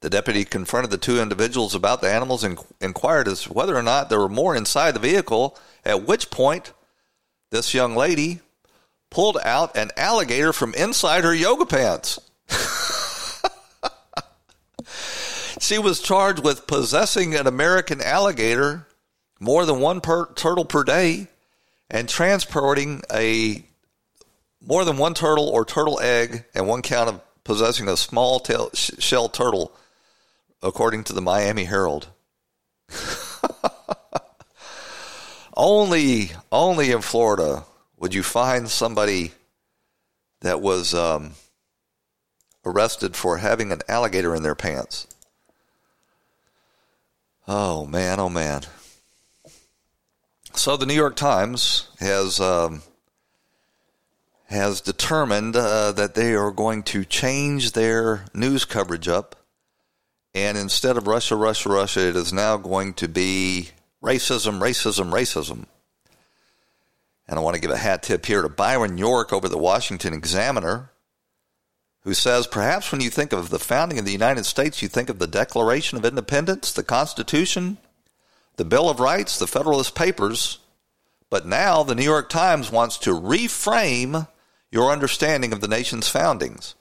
The 0.00 0.10
deputy 0.10 0.44
confronted 0.44 0.90
the 0.90 0.98
two 0.98 1.20
individuals 1.20 1.74
about 1.74 2.00
the 2.00 2.12
animals 2.12 2.44
and 2.44 2.58
inquired 2.80 3.28
as 3.28 3.42
to 3.42 3.52
whether 3.52 3.76
or 3.76 3.82
not 3.82 4.08
there 4.10 4.20
were 4.20 4.28
more 4.28 4.54
inside 4.54 4.94
the 4.94 5.00
vehicle, 5.00 5.58
at 5.84 6.06
which 6.06 6.30
point 6.30 6.72
this 7.50 7.72
young 7.72 7.96
lady 7.96 8.40
pulled 9.10 9.38
out 9.42 9.76
an 9.76 9.90
alligator 9.96 10.52
from 10.52 10.74
inside 10.74 11.24
her 11.24 11.34
yoga 11.34 11.64
pants. 11.64 12.20
she 15.58 15.78
was 15.78 16.00
charged 16.00 16.44
with 16.44 16.66
possessing 16.66 17.34
an 17.34 17.46
American 17.46 18.02
alligator 18.02 18.86
more 19.38 19.66
than 19.66 19.80
one 19.80 20.00
per 20.00 20.32
turtle 20.34 20.64
per 20.64 20.84
day 20.84 21.28
and 21.90 22.08
transporting 22.08 23.02
a 23.12 23.64
more 24.60 24.84
than 24.84 24.96
one 24.96 25.14
turtle 25.14 25.48
or 25.48 25.64
turtle 25.64 26.00
egg 26.00 26.44
and 26.54 26.66
one 26.66 26.82
count 26.82 27.08
of 27.08 27.20
possessing 27.44 27.88
a 27.88 27.96
small 27.96 28.40
tail, 28.40 28.70
sh- 28.74 28.90
shell 28.98 29.28
turtle 29.28 29.72
according 30.62 31.04
to 31.04 31.12
the 31.12 31.20
Miami 31.20 31.64
Herald. 31.64 32.08
only, 35.56 36.32
only 36.50 36.90
in 36.90 37.02
Florida 37.02 37.64
would 37.96 38.14
you 38.14 38.22
find 38.22 38.68
somebody 38.68 39.32
that 40.40 40.60
was 40.60 40.92
um, 40.94 41.32
arrested 42.64 43.16
for 43.16 43.38
having 43.38 43.72
an 43.72 43.80
alligator 43.88 44.34
in 44.34 44.42
their 44.42 44.54
pants. 44.54 45.06
Oh 47.48 47.86
man, 47.86 48.18
oh 48.18 48.28
man. 48.28 48.62
So 50.58 50.76
the 50.76 50.86
New 50.86 50.94
York 50.94 51.16
Times 51.16 51.88
has 52.00 52.40
um, 52.40 52.82
has 54.46 54.80
determined 54.80 55.56
uh, 55.56 55.92
that 55.92 56.14
they 56.14 56.34
are 56.34 56.50
going 56.50 56.82
to 56.84 57.04
change 57.04 57.72
their 57.72 58.24
news 58.34 58.64
coverage 58.64 59.08
up 59.08 59.36
and 60.36 60.58
instead 60.58 60.98
of 60.98 61.06
Russia, 61.06 61.34
Russia, 61.34 61.70
Russia, 61.70 62.08
it 62.08 62.14
is 62.14 62.30
now 62.30 62.58
going 62.58 62.92
to 62.94 63.08
be 63.08 63.70
racism, 64.02 64.60
racism, 64.60 65.10
racism. 65.10 65.64
And 67.26 67.38
I 67.38 67.42
want 67.42 67.54
to 67.54 67.60
give 67.60 67.70
a 67.70 67.78
hat 67.78 68.02
tip 68.02 68.26
here 68.26 68.42
to 68.42 68.50
Byron 68.50 68.98
York 68.98 69.32
over 69.32 69.48
the 69.48 69.56
Washington 69.56 70.12
Examiner, 70.12 70.90
who 72.02 72.12
says 72.12 72.46
perhaps 72.46 72.92
when 72.92 73.00
you 73.00 73.08
think 73.08 73.32
of 73.32 73.48
the 73.48 73.58
founding 73.58 73.98
of 73.98 74.04
the 74.04 74.12
United 74.12 74.44
States, 74.44 74.82
you 74.82 74.88
think 74.88 75.08
of 75.08 75.18
the 75.18 75.26
Declaration 75.26 75.96
of 75.96 76.04
Independence, 76.04 76.70
the 76.70 76.84
Constitution, 76.84 77.78
the 78.56 78.64
Bill 78.64 78.88
of 78.88 79.00
Rights, 79.00 79.38
the 79.38 79.46
Federalist 79.46 79.94
Papers. 79.94 80.58
But 81.30 81.46
now 81.46 81.82
the 81.82 81.94
New 81.94 82.04
York 82.04 82.28
Times 82.28 82.70
wants 82.70 82.98
to 82.98 83.10
reframe 83.10 84.28
your 84.70 84.90
understanding 84.90 85.52
of 85.52 85.60
the 85.60 85.68
nation's 85.68 86.08
foundings. 86.08 86.74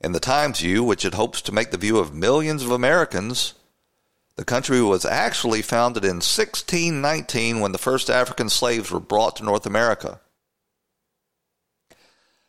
In 0.00 0.12
the 0.12 0.20
Times 0.20 0.60
view, 0.60 0.84
which 0.84 1.04
it 1.04 1.14
hopes 1.14 1.42
to 1.42 1.52
make 1.52 1.70
the 1.70 1.76
view 1.76 1.98
of 1.98 2.14
millions 2.14 2.62
of 2.62 2.70
Americans, 2.70 3.54
the 4.36 4.44
country 4.44 4.80
was 4.80 5.04
actually 5.04 5.62
founded 5.62 6.04
in 6.04 6.16
1619 6.16 7.58
when 7.60 7.72
the 7.72 7.78
first 7.78 8.08
African 8.08 8.48
slaves 8.48 8.90
were 8.90 9.00
brought 9.00 9.36
to 9.36 9.44
North 9.44 9.66
America. 9.66 10.20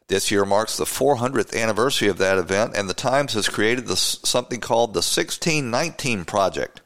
This 0.08 0.30
year 0.32 0.46
marks 0.46 0.78
the 0.78 0.86
400th 0.86 1.56
anniversary 1.56 2.08
of 2.08 2.18
that 2.18 2.38
event, 2.38 2.76
and 2.76 2.90
the 2.90 2.96
Times 2.96 3.34
has 3.34 3.50
created 3.50 3.88
this, 3.88 4.20
something 4.24 4.60
called 4.60 4.94
the 4.94 5.00
1619 5.00 6.26
Project. 6.26 6.82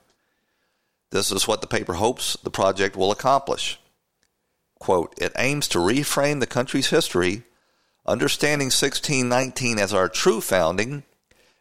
This 1.14 1.32
is 1.32 1.47
what 1.47 1.61
the 1.61 1.68
paper 1.68 1.93
hopes 1.93 2.36
the 2.38 2.49
project 2.49 2.95
will 2.95 3.11
accomplish. 3.11 3.80
Quote, 4.80 5.14
it 5.22 5.32
aims 5.38 5.68
to 5.68 5.78
reframe 5.78 6.39
the 6.39 6.47
country's 6.47 6.89
history 6.89 7.43
understanding 8.03 8.66
1619 8.66 9.78
as 9.78 9.93
our 9.93 10.09
true 10.09 10.41
founding, 10.41 11.03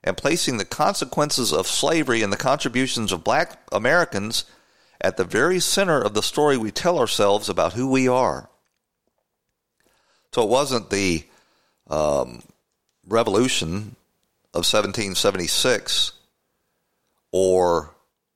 and 0.02 0.16
placing 0.16 0.56
the 0.56 0.64
consequences 0.64 1.52
of 1.52 1.66
slavery 1.66 2.22
and 2.22 2.32
the 2.32 2.36
contributions 2.38 3.12
of 3.12 3.22
black 3.22 3.60
Americans 3.70 4.46
at 5.02 5.18
the 5.18 5.24
very 5.24 5.60
center 5.60 6.00
of 6.00 6.14
the 6.14 6.22
story 6.22 6.56
we 6.56 6.70
tell 6.70 6.98
ourselves 6.98 7.50
about 7.50 7.74
who 7.74 7.88
we 7.88 8.08
are. 8.08 8.48
So 10.34 10.42
it 10.42 10.48
wasn't 10.48 10.88
the 10.88 11.24
um, 11.90 12.42
revolution 13.06 13.96
of 14.54 14.64
1776 14.64 16.12
or 17.30 17.94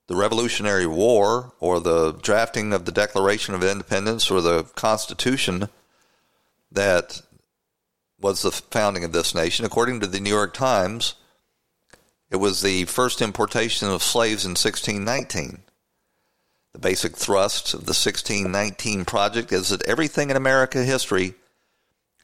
the 0.08 0.16
Revolutionary 0.16 0.86
War 0.86 1.52
or 1.58 1.80
the 1.80 2.12
drafting 2.12 2.72
of 2.72 2.84
the 2.84 2.92
Declaration 2.92 3.54
of 3.54 3.64
Independence 3.64 4.30
or 4.30 4.40
the 4.40 4.64
Constitution 4.74 5.68
that 6.70 7.22
was 8.20 8.42
the 8.42 8.52
founding 8.52 9.04
of 9.04 9.12
this 9.12 9.34
nation. 9.34 9.64
According 9.64 10.00
to 10.00 10.06
the 10.06 10.20
New 10.20 10.30
York 10.30 10.54
Times, 10.54 11.14
it 12.30 12.36
was 12.36 12.62
the 12.62 12.84
first 12.84 13.20
importation 13.20 13.88
of 13.88 14.02
slaves 14.02 14.44
in 14.44 14.50
1619. 14.50 15.62
The 16.72 16.78
basic 16.78 17.16
thrust 17.16 17.74
of 17.74 17.80
the 17.80 17.94
1619 17.94 19.04
project 19.04 19.52
is 19.52 19.70
that 19.70 19.82
everything 19.84 20.30
in 20.30 20.36
American 20.36 20.84
history 20.84 21.34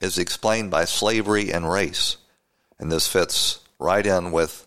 is 0.01 0.19
explained 0.19 0.71
by 0.71 0.85
slavery 0.85 1.53
and 1.53 1.71
race. 1.71 2.17
And 2.79 2.91
this 2.91 3.07
fits 3.07 3.61
right 3.79 4.05
in 4.05 4.33
with 4.33 4.67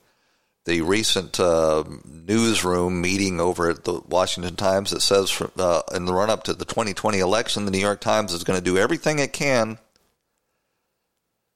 the 0.66 0.82
recent 0.82 1.40
uh, 1.40 1.84
newsroom 2.06 3.00
meeting 3.00 3.40
over 3.40 3.70
at 3.70 3.84
the 3.84 4.02
Washington 4.08 4.56
Times 4.56 4.90
that 4.92 5.02
says 5.02 5.42
uh, 5.58 5.82
in 5.94 6.06
the 6.06 6.14
run 6.14 6.32
up 6.32 6.44
to 6.44 6.54
the 6.54 6.66
2020 6.66 7.20
election, 7.20 7.66
the 7.66 7.72
New 7.72 7.80
York 7.80 8.02
Times 8.02 8.34
is 8.34 8.44
going 8.44 8.60
to 8.60 8.66
do 8.66 8.78
everything 8.78 9.20
it 9.20 9.32
can 9.32 9.78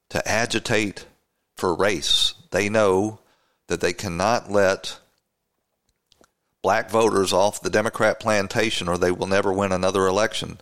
to 0.10 0.28
agitate 0.28 1.06
for 1.58 1.74
race. 1.74 2.36
They 2.52 2.70
know 2.70 3.20
that 3.68 3.82
they 3.82 3.94
cannot 3.94 4.52
let 4.52 5.00
black 6.62 6.90
voters 6.90 7.34
off 7.34 7.62
the 7.62 7.70
Democrat 7.70 8.20
plantation 8.20 8.88
or 8.88 8.98
they 8.98 9.12
will 9.12 9.28
never 9.28 9.52
win 9.52 9.72
another 9.72 10.06
election. 10.06 10.60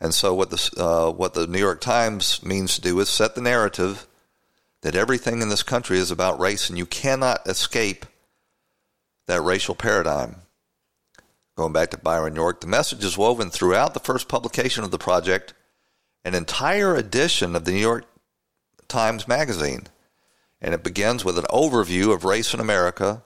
And 0.00 0.14
so, 0.14 0.34
what 0.34 0.50
the, 0.50 0.70
uh, 0.76 1.10
what 1.12 1.34
the 1.34 1.46
New 1.46 1.58
York 1.58 1.80
Times 1.80 2.42
means 2.42 2.74
to 2.74 2.80
do 2.80 3.00
is 3.00 3.08
set 3.08 3.34
the 3.34 3.40
narrative 3.40 4.06
that 4.84 4.94
everything 4.94 5.40
in 5.40 5.48
this 5.48 5.62
country 5.62 5.96
is 5.96 6.10
about 6.10 6.38
race 6.38 6.68
and 6.68 6.76
you 6.76 6.84
cannot 6.84 7.48
escape 7.48 8.04
that 9.26 9.40
racial 9.40 9.74
paradigm. 9.74 10.36
Going 11.56 11.72
back 11.72 11.90
to 11.92 11.96
Byron 11.96 12.36
York, 12.36 12.60
the 12.60 12.66
message 12.66 13.02
is 13.02 13.16
woven 13.16 13.48
throughout 13.48 13.94
the 13.94 14.00
first 14.00 14.28
publication 14.28 14.84
of 14.84 14.90
the 14.90 14.98
project, 14.98 15.54
an 16.22 16.34
entire 16.34 16.94
edition 16.94 17.56
of 17.56 17.64
the 17.64 17.72
New 17.72 17.78
York 17.78 18.04
Times 18.86 19.26
Magazine. 19.26 19.86
And 20.60 20.74
it 20.74 20.84
begins 20.84 21.24
with 21.24 21.38
an 21.38 21.46
overview 21.48 22.12
of 22.12 22.24
race 22.24 22.52
in 22.52 22.60
America 22.60 23.22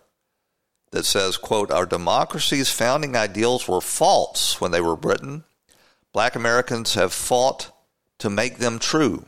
that 0.93 1.07
says, 1.07 1.37
quote, 1.37 1.73
Our 1.73 1.87
democracy's 1.87 2.71
founding 2.71 3.17
ideals 3.17 3.67
were 3.67 3.81
false 3.81 4.61
when 4.61 4.71
they 4.71 4.81
were 4.81 4.95
written. 4.95 5.43
Black 6.13 6.37
Americans 6.37 6.95
have 6.95 7.13
fought 7.13 7.73
to 8.19 8.31
make 8.31 8.59
them 8.59 8.79
true. 8.79 9.27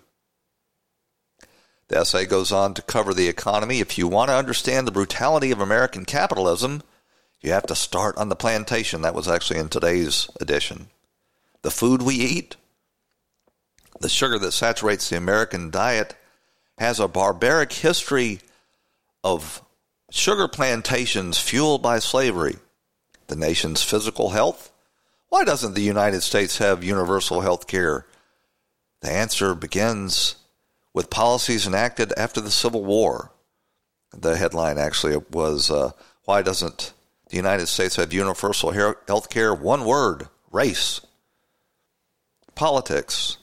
The 1.90 1.98
essay 1.98 2.24
goes 2.24 2.52
on 2.52 2.74
to 2.74 2.82
cover 2.82 3.12
the 3.12 3.26
economy. 3.26 3.80
If 3.80 3.98
you 3.98 4.06
want 4.06 4.30
to 4.30 4.36
understand 4.36 4.86
the 4.86 4.92
brutality 4.92 5.50
of 5.50 5.60
American 5.60 6.04
capitalism, 6.04 6.84
you 7.40 7.50
have 7.50 7.66
to 7.66 7.74
start 7.74 8.16
on 8.16 8.28
the 8.28 8.36
plantation. 8.36 9.02
That 9.02 9.14
was 9.14 9.26
actually 9.26 9.58
in 9.58 9.68
today's 9.68 10.30
edition. 10.40 10.86
The 11.62 11.72
food 11.72 12.00
we 12.00 12.14
eat, 12.14 12.54
the 14.00 14.08
sugar 14.08 14.38
that 14.38 14.52
saturates 14.52 15.10
the 15.10 15.16
American 15.16 15.68
diet, 15.68 16.14
has 16.78 17.00
a 17.00 17.08
barbaric 17.08 17.72
history 17.72 18.38
of 19.24 19.60
sugar 20.12 20.46
plantations 20.46 21.38
fueled 21.38 21.82
by 21.82 21.98
slavery. 21.98 22.58
The 23.26 23.34
nation's 23.34 23.82
physical 23.82 24.30
health. 24.30 24.70
Why 25.28 25.42
doesn't 25.42 25.74
the 25.74 25.82
United 25.82 26.20
States 26.20 26.58
have 26.58 26.84
universal 26.84 27.40
health 27.40 27.66
care? 27.66 28.06
The 29.00 29.10
answer 29.10 29.56
begins 29.56 30.36
with 30.92 31.10
policies 31.10 31.66
enacted 31.66 32.12
after 32.16 32.40
the 32.40 32.50
Civil 32.50 32.84
War. 32.84 33.32
The 34.12 34.36
headline 34.36 34.78
actually 34.78 35.16
was 35.30 35.70
uh, 35.70 35.92
Why 36.24 36.42
doesn't 36.42 36.92
the 37.28 37.36
United 37.36 37.66
States 37.66 37.96
have 37.96 38.12
universal 38.12 38.72
health 38.72 39.30
care? 39.30 39.54
One 39.54 39.84
word 39.84 40.28
race. 40.50 41.00
Politics. 42.54 43.38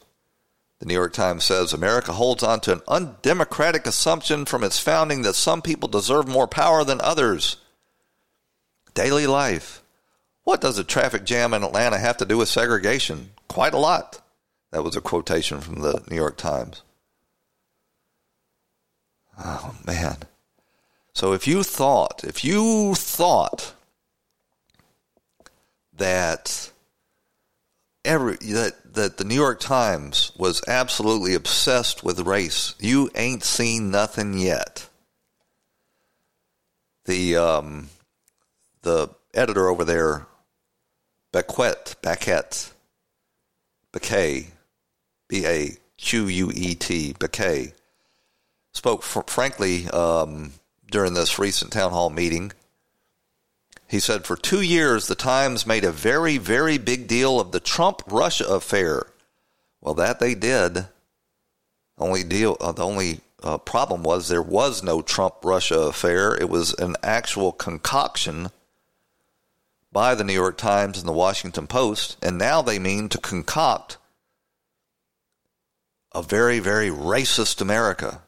The 0.79 0.85
New 0.85 0.93
York 0.93 1.13
Times 1.13 1.43
says 1.43 1.73
America 1.73 2.13
holds 2.13 2.43
on 2.43 2.59
to 2.61 2.73
an 2.73 2.81
undemocratic 2.87 3.87
assumption 3.87 4.45
from 4.45 4.63
its 4.63 4.79
founding 4.79 5.23
that 5.23 5.33
some 5.33 5.61
people 5.61 5.89
deserve 5.89 6.27
more 6.27 6.47
power 6.47 6.83
than 6.83 7.01
others. 7.01 7.57
Daily 8.93 9.25
life. 9.25 9.81
What 10.43 10.61
does 10.61 10.77
a 10.77 10.83
traffic 10.83 11.23
jam 11.23 11.53
in 11.53 11.63
Atlanta 11.63 11.97
have 11.97 12.17
to 12.17 12.25
do 12.25 12.37
with 12.37 12.47
segregation? 12.47 13.31
Quite 13.47 13.73
a 13.73 13.79
lot. 13.79 14.21
That 14.71 14.83
was 14.83 14.95
a 14.95 15.01
quotation 15.01 15.61
from 15.61 15.81
the 15.81 16.03
New 16.09 16.15
York 16.15 16.37
Times. 16.37 16.83
Oh, 19.39 19.75
man. 19.85 20.17
So 21.13 21.33
if 21.33 21.47
you 21.47 21.63
thought, 21.63 22.23
if 22.23 22.43
you 22.43 22.93
thought 22.95 23.73
that 25.93 26.71
every 28.05 28.37
that 28.37 28.93
that 28.93 29.17
the 29.17 29.23
New 29.23 29.35
York 29.35 29.59
Times 29.59 30.31
was 30.37 30.61
absolutely 30.67 31.33
obsessed 31.33 32.03
with 32.03 32.19
race, 32.21 32.75
you 32.79 33.09
ain't 33.15 33.43
seen 33.43 33.91
nothing 33.91 34.37
yet. 34.37 34.87
The 37.05 37.35
um, 37.37 37.89
the 38.81 39.09
editor 39.33 39.69
over 39.69 39.85
there, 39.85 40.27
Bequet, 41.31 41.95
Beckett, 42.01 42.71
Baquet, 43.91 44.47
B 45.27 45.45
A 45.45 45.77
Q 45.97 46.27
U 46.27 46.51
E 46.53 46.75
T, 46.75 47.13
Baquet, 47.13 47.73
spoke 48.77 49.03
fr- 49.03 49.21
frankly 49.27 49.89
um, 49.89 50.53
during 50.89 51.13
this 51.13 51.39
recent 51.39 51.73
town 51.73 51.91
hall 51.91 52.09
meeting. 52.09 52.53
He 53.87 53.99
said, 53.99 54.25
For 54.25 54.37
two 54.37 54.61
years, 54.61 55.07
the 55.07 55.15
Times 55.15 55.65
made 55.65 55.83
a 55.83 55.91
very, 55.91 56.37
very 56.37 56.77
big 56.77 57.07
deal 57.07 57.39
of 57.39 57.51
the 57.51 57.59
Trump 57.59 58.01
Russia 58.07 58.47
affair. 58.47 59.07
Well, 59.81 59.95
that 59.95 60.19
they 60.19 60.35
did. 60.35 60.87
Only 61.97 62.23
deal, 62.23 62.57
uh, 62.59 62.73
the 62.73 62.85
only 62.85 63.21
uh, 63.41 63.57
problem 63.57 64.03
was 64.03 64.27
there 64.27 64.41
was 64.41 64.83
no 64.83 65.01
Trump 65.01 65.35
Russia 65.43 65.79
affair. 65.79 66.35
It 66.35 66.49
was 66.49 66.73
an 66.75 66.95
actual 67.01 67.51
concoction 67.51 68.49
by 69.91 70.13
the 70.13 70.23
New 70.23 70.33
York 70.33 70.57
Times 70.57 70.99
and 70.99 71.07
the 71.07 71.13
Washington 71.13 71.65
Post. 71.65 72.17
And 72.21 72.37
now 72.37 72.61
they 72.61 72.77
mean 72.77 73.09
to 73.09 73.17
concoct 73.17 73.97
a 76.13 76.21
very, 76.21 76.59
very 76.59 76.89
racist 76.89 77.61
America. 77.61 78.21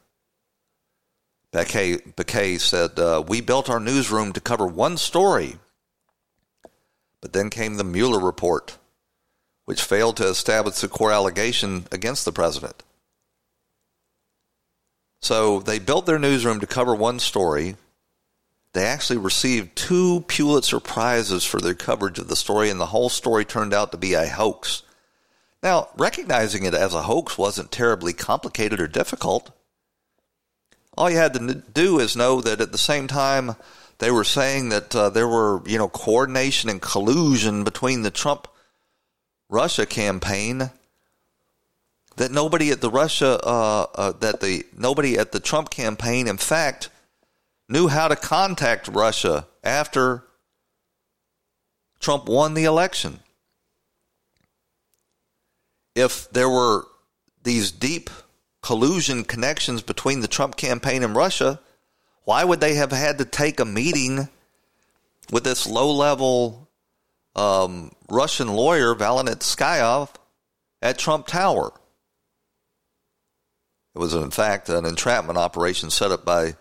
Baquet, 1.51 2.15
Baquet 2.15 2.59
said, 2.59 2.99
uh, 2.99 3.23
We 3.27 3.41
built 3.41 3.69
our 3.69 3.79
newsroom 3.79 4.33
to 4.33 4.41
cover 4.41 4.67
one 4.67 4.97
story. 4.97 5.57
But 7.21 7.33
then 7.33 7.49
came 7.49 7.75
the 7.75 7.83
Mueller 7.83 8.19
report, 8.19 8.77
which 9.65 9.81
failed 9.81 10.17
to 10.17 10.27
establish 10.27 10.79
the 10.79 10.87
core 10.87 11.11
allegation 11.11 11.85
against 11.91 12.23
the 12.23 12.31
president. 12.31 12.83
So 15.21 15.59
they 15.59 15.79
built 15.79 16.05
their 16.05 16.19
newsroom 16.19 16.59
to 16.61 16.67
cover 16.67 16.95
one 16.95 17.19
story. 17.19 17.75
They 18.73 18.85
actually 18.85 19.17
received 19.17 19.75
two 19.75 20.21
Pulitzer 20.27 20.79
Prizes 20.79 21.43
for 21.43 21.59
their 21.59 21.73
coverage 21.73 22.19
of 22.19 22.27
the 22.27 22.35
story, 22.35 22.69
and 22.69 22.79
the 22.79 22.87
whole 22.87 23.09
story 23.09 23.43
turned 23.43 23.73
out 23.73 23.91
to 23.91 23.97
be 23.97 24.13
a 24.13 24.27
hoax. 24.27 24.83
Now, 25.61 25.89
recognizing 25.97 26.63
it 26.63 26.73
as 26.73 26.93
a 26.93 27.01
hoax 27.01 27.37
wasn't 27.37 27.71
terribly 27.71 28.13
complicated 28.13 28.79
or 28.79 28.87
difficult. 28.87 29.51
All 30.97 31.09
you 31.09 31.17
had 31.17 31.33
to 31.33 31.53
do 31.73 31.99
is 31.99 32.15
know 32.15 32.41
that 32.41 32.61
at 32.61 32.71
the 32.71 32.77
same 32.77 33.07
time 33.07 33.55
they 33.99 34.11
were 34.11 34.23
saying 34.23 34.69
that 34.69 34.95
uh, 34.95 35.09
there 35.09 35.27
were, 35.27 35.61
you 35.65 35.77
know, 35.77 35.89
coordination 35.89 36.69
and 36.69 36.81
collusion 36.81 37.63
between 37.63 38.01
the 38.01 38.11
Trump 38.11 38.47
Russia 39.49 39.85
campaign. 39.85 40.71
That 42.15 42.31
nobody 42.31 42.71
at 42.71 42.81
the 42.81 42.89
Russia, 42.89 43.39
uh, 43.41 43.85
uh, 43.95 44.11
that 44.19 44.41
the 44.41 44.65
nobody 44.77 45.17
at 45.17 45.31
the 45.31 45.39
Trump 45.39 45.69
campaign, 45.69 46.27
in 46.27 46.37
fact, 46.37 46.89
knew 47.69 47.87
how 47.87 48.09
to 48.09 48.15
contact 48.15 48.89
Russia 48.89 49.47
after 49.63 50.25
Trump 51.99 52.27
won 52.27 52.55
the 52.55 52.65
election. 52.65 53.19
If 55.95 56.29
there 56.31 56.49
were 56.49 56.85
these 57.43 57.71
deep 57.71 58.09
collusion 58.61 59.23
connections 59.23 59.81
between 59.81 60.21
the 60.21 60.27
Trump 60.27 60.55
campaign 60.55 61.03
and 61.03 61.15
Russia, 61.15 61.59
why 62.23 62.43
would 62.43 62.61
they 62.61 62.75
have 62.75 62.91
had 62.91 63.17
to 63.17 63.25
take 63.25 63.59
a 63.59 63.65
meeting 63.65 64.29
with 65.31 65.43
this 65.43 65.65
low 65.65 65.91
level 65.91 66.67
um, 67.35 67.91
Russian 68.09 68.49
lawyer, 68.49 68.93
Valentin 68.93 69.39
Skyov, 69.39 70.09
at 70.81 70.97
Trump 70.97 71.27
Tower? 71.27 71.71
It 73.95 73.99
was, 73.99 74.13
in 74.13 74.31
fact, 74.31 74.69
an 74.69 74.85
entrapment 74.85 75.37
operation 75.37 75.89
set 75.89 76.11
up 76.11 76.23
by 76.23 76.55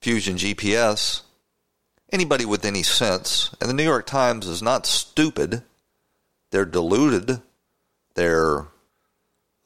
Fusion 0.00 0.36
GPS. 0.36 1.22
Anybody 2.12 2.44
with 2.44 2.64
any 2.64 2.82
sense, 2.82 3.54
and 3.60 3.68
the 3.68 3.74
New 3.74 3.84
York 3.84 4.06
Times 4.06 4.46
is 4.46 4.62
not 4.62 4.86
stupid, 4.86 5.62
they're 6.50 6.64
deluded, 6.64 7.40
they're 8.14 8.66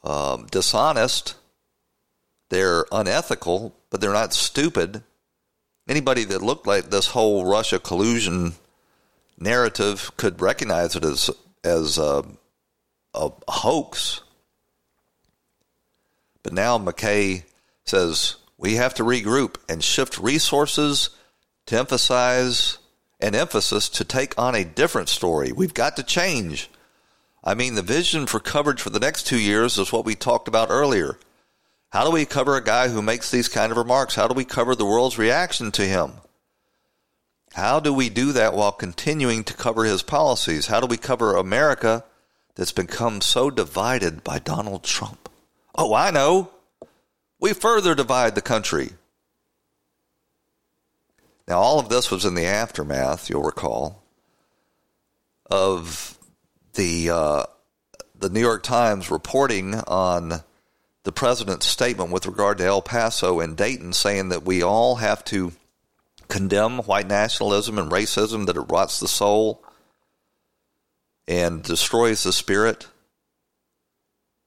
um, 0.02 0.46
dishonest 0.50 1.34
they're 2.50 2.84
unethical, 2.92 3.74
but 3.88 4.00
they're 4.00 4.12
not 4.12 4.34
stupid. 4.34 5.02
Anybody 5.88 6.24
that 6.24 6.42
looked 6.42 6.66
like 6.66 6.90
this 6.90 7.08
whole 7.08 7.46
Russia 7.46 7.78
collusion 7.78 8.54
narrative 9.38 10.12
could 10.16 10.40
recognize 10.40 10.94
it 10.94 11.04
as 11.04 11.30
as 11.64 11.98
a, 11.98 12.24
a 13.14 13.30
hoax. 13.48 14.20
But 16.42 16.52
now 16.52 16.78
McKay 16.78 17.44
says 17.84 18.36
we 18.58 18.74
have 18.74 18.94
to 18.94 19.02
regroup 19.02 19.56
and 19.68 19.82
shift 19.82 20.18
resources 20.18 21.10
to 21.66 21.78
emphasize 21.78 22.78
an 23.20 23.34
emphasis 23.34 23.88
to 23.90 24.04
take 24.04 24.38
on 24.38 24.54
a 24.54 24.64
different 24.64 25.08
story. 25.08 25.52
We've 25.52 25.74
got 25.74 25.96
to 25.96 26.02
change. 26.02 26.70
I 27.42 27.54
mean, 27.54 27.74
the 27.74 27.82
vision 27.82 28.26
for 28.26 28.40
coverage 28.40 28.80
for 28.80 28.90
the 28.90 29.00
next 29.00 29.26
two 29.26 29.40
years 29.40 29.78
is 29.78 29.92
what 29.92 30.04
we 30.04 30.14
talked 30.14 30.48
about 30.48 30.70
earlier. 30.70 31.18
How 31.90 32.04
do 32.04 32.12
we 32.12 32.24
cover 32.24 32.56
a 32.56 32.62
guy 32.62 32.88
who 32.88 33.02
makes 33.02 33.30
these 33.30 33.48
kind 33.48 33.72
of 33.72 33.78
remarks? 33.78 34.14
How 34.14 34.28
do 34.28 34.34
we 34.34 34.44
cover 34.44 34.74
the 34.74 34.86
world's 34.86 35.18
reaction 35.18 35.72
to 35.72 35.82
him? 35.82 36.12
How 37.54 37.80
do 37.80 37.92
we 37.92 38.08
do 38.08 38.30
that 38.32 38.54
while 38.54 38.70
continuing 38.70 39.42
to 39.44 39.54
cover 39.54 39.84
his 39.84 40.02
policies? 40.02 40.68
How 40.68 40.78
do 40.78 40.86
we 40.86 40.96
cover 40.96 41.34
America 41.34 42.04
that's 42.54 42.70
become 42.70 43.20
so 43.20 43.50
divided 43.50 44.22
by 44.22 44.38
Donald 44.38 44.84
Trump? 44.84 45.28
Oh, 45.74 45.92
I 45.92 46.12
know. 46.12 46.50
We 47.40 47.54
further 47.54 47.96
divide 47.96 48.36
the 48.36 48.40
country. 48.40 48.90
Now, 51.48 51.58
all 51.58 51.80
of 51.80 51.88
this 51.88 52.08
was 52.08 52.24
in 52.24 52.34
the 52.34 52.44
aftermath, 52.44 53.28
you'll 53.28 53.42
recall, 53.42 54.04
of 55.50 56.16
the 56.74 57.10
uh, 57.10 57.44
the 58.16 58.28
New 58.28 58.40
York 58.40 58.62
Times 58.62 59.10
reporting 59.10 59.74
on 59.74 60.44
the 61.04 61.12
president's 61.12 61.66
statement 61.66 62.10
with 62.10 62.26
regard 62.26 62.58
to 62.58 62.64
El 62.64 62.82
Paso 62.82 63.40
and 63.40 63.56
Dayton, 63.56 63.92
saying 63.92 64.28
that 64.28 64.44
we 64.44 64.62
all 64.62 64.96
have 64.96 65.24
to 65.26 65.52
condemn 66.28 66.78
white 66.80 67.08
nationalism 67.08 67.78
and 67.78 67.90
racism, 67.90 68.46
that 68.46 68.56
it 68.56 68.60
rots 68.60 69.00
the 69.00 69.08
soul 69.08 69.64
and 71.26 71.62
destroys 71.62 72.22
the 72.22 72.32
spirit. 72.32 72.86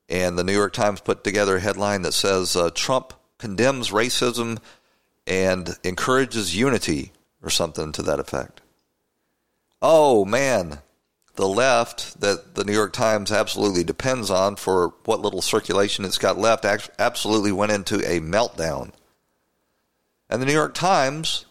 And 0.10 0.38
the 0.38 0.44
New 0.44 0.54
York 0.54 0.74
Times 0.74 1.02
put 1.02 1.24
together 1.24 1.58
a 1.58 1.62
headline 1.62 2.04
that 2.04 2.14
says 2.14 2.56
uh, 2.56 2.70
Trump 2.74 3.14
condemns 3.40 3.90
racism 3.90 4.60
and 5.26 5.78
encourages 5.84 6.56
unity, 6.56 7.14
or 7.42 7.50
something 7.50 7.92
to 7.94 8.02
that 8.02 8.20
effect. 8.20 8.62
Oh, 9.82 10.26
man 10.26 10.80
the 11.36 11.48
left 11.48 12.20
that 12.22 12.56
the 12.56 12.64
New 12.64 12.74
York 12.74 12.94
Times 12.94 13.32
absolutely 13.32 13.84
depends 13.84 14.30
on 14.30 14.56
for 14.56 14.94
what 15.06 15.22
little 15.22 15.42
circulation 15.42 16.06
it's 16.06 16.18
got 16.18 16.38
left 16.38 16.66
absolutely 17.00 17.52
went 17.52 17.72
into 17.72 17.98
a 18.00 18.20
meltdown. 18.20 18.92
And 20.30 20.42
the 20.42 20.46
New 20.46 20.54
York 20.54 20.76
Times 20.76 21.46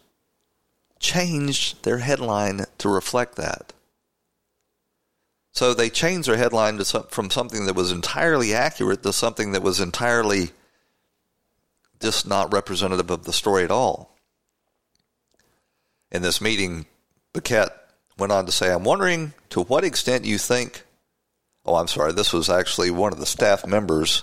changed 1.00 1.82
their 1.82 1.98
headline 1.98 2.66
to 2.78 2.88
reflect 2.88 3.36
that. 3.36 3.72
So 5.50 5.74
they 5.74 5.90
changed 5.90 6.28
their 6.28 6.36
headline 6.36 6.82
some, 6.84 7.04
from 7.08 7.28
something 7.28 7.66
that 7.66 7.74
was 7.74 7.92
entirely 7.92 8.54
accurate 8.54 9.02
to 9.02 9.12
something 9.12 9.52
that 9.52 9.62
was 9.62 9.80
entirely 9.80 10.50
just 12.00 12.26
not 12.26 12.52
representative 12.52 13.10
of 13.10 13.24
the 13.24 13.32
story 13.32 13.64
at 13.64 13.70
all. 13.70 14.16
In 16.10 16.22
this 16.22 16.40
meeting, 16.40 16.86
Baquet 17.34 17.68
went 18.22 18.30
on 18.30 18.46
to 18.46 18.52
say, 18.52 18.72
I'm 18.72 18.84
wondering 18.84 19.32
to 19.50 19.62
what 19.62 19.82
extent 19.82 20.24
you 20.24 20.38
think. 20.38 20.84
Oh, 21.64 21.74
I'm 21.74 21.88
sorry. 21.88 22.12
This 22.12 22.32
was 22.32 22.48
actually 22.48 22.88
one 22.92 23.12
of 23.12 23.18
the 23.18 23.26
staff 23.26 23.66
members 23.66 24.22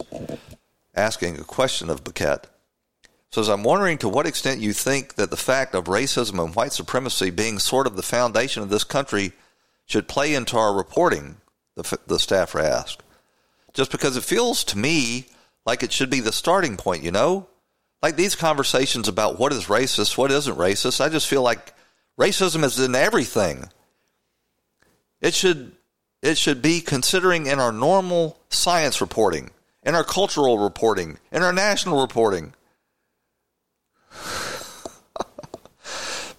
asking 0.96 1.38
a 1.38 1.44
question 1.44 1.90
of 1.90 2.06
Baquet. 2.06 2.46
Says, 3.30 3.50
I'm 3.50 3.64
wondering 3.64 3.98
to 3.98 4.08
what 4.08 4.26
extent 4.26 4.62
you 4.62 4.72
think 4.72 5.16
that 5.16 5.32
the 5.32 5.36
fact 5.38 5.76
of 5.76 5.84
racism 5.84 6.42
and 6.42 6.56
white 6.56 6.72
supremacy 6.72 7.30
being 7.30 7.60
sort 7.60 7.88
of 7.88 7.98
the 7.98 8.02
foundation 8.02 8.64
of 8.64 8.70
this 8.70 8.86
country 8.86 9.34
should 9.86 10.08
play 10.08 10.34
into 10.34 10.58
our 10.58 10.74
reporting, 10.74 11.36
the, 11.76 12.00
the 12.08 12.20
staffer 12.20 12.62
asked. 12.62 13.04
Just 13.74 13.92
because 13.92 14.16
it 14.16 14.24
feels 14.24 14.64
to 14.64 14.78
me 14.78 15.28
like 15.66 15.84
it 15.84 15.92
should 15.92 16.10
be 16.10 16.22
the 16.22 16.32
starting 16.32 16.78
point, 16.78 17.04
you 17.04 17.12
know? 17.12 17.48
Like 18.02 18.16
these 18.16 18.36
conversations 18.36 19.10
about 19.10 19.38
what 19.38 19.52
is 19.52 19.66
racist, 19.66 20.18
what 20.18 20.32
isn't 20.32 20.58
racist, 20.58 21.02
I 21.02 21.10
just 21.10 21.28
feel 21.28 21.42
like 21.42 21.74
racism 22.18 22.64
is 22.64 22.80
in 22.80 22.96
everything. 22.96 23.70
It 25.22 25.34
should 25.34 25.74
it 26.22 26.38
should 26.38 26.62
be 26.62 26.82
considering 26.82 27.48
in 27.48 27.60
our 27.60 27.72
normal 27.72 28.40
science 28.50 29.00
reporting, 29.00 29.52
in 29.84 29.96
our 29.96 30.04
cultural 30.04 30.60
reporting, 30.60 31.18
in 31.32 31.44
our 31.44 31.54
national 31.54 32.02
reporting. 32.02 32.54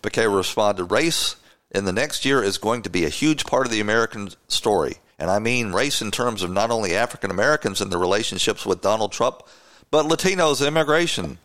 Baquet 0.03 0.35
responded, 0.35 0.85
race 0.85 1.37
in 1.71 1.85
the 1.85 1.93
next 1.93 2.25
year 2.25 2.43
is 2.43 2.59
going 2.59 2.83
to 2.83 2.91
be 2.91 3.05
a 3.05 3.11
huge 3.11 3.47
part 3.47 3.67
of 3.67 3.73
the 3.73 3.81
American 3.81 4.31
story. 4.49 4.97
And 5.19 5.31
I 5.31 5.39
mean 5.39 5.73
race 5.73 6.03
in 6.03 6.11
terms 6.11 6.43
of 6.43 6.51
not 6.51 6.71
only 6.71 6.95
African 6.95 7.31
Americans 7.31 7.81
and 7.81 7.91
their 7.93 7.99
relationships 7.99 8.67
with 8.67 8.83
Donald 8.83 9.13
Trump, 9.13 9.43
but 9.91 10.07
Latinos 10.07 10.61
and 10.61 10.69
immigration. 10.69 11.39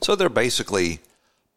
So 0.00 0.14
they're 0.14 0.28
basically 0.28 1.00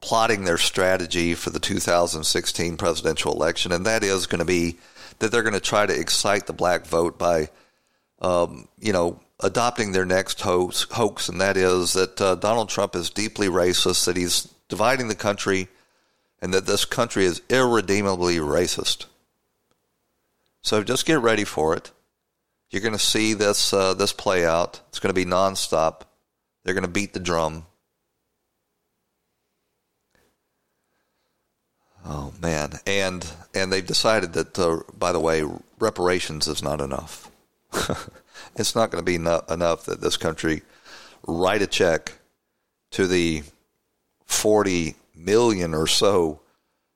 plotting 0.01 0.43
their 0.43 0.57
strategy 0.57 1.33
for 1.33 1.49
the 1.49 1.59
2016 1.59 2.77
presidential 2.77 3.33
election, 3.33 3.71
and 3.71 3.85
that 3.85 4.03
is 4.03 4.27
going 4.27 4.39
to 4.39 4.45
be 4.45 4.77
that 5.19 5.31
they're 5.31 5.43
going 5.43 5.53
to 5.53 5.59
try 5.59 5.85
to 5.85 5.99
excite 5.99 6.45
the 6.45 6.53
black 6.53 6.85
vote 6.85 7.17
by, 7.17 7.49
um, 8.21 8.67
you 8.79 8.93
know, 8.93 9.19
adopting 9.39 9.91
their 9.91 10.05
next 10.05 10.41
hoax, 10.41 10.85
hoax, 10.91 11.29
and 11.29 11.41
that 11.41 11.57
is 11.57 11.93
that 11.93 12.19
uh, 12.21 12.35
Donald 12.35 12.69
Trump 12.69 12.95
is 12.95 13.09
deeply 13.09 13.47
racist, 13.47 14.05
that 14.05 14.17
he's 14.17 14.53
dividing 14.67 15.07
the 15.07 15.15
country, 15.15 15.67
and 16.41 16.53
that 16.53 16.65
this 16.65 16.85
country 16.85 17.25
is 17.25 17.41
irredeemably 17.49 18.37
racist. 18.37 19.05
So 20.61 20.83
just 20.83 21.05
get 21.05 21.19
ready 21.19 21.43
for 21.43 21.75
it. 21.75 21.91
You're 22.69 22.81
going 22.81 22.93
to 22.93 22.99
see 22.99 23.33
this 23.33 23.71
uh, 23.71 23.93
this 23.93 24.11
play 24.11 24.45
out. 24.45 24.81
It's 24.89 24.99
going 24.99 25.13
to 25.13 25.25
be 25.25 25.29
nonstop. 25.29 26.01
They're 26.63 26.73
going 26.73 26.83
to 26.83 26.89
beat 26.89 27.13
the 27.13 27.19
drum. 27.19 27.65
Oh 32.05 32.33
man, 32.39 32.79
and 32.85 33.25
and 33.55 33.73
they've 33.73 33.85
decided 33.85 34.33
that, 34.33 34.59
uh, 34.59 34.81
by 34.97 35.11
the 35.11 35.19
way, 35.19 35.43
reparations 35.79 36.47
is 36.47 36.61
not 36.61 36.79
enough. 36.79 37.31
it's 38.55 38.75
not 38.75 38.91
going 38.91 39.03
to 39.03 39.11
be 39.11 39.17
no- 39.17 39.43
enough 39.49 39.85
that 39.85 40.01
this 40.01 40.15
country 40.15 40.61
write 41.27 41.63
a 41.63 41.67
check 41.67 42.13
to 42.91 43.07
the 43.07 43.43
forty 44.25 44.95
million 45.15 45.73
or 45.73 45.87
so 45.87 46.41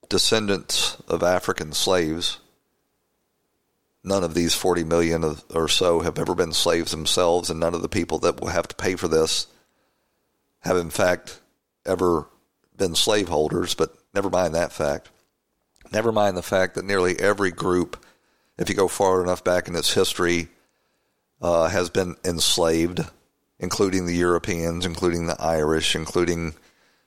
descendants 0.10 0.98
of 1.08 1.24
African 1.24 1.72
slaves. 1.72 2.40
None 4.04 4.24
of 4.24 4.34
these 4.34 4.56
40 4.56 4.86
million 4.86 5.36
or 5.54 5.68
so 5.68 6.00
have 6.00 6.18
ever 6.18 6.34
been 6.34 6.54
slaves 6.54 6.92
themselves, 6.92 7.50
and 7.50 7.60
none 7.60 7.76
of 7.76 7.82
the 7.82 7.90
people 7.90 8.18
that 8.20 8.40
will 8.40 8.48
have 8.48 8.68
to 8.70 8.76
pay 8.76 8.96
for 8.96 9.08
this 9.08 9.48
have, 10.62 10.78
in 10.78 10.90
fact, 10.90 11.40
ever 11.86 12.26
been 12.76 12.96
slaveholders. 12.96 13.76
But 13.76 13.94
Never 14.14 14.30
mind 14.30 14.56
that 14.56 14.72
fact. 14.72 15.10
Never 15.92 16.12
mind 16.12 16.38
the 16.38 16.44
fact 16.44 16.76
that 16.76 16.86
nearly 16.86 17.20
every 17.20 17.52
group, 17.52 18.04
if 18.58 18.70
you 18.70 18.76
go 18.76 18.88
far 18.88 19.24
enough 19.24 19.44
back 19.44 19.68
in 19.68 19.76
its 19.76 19.94
history, 19.94 20.50
uh, 21.42 21.70
has 21.70 21.90
been 21.90 22.16
enslaved, 22.24 23.02
including 23.60 24.06
the 24.06 24.16
Europeans, 24.16 24.86
including 24.86 25.28
the 25.28 25.42
Irish, 25.42 25.96
including 25.96 26.54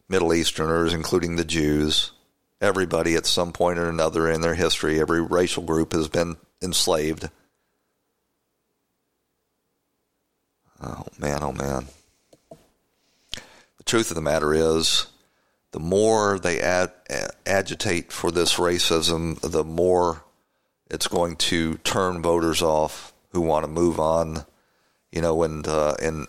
Middle 0.08 0.34
Easterners, 0.34 0.94
including 0.94 1.36
the 1.36 1.44
Jews. 1.44 2.12
Everybody 2.60 3.16
at 3.16 3.26
some 3.26 3.52
point 3.52 3.78
or 3.78 3.88
another 3.88 4.30
in 4.30 4.40
their 4.40 4.54
history, 4.54 5.00
every 5.00 5.20
racial 5.20 5.62
group 5.62 5.92
has 5.92 6.08
been 6.08 6.36
enslaved. 6.62 7.28
Oh, 10.80 11.04
man, 11.18 11.42
oh, 11.42 11.52
man. 11.52 11.86
The 13.78 13.84
truth 13.84 14.10
of 14.10 14.14
the 14.14 14.22
matter 14.22 14.54
is, 14.54 15.06
the 15.72 15.80
more 15.80 16.38
they 16.38 16.60
ad, 16.60 16.92
agitate 17.44 18.12
for 18.12 18.30
this 18.30 18.54
racism, 18.54 19.40
the 19.40 19.64
more 19.64 20.22
it's 20.90 21.08
going 21.08 21.36
to 21.36 21.78
turn 21.78 22.22
voters 22.22 22.62
off 22.62 23.12
who 23.30 23.40
want 23.40 23.64
to 23.64 23.70
move 23.70 23.98
on, 23.98 24.44
you 25.10 25.22
know, 25.22 25.42
and 25.42 25.66
uh, 25.66 25.94
and 26.00 26.28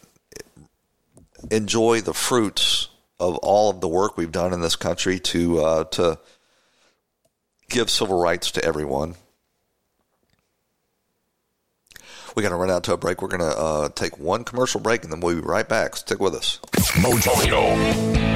enjoy 1.52 2.00
the 2.00 2.14
fruits 2.14 2.88
of 3.20 3.36
all 3.38 3.70
of 3.70 3.82
the 3.82 3.88
work 3.88 4.18
we've 4.18 4.32
done 4.32 4.54
in 4.54 4.62
this 4.62 4.78
country 4.78 5.20
to 5.20 5.62
uh, 5.62 5.84
to 5.86 6.18
give 7.70 7.90
civil 7.90 8.20
rights 8.20 8.52
to 8.52 8.64
everyone. 8.64 9.16
We 12.36 12.42
got 12.42 12.50
to 12.50 12.56
run 12.56 12.72
out 12.72 12.86
to 12.86 12.94
a 12.94 12.98
break. 12.98 13.22
We're 13.22 13.28
going 13.28 13.42
to 13.42 13.58
uh, 13.58 13.90
take 13.90 14.18
one 14.18 14.44
commercial 14.44 14.80
break, 14.82 15.04
and 15.04 15.12
then 15.12 15.20
we'll 15.20 15.36
be 15.36 15.42
right 15.42 15.68
back. 15.68 15.96
Stick 15.98 16.20
with 16.20 16.34
us. 16.34 16.60
Mojo. 16.96 18.33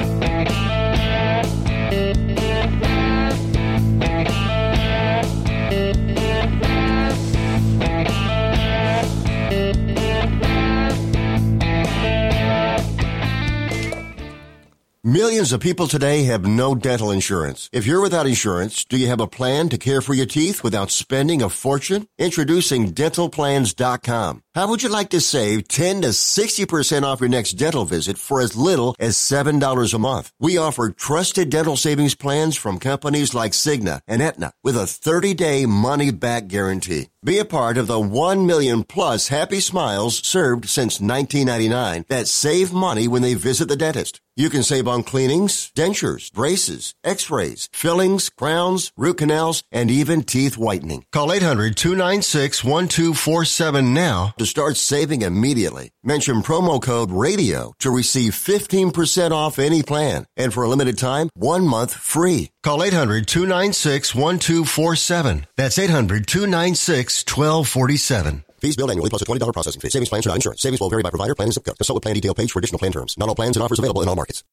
Millions 15.08 15.52
of 15.52 15.60
people 15.60 15.86
today 15.86 16.24
have 16.24 16.44
no 16.44 16.74
dental 16.74 17.10
insurance. 17.10 17.70
If 17.72 17.86
you're 17.86 18.02
without 18.02 18.26
insurance, 18.26 18.84
do 18.84 18.98
you 18.98 19.06
have 19.06 19.20
a 19.20 19.26
plan 19.26 19.70
to 19.70 19.78
care 19.78 20.02
for 20.02 20.12
your 20.12 20.26
teeth 20.26 20.62
without 20.62 20.90
spending 20.90 21.40
a 21.40 21.48
fortune? 21.48 22.08
Introducing 22.18 22.92
dentalplans.com. 22.92 24.42
How 24.58 24.66
would 24.66 24.82
you 24.82 24.88
like 24.88 25.10
to 25.10 25.20
save 25.20 25.68
10 25.68 26.02
to 26.02 26.08
60% 26.08 27.04
off 27.04 27.20
your 27.20 27.28
next 27.28 27.52
dental 27.52 27.84
visit 27.84 28.18
for 28.18 28.40
as 28.40 28.56
little 28.56 28.96
as 28.98 29.16
$7 29.16 29.94
a 29.94 29.98
month? 30.00 30.32
We 30.40 30.58
offer 30.58 30.90
trusted 30.90 31.48
dental 31.48 31.76
savings 31.76 32.16
plans 32.16 32.56
from 32.56 32.80
companies 32.80 33.34
like 33.34 33.52
Cigna 33.52 34.00
and 34.08 34.20
Aetna 34.20 34.50
with 34.64 34.76
a 34.76 34.84
30 34.84 35.32
day 35.34 35.64
money 35.64 36.10
back 36.10 36.48
guarantee. 36.48 37.10
Be 37.24 37.38
a 37.38 37.44
part 37.44 37.78
of 37.78 37.88
the 37.88 38.00
1 38.00 38.46
million 38.46 38.84
plus 38.84 39.26
happy 39.28 39.60
smiles 39.60 40.18
served 40.26 40.68
since 40.68 41.00
1999 41.00 42.04
that 42.08 42.26
save 42.28 42.72
money 42.72 43.08
when 43.08 43.22
they 43.22 43.34
visit 43.34 43.68
the 43.68 43.76
dentist. 43.76 44.20
You 44.36 44.50
can 44.50 44.62
save 44.62 44.86
on 44.86 45.02
cleanings, 45.02 45.72
dentures, 45.74 46.32
braces, 46.32 46.94
x-rays, 47.02 47.68
fillings, 47.72 48.28
crowns, 48.28 48.92
root 48.96 49.18
canals, 49.18 49.64
and 49.72 49.90
even 49.90 50.22
teeth 50.22 50.56
whitening. 50.56 51.06
Call 51.10 51.30
800-296-1247 51.30 53.88
now 53.88 54.32
to 54.38 54.46
start 54.48 54.76
saving 54.76 55.22
immediately. 55.22 55.90
Mention 56.02 56.42
promo 56.42 56.82
code 56.82 57.10
RADIO 57.10 57.72
to 57.78 57.90
receive 57.90 58.32
15% 58.32 59.30
off 59.30 59.58
any 59.58 59.82
plan. 59.82 60.26
And 60.36 60.52
for 60.52 60.62
a 60.62 60.68
limited 60.68 60.98
time, 60.98 61.30
one 61.34 61.66
month 61.66 61.94
free. 61.94 62.50
Call 62.62 62.80
800-296-1247. 62.80 65.44
That's 65.56 65.78
800-296-1247. 65.78 68.44
Fees 68.60 68.76
billed 68.76 68.90
annually 68.90 69.10
plus 69.10 69.22
a 69.22 69.24
$20 69.24 69.52
processing 69.52 69.80
fee. 69.80 69.90
Savings 69.90 70.08
plans 70.08 70.26
are 70.26 70.30
not 70.30 70.36
insurance. 70.36 70.62
Savings 70.62 70.80
will 70.80 70.90
vary 70.90 71.02
by 71.02 71.10
provider, 71.10 71.34
plan, 71.34 71.46
and 71.46 71.54
zip 71.54 71.64
code. 71.64 71.78
Consult 71.78 71.96
with 71.96 72.02
plan 72.02 72.14
detail 72.14 72.34
page 72.34 72.52
for 72.52 72.58
additional 72.58 72.78
plan 72.78 72.92
terms. 72.92 73.16
Not 73.16 73.28
all 73.28 73.34
plans 73.34 73.56
and 73.56 73.62
offers 73.62 73.78
available 73.78 74.02
in 74.02 74.08
all 74.08 74.16
markets. 74.16 74.44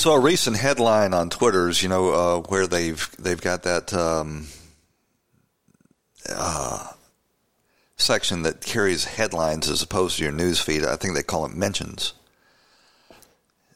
So 0.00 0.14
a 0.14 0.18
recent 0.18 0.56
headline 0.56 1.12
on 1.12 1.28
Twitter's, 1.28 1.82
you 1.82 1.90
know, 1.90 2.08
uh, 2.08 2.40
where 2.48 2.66
they've 2.66 3.06
they've 3.18 3.38
got 3.38 3.64
that 3.64 3.92
um, 3.92 4.46
uh, 6.26 6.86
section 7.98 8.40
that 8.44 8.62
carries 8.62 9.04
headlines 9.04 9.68
as 9.68 9.82
opposed 9.82 10.16
to 10.16 10.22
your 10.22 10.32
news 10.32 10.58
feed. 10.58 10.86
I 10.86 10.96
think 10.96 11.14
they 11.14 11.22
call 11.22 11.44
it 11.44 11.52
mentions. 11.52 12.14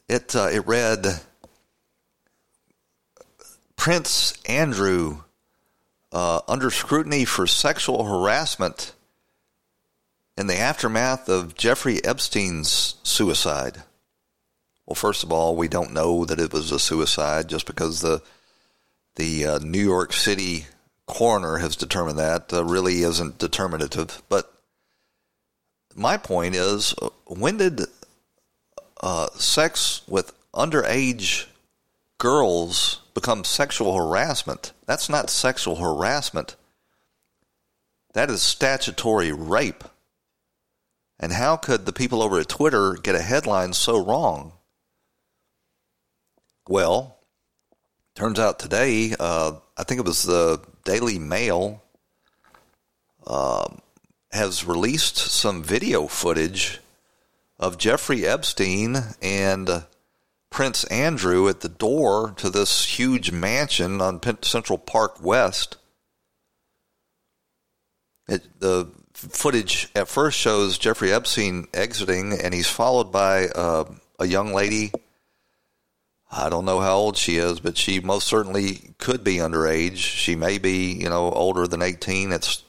It 0.09 0.35
uh, 0.35 0.49
it 0.51 0.65
read 0.65 1.21
Prince 3.75 4.33
Andrew 4.49 5.19
uh, 6.11 6.41
under 6.47 6.71
scrutiny 6.71 7.25
for 7.25 7.45
sexual 7.45 8.03
harassment 8.03 8.93
in 10.35 10.47
the 10.47 10.57
aftermath 10.57 11.29
of 11.29 11.53
Jeffrey 11.53 12.03
Epstein's 12.03 12.95
suicide. 13.03 13.83
Well, 14.85 14.95
first 14.95 15.23
of 15.23 15.31
all, 15.31 15.55
we 15.55 15.67
don't 15.67 15.93
know 15.93 16.25
that 16.25 16.39
it 16.39 16.53
was 16.53 16.71
a 16.71 16.79
suicide 16.79 17.49
just 17.49 17.65
because 17.65 18.01
the 18.01 18.21
the 19.15 19.45
uh, 19.45 19.59
New 19.59 19.83
York 19.83 20.11
City 20.11 20.65
coroner 21.07 21.57
has 21.57 21.75
determined 21.75 22.19
that 22.19 22.51
uh, 22.51 22.63
really 22.63 23.01
isn't 23.01 23.37
determinative. 23.37 24.21
But 24.29 24.51
my 25.95 26.17
point 26.17 26.55
is, 26.55 26.93
uh, 27.01 27.09
when 27.25 27.57
did 27.57 27.81
uh, 29.01 29.27
sex 29.35 30.01
with 30.07 30.33
underage 30.53 31.45
girls 32.17 33.01
become 33.13 33.43
sexual 33.43 33.95
harassment? 33.95 34.73
That's 34.85 35.09
not 35.09 35.29
sexual 35.29 35.77
harassment. 35.77 36.55
That 38.13 38.29
is 38.29 38.41
statutory 38.41 39.31
rape. 39.31 39.83
And 41.19 41.31
how 41.31 41.55
could 41.55 41.85
the 41.85 41.93
people 41.93 42.21
over 42.21 42.39
at 42.39 42.49
Twitter 42.49 42.93
get 42.93 43.15
a 43.15 43.21
headline 43.21 43.73
so 43.73 44.03
wrong? 44.03 44.51
Well, 46.67 47.17
turns 48.15 48.39
out 48.39 48.57
today, 48.57 49.13
uh, 49.19 49.53
I 49.77 49.83
think 49.83 49.99
it 49.99 50.05
was 50.05 50.23
the 50.23 50.59
Daily 50.83 51.19
Mail 51.19 51.83
uh, 53.27 53.67
has 54.31 54.65
released 54.65 55.15
some 55.17 55.61
video 55.61 56.07
footage 56.07 56.79
of 57.59 57.77
Jeffrey 57.77 58.25
Epstein 58.25 58.97
and 59.21 59.83
Prince 60.49 60.85
Andrew 60.85 61.47
at 61.49 61.59
the 61.59 61.69
door 61.69 62.33
to 62.37 62.49
this 62.49 62.97
huge 62.97 63.31
mansion 63.31 64.01
on 64.01 64.19
Central 64.41 64.79
Park 64.79 65.23
West. 65.23 65.77
It, 68.27 68.59
the 68.59 68.89
footage 69.13 69.89
at 69.95 70.07
first 70.07 70.39
shows 70.39 70.79
Jeffrey 70.79 71.13
Epstein 71.13 71.67
exiting, 71.75 72.33
and 72.33 72.55
he's 72.55 72.69
followed 72.69 73.11
by 73.11 73.49
uh, 73.49 73.85
a 74.17 74.25
young 74.25 74.51
lady 74.51 74.91
I 76.37 76.49
don't 76.49 76.65
know 76.65 76.81
how 76.81 76.97
old 76.97 77.15
she 77.15 77.37
is, 77.37 77.61
but 77.61 77.77
she 77.77 78.01
most 78.01 78.27
certainly 78.27 78.93
could 78.97 79.23
be 79.23 79.37
underage. 79.37 79.97
She 79.97 80.35
may 80.35 80.57
be, 80.57 80.91
you 80.91 81.07
know, 81.07 81.31
older 81.31 81.65
than 81.65 81.81
18. 81.81 82.33
It's 82.33 82.63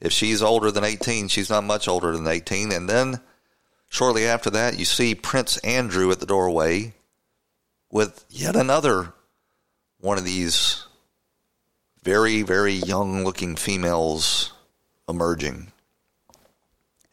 if 0.00 0.12
she's 0.12 0.40
older 0.40 0.70
than 0.70 0.84
18, 0.84 1.26
she's 1.26 1.50
not 1.50 1.64
much 1.64 1.88
older 1.88 2.16
than 2.16 2.28
18. 2.28 2.70
And 2.70 2.88
then 2.88 3.20
shortly 3.88 4.26
after 4.26 4.50
that, 4.50 4.78
you 4.78 4.84
see 4.84 5.16
Prince 5.16 5.56
Andrew 5.58 6.12
at 6.12 6.20
the 6.20 6.26
doorway 6.26 6.94
with 7.90 8.24
yet 8.30 8.54
another 8.54 9.12
one 10.00 10.18
of 10.18 10.24
these 10.24 10.84
very, 12.04 12.42
very 12.42 12.74
young 12.74 13.24
looking 13.24 13.56
females 13.56 14.52
emerging. 15.08 15.72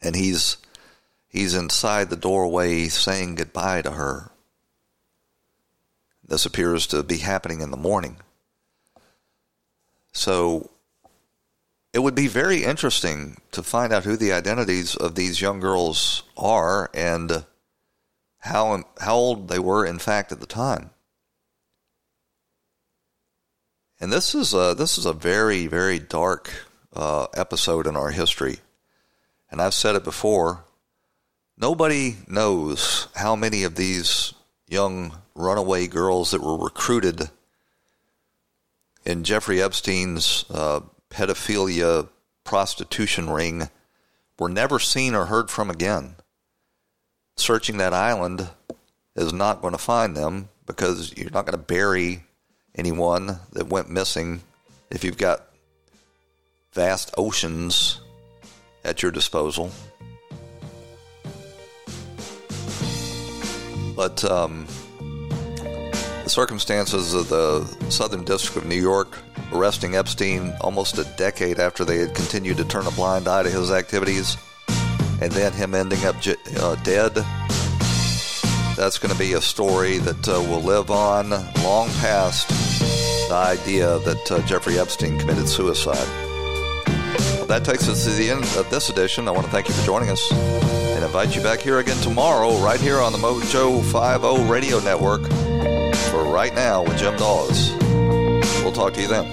And 0.00 0.14
he's 0.14 0.58
he's 1.26 1.54
inside 1.54 2.10
the 2.10 2.16
doorway 2.16 2.86
saying 2.86 3.34
goodbye 3.34 3.82
to 3.82 3.90
her. 3.90 4.30
This 6.26 6.44
appears 6.44 6.86
to 6.88 7.02
be 7.02 7.18
happening 7.18 7.60
in 7.60 7.70
the 7.70 7.76
morning. 7.76 8.16
So 10.12 10.70
it 11.92 12.00
would 12.00 12.14
be 12.14 12.26
very 12.26 12.64
interesting 12.64 13.40
to 13.52 13.62
find 13.62 13.92
out 13.92 14.04
who 14.04 14.16
the 14.16 14.32
identities 14.32 14.96
of 14.96 15.14
these 15.14 15.40
young 15.40 15.60
girls 15.60 16.24
are 16.36 16.90
and 16.92 17.44
how 18.38 18.84
how 19.00 19.14
old 19.14 19.48
they 19.48 19.58
were 19.58 19.86
in 19.86 19.98
fact 19.98 20.32
at 20.32 20.40
the 20.40 20.46
time. 20.46 20.90
And 24.00 24.12
this 24.12 24.34
is 24.34 24.52
a 24.52 24.74
this 24.76 24.98
is 24.98 25.06
a 25.06 25.12
very 25.12 25.66
very 25.66 25.98
dark 25.98 26.50
uh, 26.92 27.28
episode 27.34 27.86
in 27.86 27.96
our 27.96 28.10
history, 28.10 28.58
and 29.50 29.60
I've 29.60 29.74
said 29.74 29.96
it 29.96 30.04
before. 30.04 30.64
Nobody 31.56 32.16
knows 32.26 33.08
how 33.14 33.34
many 33.36 33.64
of 33.64 33.76
these 33.76 34.34
young 34.68 35.16
runaway 35.36 35.86
girls 35.86 36.30
that 36.30 36.42
were 36.42 36.56
recruited 36.56 37.30
in 39.04 39.22
Jeffrey 39.22 39.62
Epstein's 39.62 40.44
uh, 40.50 40.80
pedophilia 41.10 42.08
prostitution 42.44 43.30
ring 43.30 43.68
were 44.38 44.48
never 44.48 44.78
seen 44.78 45.14
or 45.14 45.26
heard 45.26 45.50
from 45.50 45.70
again. 45.70 46.16
Searching 47.36 47.76
that 47.78 47.92
island 47.92 48.48
is 49.14 49.32
not 49.32 49.60
going 49.60 49.72
to 49.72 49.78
find 49.78 50.16
them 50.16 50.48
because 50.66 51.16
you're 51.16 51.30
not 51.30 51.46
going 51.46 51.58
to 51.58 51.64
bury 51.64 52.24
anyone 52.74 53.38
that 53.52 53.68
went 53.68 53.90
missing 53.90 54.42
if 54.90 55.04
you've 55.04 55.18
got 55.18 55.46
vast 56.72 57.14
oceans 57.16 58.00
at 58.84 59.02
your 59.02 59.10
disposal. 59.10 59.70
But 63.94 64.22
um, 64.24 64.66
circumstances 66.36 67.14
of 67.14 67.30
the 67.30 67.64
Southern 67.88 68.22
District 68.22 68.58
of 68.58 68.66
New 68.66 68.78
York 68.78 69.16
arresting 69.52 69.96
Epstein 69.96 70.52
almost 70.60 70.98
a 70.98 71.04
decade 71.16 71.58
after 71.58 71.82
they 71.82 71.96
had 71.96 72.14
continued 72.14 72.58
to 72.58 72.64
turn 72.66 72.86
a 72.86 72.90
blind 72.90 73.26
eye 73.26 73.42
to 73.42 73.48
his 73.48 73.70
activities, 73.70 74.36
and 75.22 75.32
then 75.32 75.50
him 75.54 75.74
ending 75.74 76.04
up 76.04 76.14
uh, 76.60 76.74
dead. 76.84 77.14
That's 78.76 78.98
going 78.98 79.14
to 79.14 79.18
be 79.18 79.32
a 79.32 79.40
story 79.40 79.96
that 79.96 80.28
uh, 80.28 80.32
will 80.42 80.60
live 80.60 80.90
on 80.90 81.30
long 81.64 81.88
past 82.00 82.50
the 83.30 83.34
idea 83.34 83.98
that 84.00 84.30
uh, 84.30 84.42
Jeffrey 84.46 84.78
Epstein 84.78 85.18
committed 85.18 85.48
suicide. 85.48 86.06
Well, 87.38 87.46
that 87.46 87.64
takes 87.64 87.88
us 87.88 88.04
to 88.04 88.10
the 88.10 88.28
end 88.28 88.44
of 88.58 88.68
this 88.68 88.90
edition. 88.90 89.26
I 89.26 89.30
want 89.30 89.46
to 89.46 89.52
thank 89.52 89.68
you 89.68 89.74
for 89.74 89.86
joining 89.86 90.10
us 90.10 90.30
and 90.30 91.02
invite 91.02 91.34
you 91.34 91.42
back 91.42 91.60
here 91.60 91.78
again 91.78 91.96
tomorrow, 92.02 92.62
right 92.62 92.78
here 92.78 93.00
on 93.00 93.12
the 93.12 93.18
Mojo 93.18 93.80
50 93.80 94.52
Radio 94.52 94.80
Network 94.80 95.22
for 96.16 96.24
Right 96.24 96.54
Now 96.54 96.82
with 96.82 96.96
Jim 96.96 97.14
Daws. 97.16 97.74
We'll 98.62 98.72
talk 98.72 98.94
to 98.94 99.02
you 99.02 99.08
then. 99.08 99.26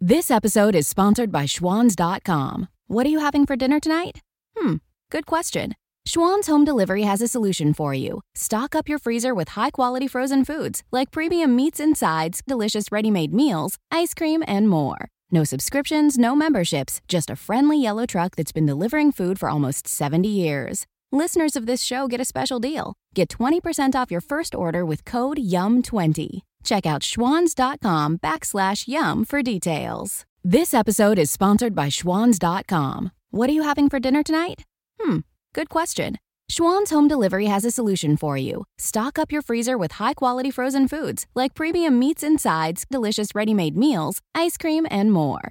This 0.00 0.30
episode 0.30 0.74
is 0.74 0.86
sponsored 0.88 1.30
by 1.32 1.44
Schwans.com. 1.44 2.68
What 2.86 3.06
are 3.06 3.10
you 3.10 3.18
having 3.18 3.44
for 3.44 3.56
dinner 3.56 3.80
tonight? 3.80 4.20
Hmm, 4.56 4.76
good 5.10 5.26
question. 5.26 5.74
Schwan's 6.06 6.46
Home 6.46 6.64
Delivery 6.64 7.02
has 7.02 7.20
a 7.20 7.28
solution 7.28 7.74
for 7.74 7.92
you. 7.92 8.20
Stock 8.34 8.74
up 8.74 8.88
your 8.88 8.98
freezer 8.98 9.34
with 9.34 9.50
high 9.50 9.70
quality 9.70 10.08
frozen 10.08 10.44
foods 10.44 10.82
like 10.90 11.10
premium 11.10 11.54
meats 11.56 11.80
and 11.80 11.96
sides, 11.96 12.40
delicious 12.46 12.90
ready 12.90 13.10
made 13.10 13.32
meals, 13.32 13.78
ice 13.90 14.14
cream, 14.14 14.42
and 14.46 14.68
more. 14.68 15.08
No 15.30 15.44
subscriptions, 15.44 16.18
no 16.18 16.34
memberships, 16.34 17.00
just 17.06 17.30
a 17.30 17.36
friendly 17.36 17.80
yellow 17.80 18.06
truck 18.06 18.34
that's 18.36 18.52
been 18.52 18.66
delivering 18.66 19.12
food 19.12 19.38
for 19.38 19.48
almost 19.48 19.86
70 19.86 20.28
years. 20.28 20.86
Listeners 21.12 21.56
of 21.56 21.66
this 21.66 21.82
show 21.82 22.06
get 22.06 22.20
a 22.20 22.24
special 22.24 22.60
deal. 22.60 22.94
Get 23.14 23.28
20% 23.30 23.96
off 23.96 24.12
your 24.12 24.20
first 24.20 24.54
order 24.54 24.86
with 24.86 25.04
code 25.04 25.38
YUM20. 25.38 26.42
Check 26.62 26.86
out 26.86 27.02
schwans.com 27.02 28.18
backslash 28.18 28.86
YUM 28.86 29.24
for 29.24 29.42
details. 29.42 30.24
This 30.44 30.72
episode 30.72 31.18
is 31.18 31.28
sponsored 31.32 31.74
by 31.74 31.88
schwans.com. 31.88 33.10
What 33.32 33.50
are 33.50 33.52
you 33.52 33.62
having 33.62 33.88
for 33.88 33.98
dinner 33.98 34.22
tonight? 34.22 34.62
Hmm, 35.00 35.18
good 35.52 35.68
question. 35.68 36.16
Schwan's 36.48 36.90
Home 36.90 37.08
Delivery 37.08 37.46
has 37.46 37.64
a 37.64 37.72
solution 37.72 38.16
for 38.16 38.36
you. 38.36 38.64
Stock 38.78 39.18
up 39.18 39.32
your 39.32 39.42
freezer 39.42 39.76
with 39.76 39.92
high 39.92 40.14
quality 40.14 40.52
frozen 40.52 40.86
foods 40.86 41.26
like 41.34 41.54
premium 41.54 41.98
meats 41.98 42.22
and 42.22 42.40
sides, 42.40 42.84
delicious 42.88 43.34
ready 43.34 43.54
made 43.54 43.76
meals, 43.76 44.20
ice 44.34 44.56
cream, 44.56 44.86
and 44.92 45.12
more. 45.12 45.50